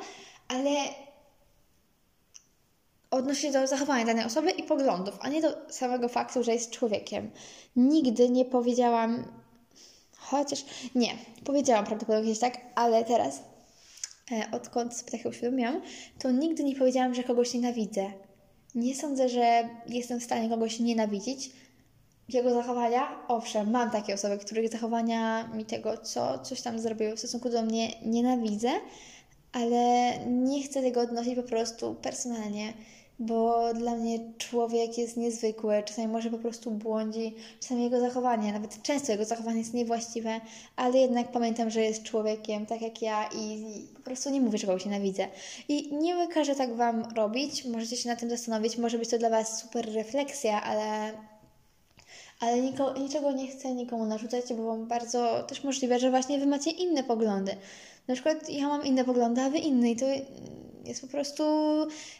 ale 0.48 0.70
odnośnie 3.10 3.52
do 3.52 3.66
zachowania 3.66 4.04
danej 4.04 4.24
osoby 4.24 4.50
i 4.50 4.62
poglądów, 4.62 5.14
a 5.20 5.28
nie 5.28 5.42
do 5.42 5.48
samego 5.68 6.08
faktu, 6.08 6.42
że 6.42 6.52
jest 6.52 6.70
człowiekiem. 6.70 7.30
Nigdy 7.76 8.30
nie 8.30 8.44
powiedziałam, 8.44 9.24
chociaż 10.16 10.64
nie, 10.94 11.14
powiedziałam 11.44 11.84
prawdopodobnie 11.84 12.36
tak, 12.36 12.58
ale 12.74 13.04
teraz, 13.04 13.42
odkąd 14.52 14.94
sobie 14.94 15.10
tak 15.10 15.26
uświadomiłam, 15.26 15.82
to 16.18 16.30
nigdy 16.30 16.64
nie 16.64 16.76
powiedziałam, 16.76 17.14
że 17.14 17.24
kogoś 17.24 17.54
nienawidzę. 17.54 18.12
Nie 18.74 18.94
sądzę, 18.94 19.28
że 19.28 19.68
jestem 19.88 20.20
w 20.20 20.24
stanie 20.24 20.48
kogoś 20.48 20.80
nienawidzić. 20.80 21.50
Jego 22.28 22.54
zachowania, 22.54 23.26
owszem, 23.28 23.70
mam 23.70 23.90
takie 23.90 24.14
osoby, 24.14 24.38
których 24.38 24.72
zachowania 24.72 25.48
mi 25.48 25.64
tego, 25.64 25.98
co 25.98 26.38
coś 26.38 26.62
tam 26.62 26.78
zrobiły 26.78 27.16
w 27.16 27.18
stosunku 27.18 27.50
do 27.50 27.62
mnie, 27.62 27.88
nienawidzę, 28.04 28.70
ale 29.52 30.12
nie 30.26 30.62
chcę 30.62 30.82
tego 30.82 31.00
odnosić 31.00 31.34
po 31.34 31.42
prostu 31.42 31.94
personalnie, 31.94 32.72
bo 33.18 33.74
dla 33.74 33.94
mnie 33.94 34.18
człowiek 34.38 34.98
jest 34.98 35.16
niezwykły, 35.16 35.82
czasami 35.84 36.08
może 36.08 36.30
po 36.30 36.38
prostu 36.38 36.70
błądzi, 36.70 37.34
czasami 37.60 37.84
jego 37.84 38.00
zachowanie, 38.00 38.52
nawet 38.52 38.82
często 38.82 39.12
jego 39.12 39.24
zachowanie 39.24 39.58
jest 39.58 39.74
niewłaściwe, 39.74 40.40
ale 40.76 40.98
jednak 40.98 41.32
pamiętam, 41.32 41.70
że 41.70 41.80
jest 41.80 42.02
człowiekiem, 42.02 42.66
tak 42.66 42.82
jak 42.82 43.02
ja 43.02 43.28
i 43.34 43.64
po 43.94 44.00
prostu 44.00 44.30
nie 44.30 44.40
mówię, 44.40 44.58
że 44.58 44.66
kogoś 44.66 44.84
nienawidzę. 44.84 45.28
I 45.68 45.94
nie 45.94 46.28
każę 46.28 46.54
tak 46.54 46.76
Wam 46.76 47.14
robić, 47.14 47.64
możecie 47.64 47.96
się 47.96 48.08
na 48.08 48.16
tym 48.16 48.30
zastanowić, 48.30 48.78
może 48.78 48.98
być 48.98 49.08
to 49.08 49.18
dla 49.18 49.30
Was 49.30 49.60
super 49.60 49.94
refleksja, 49.94 50.62
ale 50.62 51.12
ale 52.40 52.60
niko, 52.60 52.94
niczego 52.98 53.32
nie 53.32 53.48
chcę 53.48 53.74
nikomu 53.74 54.06
narzucać, 54.06 54.44
bo 54.54 54.76
bardzo 54.76 55.42
też 55.42 55.64
możliwe, 55.64 55.98
że 55.98 56.10
właśnie 56.10 56.38
Wy 56.38 56.46
macie 56.46 56.70
inne 56.70 57.04
poglądy. 57.04 57.56
Na 58.08 58.14
przykład 58.14 58.50
ja 58.50 58.68
mam 58.68 58.84
inne 58.84 59.04
poglądy, 59.04 59.40
a 59.40 59.50
wy 59.50 59.58
inne 59.58 59.90
i 59.90 59.96
to 59.96 60.06
jest 60.86 61.00
po 61.00 61.06
prostu 61.06 61.42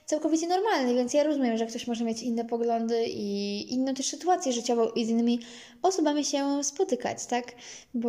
całkowicie 0.07 0.47
normalne, 0.47 0.95
więc 0.95 1.15
ja 1.15 1.23
rozumiem, 1.23 1.59
że 1.59 1.67
ktoś 1.67 1.87
może 1.87 2.05
mieć 2.05 2.23
inne 2.23 2.45
poglądy 2.45 3.07
i 3.07 3.73
inną 3.73 3.95
też 3.95 4.07
sytuację 4.07 4.53
życiową 4.53 4.89
i 4.89 5.05
z 5.05 5.09
innymi 5.09 5.41
osobami 5.83 6.25
się 6.25 6.65
spotykać, 6.65 7.27
tak? 7.27 7.53
Bo 7.95 8.09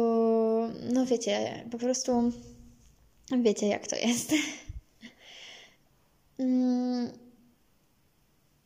no 0.94 1.06
wiecie, 1.06 1.66
po 1.72 1.78
prostu 1.78 2.32
wiecie 3.42 3.68
jak 3.68 3.88
to 3.88 3.96
jest. 3.96 4.34
mm. 6.40 7.27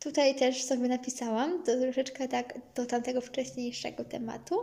Tutaj 0.02 0.34
też 0.34 0.62
sobie 0.62 0.88
napisałam, 0.88 1.62
to 1.62 1.80
troszeczkę 1.80 2.28
tak 2.28 2.60
do 2.74 2.86
tamtego 2.86 3.20
wcześniejszego 3.20 4.04
tematu, 4.04 4.54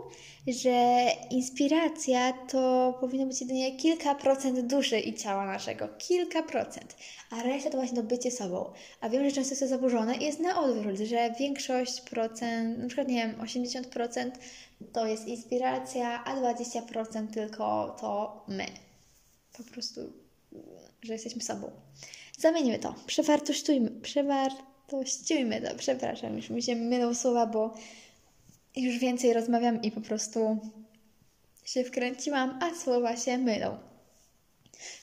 że 0.46 1.06
inspiracja 1.30 2.32
to 2.32 2.94
powinno 3.00 3.26
być 3.26 3.40
jedynie 3.40 3.76
kilka 3.76 4.14
procent 4.14 4.60
duszy 4.60 5.00
i 5.00 5.14
ciała 5.14 5.46
naszego. 5.46 5.88
Kilka 5.98 6.42
procent. 6.42 6.96
A 7.30 7.42
reszta 7.42 7.70
to 7.70 7.76
właśnie 7.76 7.96
to 7.96 8.02
bycie 8.02 8.30
sobą. 8.30 8.72
A 9.00 9.08
wiem, 9.08 9.24
że 9.24 9.32
często 9.32 9.52
jest 9.52 9.60
to 9.60 9.68
zaburzone 9.68 10.16
i 10.16 10.24
jest 10.24 10.40
na 10.40 10.60
odwrót, 10.60 10.98
że 10.98 11.34
większość 11.38 12.00
procent, 12.00 12.78
na 12.78 12.86
przykład 12.86 13.08
nie 13.08 13.26
wiem, 13.26 13.36
80% 13.46 14.30
to 14.92 15.06
jest 15.06 15.28
inspiracja, 15.28 16.24
a 16.24 16.36
20% 16.36 17.26
tylko 17.34 17.96
to 18.00 18.44
my. 18.48 18.66
Po 19.56 19.62
prostu, 19.72 20.00
że 21.02 21.12
jesteśmy 21.12 21.42
sobą. 21.42 21.70
Zamienimy 22.38 22.78
to. 22.78 22.94
Przewartościujmy. 23.06 23.90
Przewartościujmy 23.90 24.69
to 24.90 25.04
ściujmy 25.04 25.60
to, 25.60 25.74
przepraszam, 25.76 26.36
już 26.36 26.50
mi 26.50 26.62
się 26.62 26.76
mylą 26.76 27.14
słowa, 27.14 27.46
bo 27.46 27.74
już 28.76 28.98
więcej 28.98 29.32
rozmawiam 29.32 29.82
i 29.82 29.90
po 29.90 30.00
prostu 30.00 30.58
się 31.64 31.84
wkręciłam, 31.84 32.58
a 32.62 32.74
słowa 32.74 33.16
się 33.16 33.38
mylą. 33.38 33.78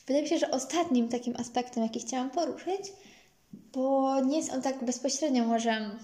Wydaje 0.08 0.24
mi 0.24 0.30
się, 0.30 0.38
że 0.38 0.52
ostatnim 0.52 1.10
takim 1.10 1.36
aspektem, 1.36 1.84
jaki 1.84 2.00
chciałam 2.00 2.30
poruszyć, 2.30 2.94
bo 3.54 4.20
nie 4.22 4.38
jest 4.38 4.54
on 4.54 4.62
tak 4.62 4.84
bezpośrednio 4.84 5.46
może 5.46 5.98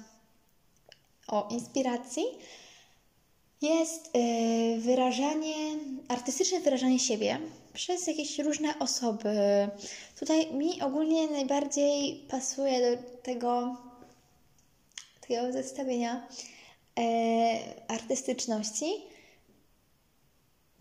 o 1.27 1.47
inspiracji, 1.51 2.23
jest 3.61 4.15
yy, 4.15 4.81
wyrażanie, 4.81 5.55
artystyczne 6.07 6.59
wyrażanie 6.59 6.99
siebie 6.99 7.39
przez 7.73 8.07
jakieś 8.07 8.39
różne 8.39 8.79
osoby. 8.79 9.35
Tutaj 10.19 10.53
mi 10.53 10.81
ogólnie 10.81 11.27
najbardziej 11.27 12.25
pasuje 12.29 12.95
do 12.95 13.03
tego, 13.23 13.77
tego 15.27 15.51
zestawienia 15.51 16.27
e, 16.99 17.03
artystyczności. 17.87 18.85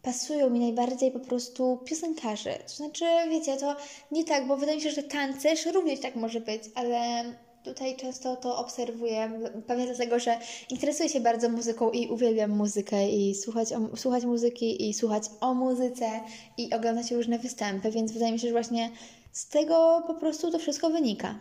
Pasują 0.03 0.51
mi 0.51 0.61
najbardziej 0.61 1.11
po 1.11 1.21
prostu 1.21 1.81
piosenkarze. 1.85 2.55
To 2.55 2.75
znaczy, 2.75 3.05
wiecie, 3.31 3.57
to 3.57 3.77
nie 4.11 4.25
tak, 4.25 4.47
bo 4.47 4.57
wydaje 4.57 4.79
mi 4.79 4.83
się, 4.83 4.91
że 4.91 5.03
tancerz 5.03 5.67
również 5.67 6.01
tak 6.01 6.17
może 6.17 6.41
być, 6.41 6.63
ale 6.75 7.25
tutaj 7.65 7.97
często 7.97 8.37
to 8.37 8.57
obserwuję, 8.57 9.31
pewnie 9.67 9.87
dlatego, 9.87 10.19
że 10.19 10.39
interesuję 10.71 11.09
się 11.09 11.21
bardzo 11.21 11.49
muzyką 11.49 11.91
i 11.91 12.09
uwielbiam 12.09 12.51
muzykę 12.51 13.09
i 13.09 13.35
słuchać, 13.35 13.73
o, 13.73 13.97
słuchać 13.97 14.25
muzyki 14.25 14.89
i 14.89 14.95
słuchać 14.95 15.25
o 15.41 15.55
muzyce 15.55 16.21
i 16.59 16.75
oglądać 16.75 17.11
różne 17.11 17.39
występy, 17.39 17.91
więc 17.91 18.13
wydaje 18.13 18.33
mi 18.33 18.39
się, 18.39 18.47
że 18.47 18.53
właśnie 18.53 18.91
z 19.33 19.49
tego 19.49 20.03
po 20.07 20.15
prostu 20.15 20.51
to 20.51 20.59
wszystko 20.59 20.91
wynika. 20.91 21.39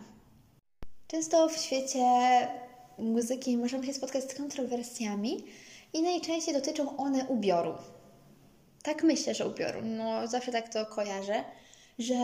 Często 1.07 1.49
w 1.49 1.57
świecie 1.57 2.03
muzyki 2.97 3.57
możemy 3.57 3.85
się 3.85 3.93
spotkać 3.93 4.31
z 4.31 4.35
kontrowersjami 4.35 5.43
i 5.93 6.01
najczęściej 6.01 6.53
dotyczą 6.53 6.97
one 6.97 7.25
ubioru. 7.25 7.73
Tak 8.83 9.03
myślę, 9.03 9.35
że 9.35 9.47
ubioru. 9.47 9.79
No, 9.83 10.27
zawsze 10.27 10.51
tak 10.51 10.73
to 10.73 10.85
kojarzę 10.85 11.43
że 12.01 12.15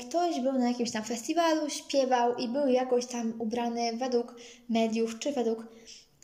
ktoś 0.00 0.40
był 0.40 0.52
na 0.52 0.68
jakimś 0.68 0.90
tam 0.90 1.04
festiwalu, 1.04 1.70
śpiewał 1.70 2.36
i 2.36 2.48
był 2.48 2.68
jakoś 2.68 3.06
tam 3.06 3.32
ubrany 3.38 3.96
według 3.96 4.34
mediów 4.68 5.18
czy 5.18 5.32
według 5.32 5.66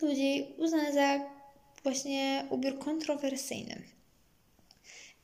ludzi 0.02 0.46
uznany 0.58 0.92
za 0.92 1.20
właśnie 1.82 2.46
ubiór 2.50 2.78
kontrowersyjny. 2.78 3.82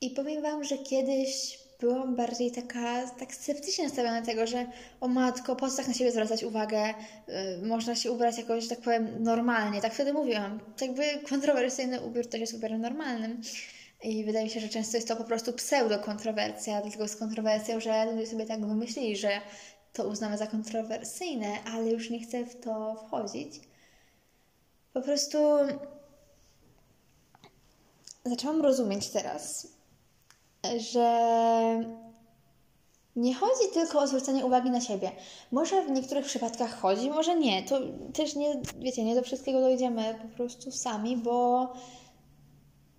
I 0.01 0.09
powiem 0.09 0.41
Wam, 0.41 0.63
że 0.63 0.77
kiedyś 0.77 1.59
byłam 1.79 2.15
bardziej 2.15 2.51
taka 2.51 3.07
tak 3.07 3.35
sceptycznie 3.35 3.83
nastawiona 3.83 4.19
do 4.21 4.25
tego, 4.25 4.47
że 4.47 4.65
o 5.01 5.07
matko, 5.07 5.55
po 5.55 5.69
co 5.69 5.77
tak 5.77 5.87
na 5.87 5.93
siebie 5.93 6.11
zwracać 6.11 6.43
uwagę, 6.43 6.93
yy, 7.27 7.67
można 7.67 7.95
się 7.95 8.11
ubrać 8.11 8.37
jakoś, 8.37 8.67
tak 8.67 8.79
powiem, 8.79 9.23
normalnie. 9.23 9.81
Tak 9.81 9.93
wtedy 9.93 10.13
mówiłam. 10.13 10.59
Jakby 10.81 11.03
kontrowersyjny 11.29 12.01
ubiór 12.01 12.25
też 12.25 12.41
jest 12.41 12.53
ubiorem 12.53 12.81
normalnym. 12.81 13.41
I 14.03 14.23
wydaje 14.23 14.45
mi 14.45 14.51
się, 14.51 14.59
że 14.59 14.69
często 14.69 14.97
jest 14.97 15.07
to 15.07 15.15
po 15.15 15.23
prostu 15.23 15.53
pseudo-kontrowersja, 15.53 16.81
dlatego 16.81 17.03
jest 17.03 17.19
kontrowersją, 17.19 17.79
że 17.79 18.05
ludzie 18.05 18.27
sobie 18.27 18.45
tak 18.45 18.65
wymyślili, 18.65 19.17
że 19.17 19.41
to 19.93 20.07
uznamy 20.07 20.37
za 20.37 20.47
kontrowersyjne, 20.47 21.63
ale 21.73 21.89
już 21.89 22.09
nie 22.09 22.19
chcę 22.19 22.45
w 22.45 22.59
to 22.59 22.95
wchodzić. 22.95 23.59
Po 24.93 25.01
prostu 25.01 25.37
zaczęłam 28.25 28.61
rozumieć 28.61 29.09
teraz, 29.09 29.67
że 30.77 31.19
nie 33.15 33.35
chodzi 33.35 33.71
tylko 33.73 33.99
o 33.99 34.07
zwrócenie 34.07 34.45
uwagi 34.45 34.69
na 34.69 34.81
siebie. 34.81 35.11
Może 35.51 35.85
w 35.85 35.91
niektórych 35.91 36.25
przypadkach 36.25 36.79
chodzi, 36.79 37.09
może 37.09 37.35
nie. 37.35 37.63
To 37.63 37.79
też 38.13 38.35
nie, 38.35 38.61
wiecie, 38.79 39.03
nie 39.03 39.15
do 39.15 39.21
wszystkiego 39.21 39.61
dojdziemy 39.61 40.19
po 40.21 40.35
prostu 40.37 40.71
sami, 40.71 41.17
bo 41.17 41.67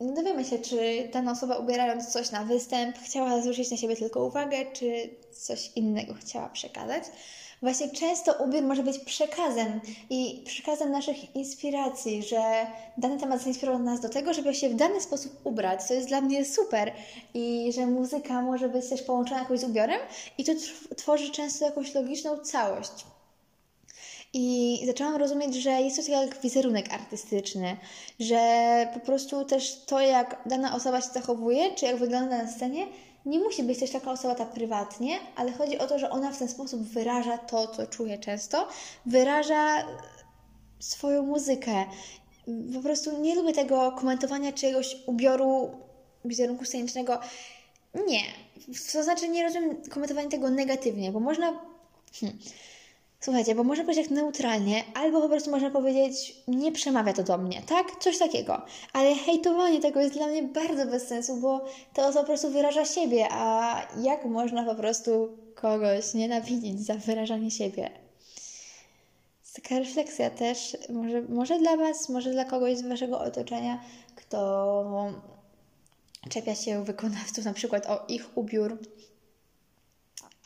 nie 0.00 0.12
dowiemy 0.12 0.44
się, 0.44 0.58
czy 0.58 1.08
dana 1.12 1.32
osoba 1.32 1.56
ubierając 1.56 2.06
coś 2.06 2.30
na 2.30 2.44
występ 2.44 2.98
chciała 2.98 3.40
zwrócić 3.40 3.70
na 3.70 3.76
siebie 3.76 3.96
tylko 3.96 4.24
uwagę, 4.24 4.56
czy 4.72 5.10
coś 5.32 5.70
innego 5.76 6.14
chciała 6.14 6.48
przekazać. 6.48 7.04
Właśnie 7.62 7.90
często 7.90 8.32
ubiór 8.44 8.62
może 8.62 8.82
być 8.82 8.98
przekazem 8.98 9.80
i 10.10 10.42
przekazem 10.46 10.90
naszych 10.90 11.36
inspiracji, 11.36 12.22
że 12.22 12.66
dany 12.98 13.20
temat 13.20 13.42
zainspirował 13.42 13.82
nas 13.82 14.00
do 14.00 14.08
tego, 14.08 14.34
żeby 14.34 14.54
się 14.54 14.68
w 14.68 14.74
dany 14.74 15.00
sposób 15.00 15.40
ubrać. 15.44 15.88
To 15.88 15.94
jest 15.94 16.08
dla 16.08 16.20
mnie 16.20 16.44
super 16.44 16.92
i 17.34 17.72
że 17.74 17.86
muzyka 17.86 18.42
może 18.42 18.68
być 18.68 18.88
też 18.88 19.02
połączona 19.02 19.40
jakoś 19.40 19.60
z 19.60 19.64
ubiorem 19.64 20.00
i 20.38 20.44
to 20.44 20.52
tworzy 20.96 21.30
często 21.30 21.64
jakąś 21.64 21.94
logiczną 21.94 22.38
całość. 22.38 23.13
I 24.36 24.82
zaczęłam 24.86 25.16
rozumieć, 25.16 25.54
że 25.54 25.70
jest 25.70 25.96
to 25.96 26.02
tak 26.02 26.10
jak 26.10 26.40
wizerunek 26.40 26.92
artystyczny, 26.92 27.76
że 28.20 28.38
po 28.94 29.00
prostu 29.00 29.44
też 29.44 29.84
to, 29.86 30.00
jak 30.00 30.42
dana 30.46 30.74
osoba 30.76 31.00
się 31.00 31.08
zachowuje, 31.08 31.74
czy 31.74 31.86
jak 31.86 31.96
wygląda 31.96 32.42
na 32.42 32.52
scenie, 32.52 32.86
nie 33.26 33.38
musi 33.38 33.62
być 33.62 33.80
też 33.80 33.90
taka 33.90 34.10
osoba 34.10 34.34
ta 34.34 34.46
prywatnie, 34.46 35.18
ale 35.36 35.52
chodzi 35.52 35.78
o 35.78 35.86
to, 35.86 35.98
że 35.98 36.10
ona 36.10 36.32
w 36.32 36.38
ten 36.38 36.48
sposób 36.48 36.82
wyraża 36.82 37.38
to, 37.38 37.66
co 37.66 37.86
czuje 37.86 38.18
często, 38.18 38.68
wyraża 39.06 39.84
swoją 40.80 41.22
muzykę. 41.22 41.84
Po 42.74 42.80
prostu 42.80 43.20
nie 43.20 43.34
lubię 43.34 43.52
tego 43.52 43.92
komentowania 43.92 44.52
czyjegoś 44.52 44.96
ubioru 45.06 45.70
wizerunku 46.24 46.64
scenicznego. 46.64 47.18
Nie. 48.06 48.22
To 48.92 49.02
znaczy, 49.02 49.28
nie 49.28 49.42
rozumiem 49.42 49.82
komentowania 49.90 50.28
tego 50.28 50.50
negatywnie, 50.50 51.12
bo 51.12 51.20
można. 51.20 51.60
Hmm 52.20 52.38
Słuchajcie, 53.24 53.54
bo 53.54 53.64
można 53.64 53.84
powiedzieć 53.84 54.04
jak 54.04 54.16
neutralnie, 54.16 54.84
albo 54.94 55.20
po 55.20 55.28
prostu 55.28 55.50
można 55.50 55.70
powiedzieć, 55.70 56.36
nie 56.48 56.72
przemawia 56.72 57.12
to 57.12 57.22
do 57.22 57.38
mnie, 57.38 57.62
tak? 57.66 57.86
Coś 58.00 58.18
takiego. 58.18 58.62
Ale 58.92 59.14
hejtowanie 59.14 59.80
tego 59.80 60.00
jest 60.00 60.14
dla 60.14 60.26
mnie 60.26 60.42
bardzo 60.42 60.86
bez 60.86 61.08
sensu, 61.08 61.36
bo 61.36 61.64
to 61.94 62.06
osoba 62.06 62.20
po 62.20 62.26
prostu 62.26 62.50
wyraża 62.50 62.84
siebie, 62.84 63.26
a 63.30 63.80
jak 64.02 64.24
można 64.24 64.64
po 64.64 64.74
prostu 64.74 65.38
kogoś 65.54 66.14
nienawidzić 66.14 66.80
za 66.80 66.94
wyrażanie 66.94 67.50
siebie? 67.50 67.90
Taka 69.54 69.78
refleksja 69.78 70.30
też, 70.30 70.76
może, 70.88 71.22
może 71.22 71.58
dla 71.58 71.76
Was, 71.76 72.08
może 72.08 72.30
dla 72.30 72.44
kogoś 72.44 72.76
z 72.76 72.82
Waszego 72.82 73.20
otoczenia, 73.20 73.80
kto 74.16 75.12
czepia 76.28 76.54
się 76.54 76.84
wykonawców 76.84 77.44
na 77.44 77.52
przykład 77.52 77.86
o 77.86 78.04
ich 78.08 78.38
ubiór. 78.38 78.78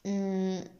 Mm 0.05 0.79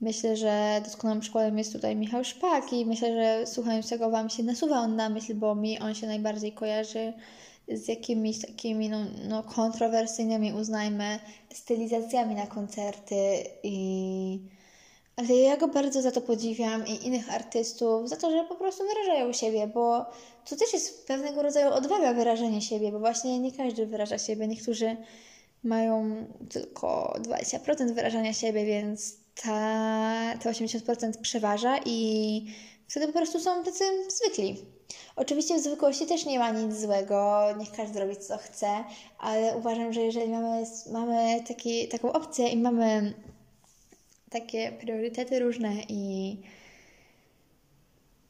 Myślę, 0.00 0.36
że 0.36 0.80
doskonałym 0.84 1.20
przykładem 1.20 1.58
jest 1.58 1.72
tutaj 1.72 1.96
Michał 1.96 2.24
Szpak 2.24 2.72
i 2.72 2.86
myślę, 2.86 3.14
że 3.14 3.46
słuchając 3.46 3.88
tego 3.88 4.10
Wam 4.10 4.30
się 4.30 4.42
nasuwa 4.42 4.78
on 4.78 4.96
na 4.96 5.08
myśl, 5.08 5.34
bo 5.34 5.54
mi 5.54 5.78
on 5.78 5.94
się 5.94 6.06
najbardziej 6.06 6.52
kojarzy 6.52 7.12
z 7.68 7.88
jakimiś 7.88 8.40
takimi 8.40 8.88
no, 8.88 8.98
no, 9.28 9.42
kontrowersyjnymi, 9.42 10.52
uznajmy, 10.52 11.18
stylizacjami 11.54 12.34
na 12.34 12.46
koncerty 12.46 13.44
i... 13.62 14.40
Ale 15.16 15.34
ja 15.34 15.56
go 15.56 15.68
bardzo 15.68 16.02
za 16.02 16.10
to 16.10 16.20
podziwiam 16.20 16.86
i 16.86 17.06
innych 17.06 17.34
artystów, 17.34 18.08
za 18.08 18.16
to, 18.16 18.30
że 18.30 18.44
po 18.44 18.54
prostu 18.54 18.84
wyrażają 18.84 19.32
siebie, 19.32 19.66
bo 19.66 20.06
to 20.44 20.56
też 20.56 20.72
jest 20.72 21.06
pewnego 21.06 21.42
rodzaju 21.42 21.72
odwaga 21.72 22.14
wyrażenia 22.14 22.60
siebie, 22.60 22.92
bo 22.92 22.98
właśnie 22.98 23.40
nie 23.40 23.52
każdy 23.52 23.86
wyraża 23.86 24.18
siebie. 24.18 24.48
Niektórzy 24.48 24.96
mają 25.62 26.26
tylko 26.50 27.16
20% 27.22 27.94
wyrażania 27.94 28.32
siebie, 28.32 28.64
więc 28.64 29.25
ta, 29.42 30.34
te 30.42 30.50
80% 30.50 31.20
przeważa 31.22 31.78
i 31.86 32.46
wtedy 32.88 33.06
po 33.06 33.12
prostu 33.12 33.40
są 33.40 33.64
tacy 33.64 33.84
zwykli. 34.08 34.56
Oczywiście 35.16 35.58
w 35.58 35.60
zwykłości 35.60 36.06
też 36.06 36.26
nie 36.26 36.38
ma 36.38 36.50
nic 36.50 36.76
złego, 36.76 37.44
niech 37.58 37.72
każdy 37.72 38.00
robi 38.00 38.16
co 38.16 38.38
chce, 38.38 38.84
ale 39.18 39.56
uważam, 39.56 39.92
że 39.92 40.00
jeżeli 40.00 40.28
mamy, 40.28 40.64
mamy 40.92 41.44
taki, 41.48 41.88
taką 41.88 42.12
opcję 42.12 42.48
i 42.48 42.56
mamy 42.56 43.14
takie 44.30 44.72
priorytety 44.72 45.38
różne 45.38 45.72
i 45.88 46.36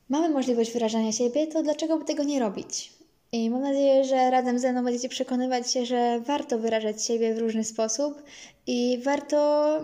mamy 0.09 0.29
możliwość 0.29 0.73
wyrażania 0.73 1.13
siebie, 1.13 1.47
to 1.47 1.63
dlaczego 1.63 1.99
by 1.99 2.05
tego 2.05 2.23
nie 2.23 2.41
robić? 2.41 2.93
I 3.33 3.51
mam 3.51 3.63
nadzieję, 3.63 4.05
że 4.05 4.31
razem 4.31 4.59
ze 4.59 4.73
mną 4.73 4.85
będziecie 4.85 5.09
przekonywać 5.09 5.73
się, 5.73 5.87
że 5.87 6.21
warto 6.21 6.59
wyrażać 6.59 7.05
siebie 7.05 7.35
w 7.35 7.39
różny 7.39 7.65
sposób 7.65 8.23
i 8.67 9.01
warto 9.05 9.79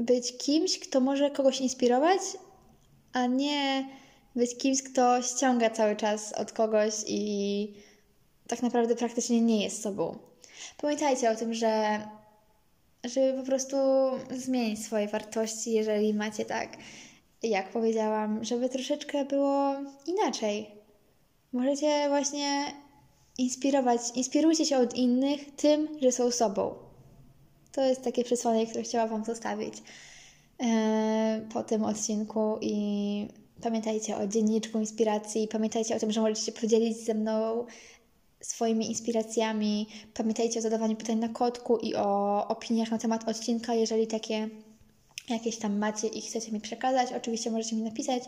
być 0.00 0.36
kimś, 0.38 0.78
kto 0.78 1.00
może 1.00 1.30
kogoś 1.30 1.60
inspirować, 1.60 2.20
a 3.12 3.26
nie 3.26 3.88
być 4.36 4.56
kimś, 4.56 4.82
kto 4.82 5.22
ściąga 5.22 5.70
cały 5.70 5.96
czas 5.96 6.32
od 6.32 6.52
kogoś 6.52 6.94
i 7.06 7.74
tak 8.48 8.62
naprawdę 8.62 8.96
praktycznie 8.96 9.40
nie 9.40 9.64
jest 9.64 9.82
sobą. 9.82 10.18
Pamiętajcie 10.76 11.30
o 11.30 11.36
tym, 11.36 11.54
że 11.54 12.00
żeby 13.04 13.38
po 13.38 13.46
prostu 13.46 13.76
zmienić 14.30 14.84
swoje 14.84 15.08
wartości, 15.08 15.72
jeżeli 15.72 16.14
macie 16.14 16.44
tak, 16.44 16.76
jak 17.42 17.70
powiedziałam, 17.70 18.44
żeby 18.44 18.68
troszeczkę 18.68 19.24
było 19.24 19.74
inaczej. 20.06 20.70
Możecie 21.52 22.08
właśnie 22.08 22.64
inspirować, 23.38 24.00
inspirujcie 24.14 24.64
się 24.64 24.78
od 24.78 24.94
innych 24.94 25.56
tym, 25.56 25.88
że 26.02 26.12
są 26.12 26.30
sobą. 26.30 26.89
To 27.72 27.84
jest 27.84 28.02
takie 28.02 28.24
przesłanie, 28.24 28.66
które 28.66 28.84
chciałam 28.84 29.08
Wam 29.08 29.24
zostawić 29.24 29.74
e, 30.60 31.46
po 31.52 31.62
tym 31.62 31.84
odcinku 31.84 32.58
i 32.60 33.28
pamiętajcie 33.62 34.16
o 34.16 34.26
dzienniczku 34.26 34.78
inspiracji, 34.78 35.48
pamiętajcie 35.48 35.96
o 35.96 35.98
tym, 35.98 36.12
że 36.12 36.20
możecie 36.20 36.52
podzielić 36.52 36.96
ze 37.04 37.14
mną 37.14 37.66
swoimi 38.40 38.86
inspiracjami, 38.86 39.86
pamiętajcie 40.14 40.58
o 40.58 40.62
zadawaniu 40.62 40.96
pytań 40.96 41.18
na 41.18 41.28
kotku 41.28 41.76
i 41.76 41.94
o 41.94 42.48
opiniach 42.48 42.90
na 42.90 42.98
temat 42.98 43.28
odcinka, 43.28 43.74
jeżeli 43.74 44.06
takie 44.06 44.48
jakieś 45.34 45.56
tam 45.56 45.78
macie 45.78 46.08
i 46.08 46.22
chcecie 46.22 46.52
mi 46.52 46.60
przekazać, 46.60 47.12
oczywiście 47.12 47.50
możecie 47.50 47.76
mi 47.76 47.82
napisać. 47.82 48.22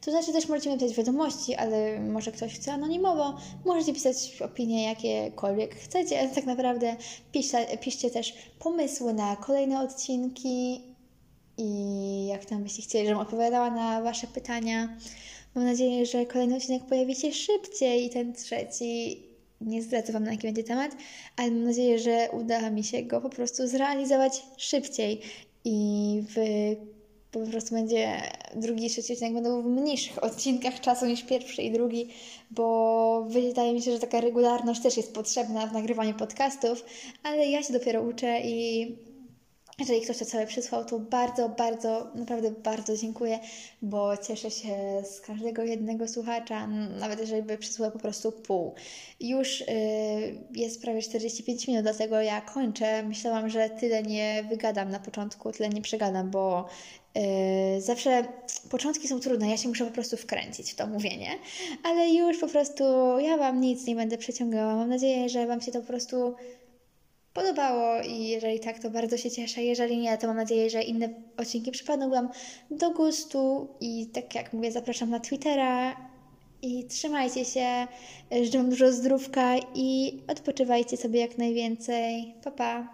To 0.00 0.10
znaczy 0.10 0.32
też 0.32 0.48
możecie 0.48 0.70
mi 0.70 0.78
pisać 0.78 0.96
wiadomości, 0.96 1.54
ale 1.54 2.00
może 2.00 2.32
ktoś 2.32 2.54
chce 2.54 2.72
anonimowo. 2.72 3.36
Możecie 3.64 3.92
pisać 3.92 4.42
opinie 4.44 4.88
jakiekolwiek 4.88 5.74
chcecie, 5.74 6.28
tak 6.34 6.46
naprawdę 6.46 6.96
piszcie, 7.32 7.78
piszcie 7.80 8.10
też 8.10 8.34
pomysły 8.58 9.14
na 9.14 9.36
kolejne 9.36 9.80
odcinki 9.80 10.82
i 11.58 12.26
jak 12.26 12.44
tam 12.44 12.62
byście 12.62 12.82
chcieli, 12.82 13.06
żebym 13.06 13.20
odpowiadała 13.20 13.70
na 13.70 14.02
Wasze 14.02 14.26
pytania. 14.26 14.96
Mam 15.54 15.64
nadzieję, 15.64 16.06
że 16.06 16.26
kolejny 16.26 16.56
odcinek 16.56 16.86
pojawi 16.86 17.14
się 17.14 17.32
szybciej 17.32 18.06
i 18.06 18.10
ten 18.10 18.32
trzeci 18.32 19.22
nie 19.60 19.82
zdradzę 19.82 20.12
Wam 20.12 20.24
na 20.24 20.30
jaki 20.30 20.46
będzie 20.46 20.64
temat, 20.64 20.96
ale 21.36 21.50
mam 21.50 21.64
nadzieję, 21.64 21.98
że 21.98 22.28
uda 22.32 22.70
mi 22.70 22.84
się 22.84 23.02
go 23.02 23.20
po 23.20 23.30
prostu 23.30 23.68
zrealizować 23.68 24.42
szybciej 24.56 25.20
i 25.68 26.22
w, 26.28 26.36
po 27.30 27.40
prostu 27.40 27.74
będzie 27.74 28.22
drugi 28.54 28.86
i 28.86 28.90
trzeci 28.90 29.12
odcinek 29.12 29.34
będą 29.34 29.62
w 29.62 29.66
mniejszych 29.66 30.24
odcinkach 30.24 30.80
czasu 30.80 31.06
niż 31.06 31.22
pierwszy 31.22 31.62
i 31.62 31.72
drugi, 31.72 32.08
bo 32.50 33.26
wydaje 33.28 33.72
mi 33.72 33.82
się, 33.82 33.92
że 33.92 33.98
taka 33.98 34.20
regularność 34.20 34.82
też 34.82 34.96
jest 34.96 35.14
potrzebna 35.14 35.66
w 35.66 35.72
nagrywaniu 35.72 36.14
podcastów, 36.14 36.84
ale 37.22 37.46
ja 37.46 37.62
się 37.62 37.72
dopiero 37.72 38.02
uczę 38.02 38.40
i 38.44 38.86
jeżeli 39.78 40.00
ktoś 40.00 40.18
to 40.18 40.24
całe 40.24 40.46
przysłał, 40.46 40.84
to 40.84 40.98
bardzo, 40.98 41.48
bardzo, 41.48 42.10
naprawdę 42.14 42.50
bardzo 42.50 42.96
dziękuję, 42.96 43.38
bo 43.82 44.16
cieszę 44.16 44.50
się 44.50 45.02
z 45.04 45.20
każdego 45.20 45.62
jednego 45.62 46.08
słuchacza, 46.08 46.66
nawet 47.00 47.20
jeżeli 47.20 47.42
by 47.42 47.58
przysłał 47.58 47.90
po 47.90 47.98
prostu 47.98 48.32
pół. 48.32 48.74
Już 49.20 49.60
yy, 49.60 49.66
jest 50.54 50.82
prawie 50.82 51.02
45 51.02 51.68
minut, 51.68 51.82
dlatego 51.82 52.20
ja 52.20 52.40
kończę. 52.40 53.02
Myślałam, 53.02 53.48
że 53.48 53.70
tyle 53.70 54.02
nie 54.02 54.44
wygadam 54.48 54.90
na 54.90 55.00
początku, 55.00 55.52
tyle 55.52 55.68
nie 55.68 55.82
przegadam, 55.82 56.30
bo 56.30 56.68
Yy, 57.74 57.80
zawsze 57.80 58.24
początki 58.70 59.08
są 59.08 59.20
trudne, 59.20 59.50
ja 59.50 59.56
się 59.56 59.68
muszę 59.68 59.84
po 59.84 59.90
prostu 59.90 60.16
wkręcić 60.16 60.72
w 60.72 60.74
to 60.74 60.86
mówienie, 60.86 61.30
ale 61.82 62.08
już 62.08 62.38
po 62.38 62.48
prostu 62.48 62.84
ja 63.18 63.36
Wam 63.36 63.60
nic 63.60 63.86
nie 63.86 63.96
będę 63.96 64.18
przeciągała. 64.18 64.74
Mam 64.76 64.88
nadzieję, 64.88 65.28
że 65.28 65.46
Wam 65.46 65.60
się 65.60 65.72
to 65.72 65.80
po 65.80 65.86
prostu 65.86 66.34
podobało 67.36 68.02
i 68.02 68.28
jeżeli 68.28 68.60
tak, 68.60 68.78
to 68.78 68.90
bardzo 68.90 69.16
się 69.16 69.30
cieszę. 69.30 69.62
Jeżeli 69.62 69.98
nie, 69.98 70.18
to 70.18 70.26
mam 70.26 70.36
nadzieję, 70.36 70.70
że 70.70 70.82
inne 70.82 71.08
odcinki 71.36 71.70
przypadną 71.70 72.10
Wam 72.10 72.28
do 72.70 72.90
gustu 72.90 73.68
i 73.80 74.06
tak 74.06 74.34
jak 74.34 74.52
mówię, 74.52 74.72
zapraszam 74.72 75.10
na 75.10 75.20
Twittera 75.20 75.96
i 76.62 76.84
trzymajcie 76.84 77.44
się, 77.44 77.86
życzę 78.44 78.58
Wam 78.58 78.70
dużo 78.70 78.92
zdrówka 78.92 79.56
i 79.74 80.18
odpoczywajcie 80.28 80.96
sobie 80.96 81.20
jak 81.20 81.38
najwięcej. 81.38 82.34
Pa, 82.44 82.50
pa! 82.50 82.88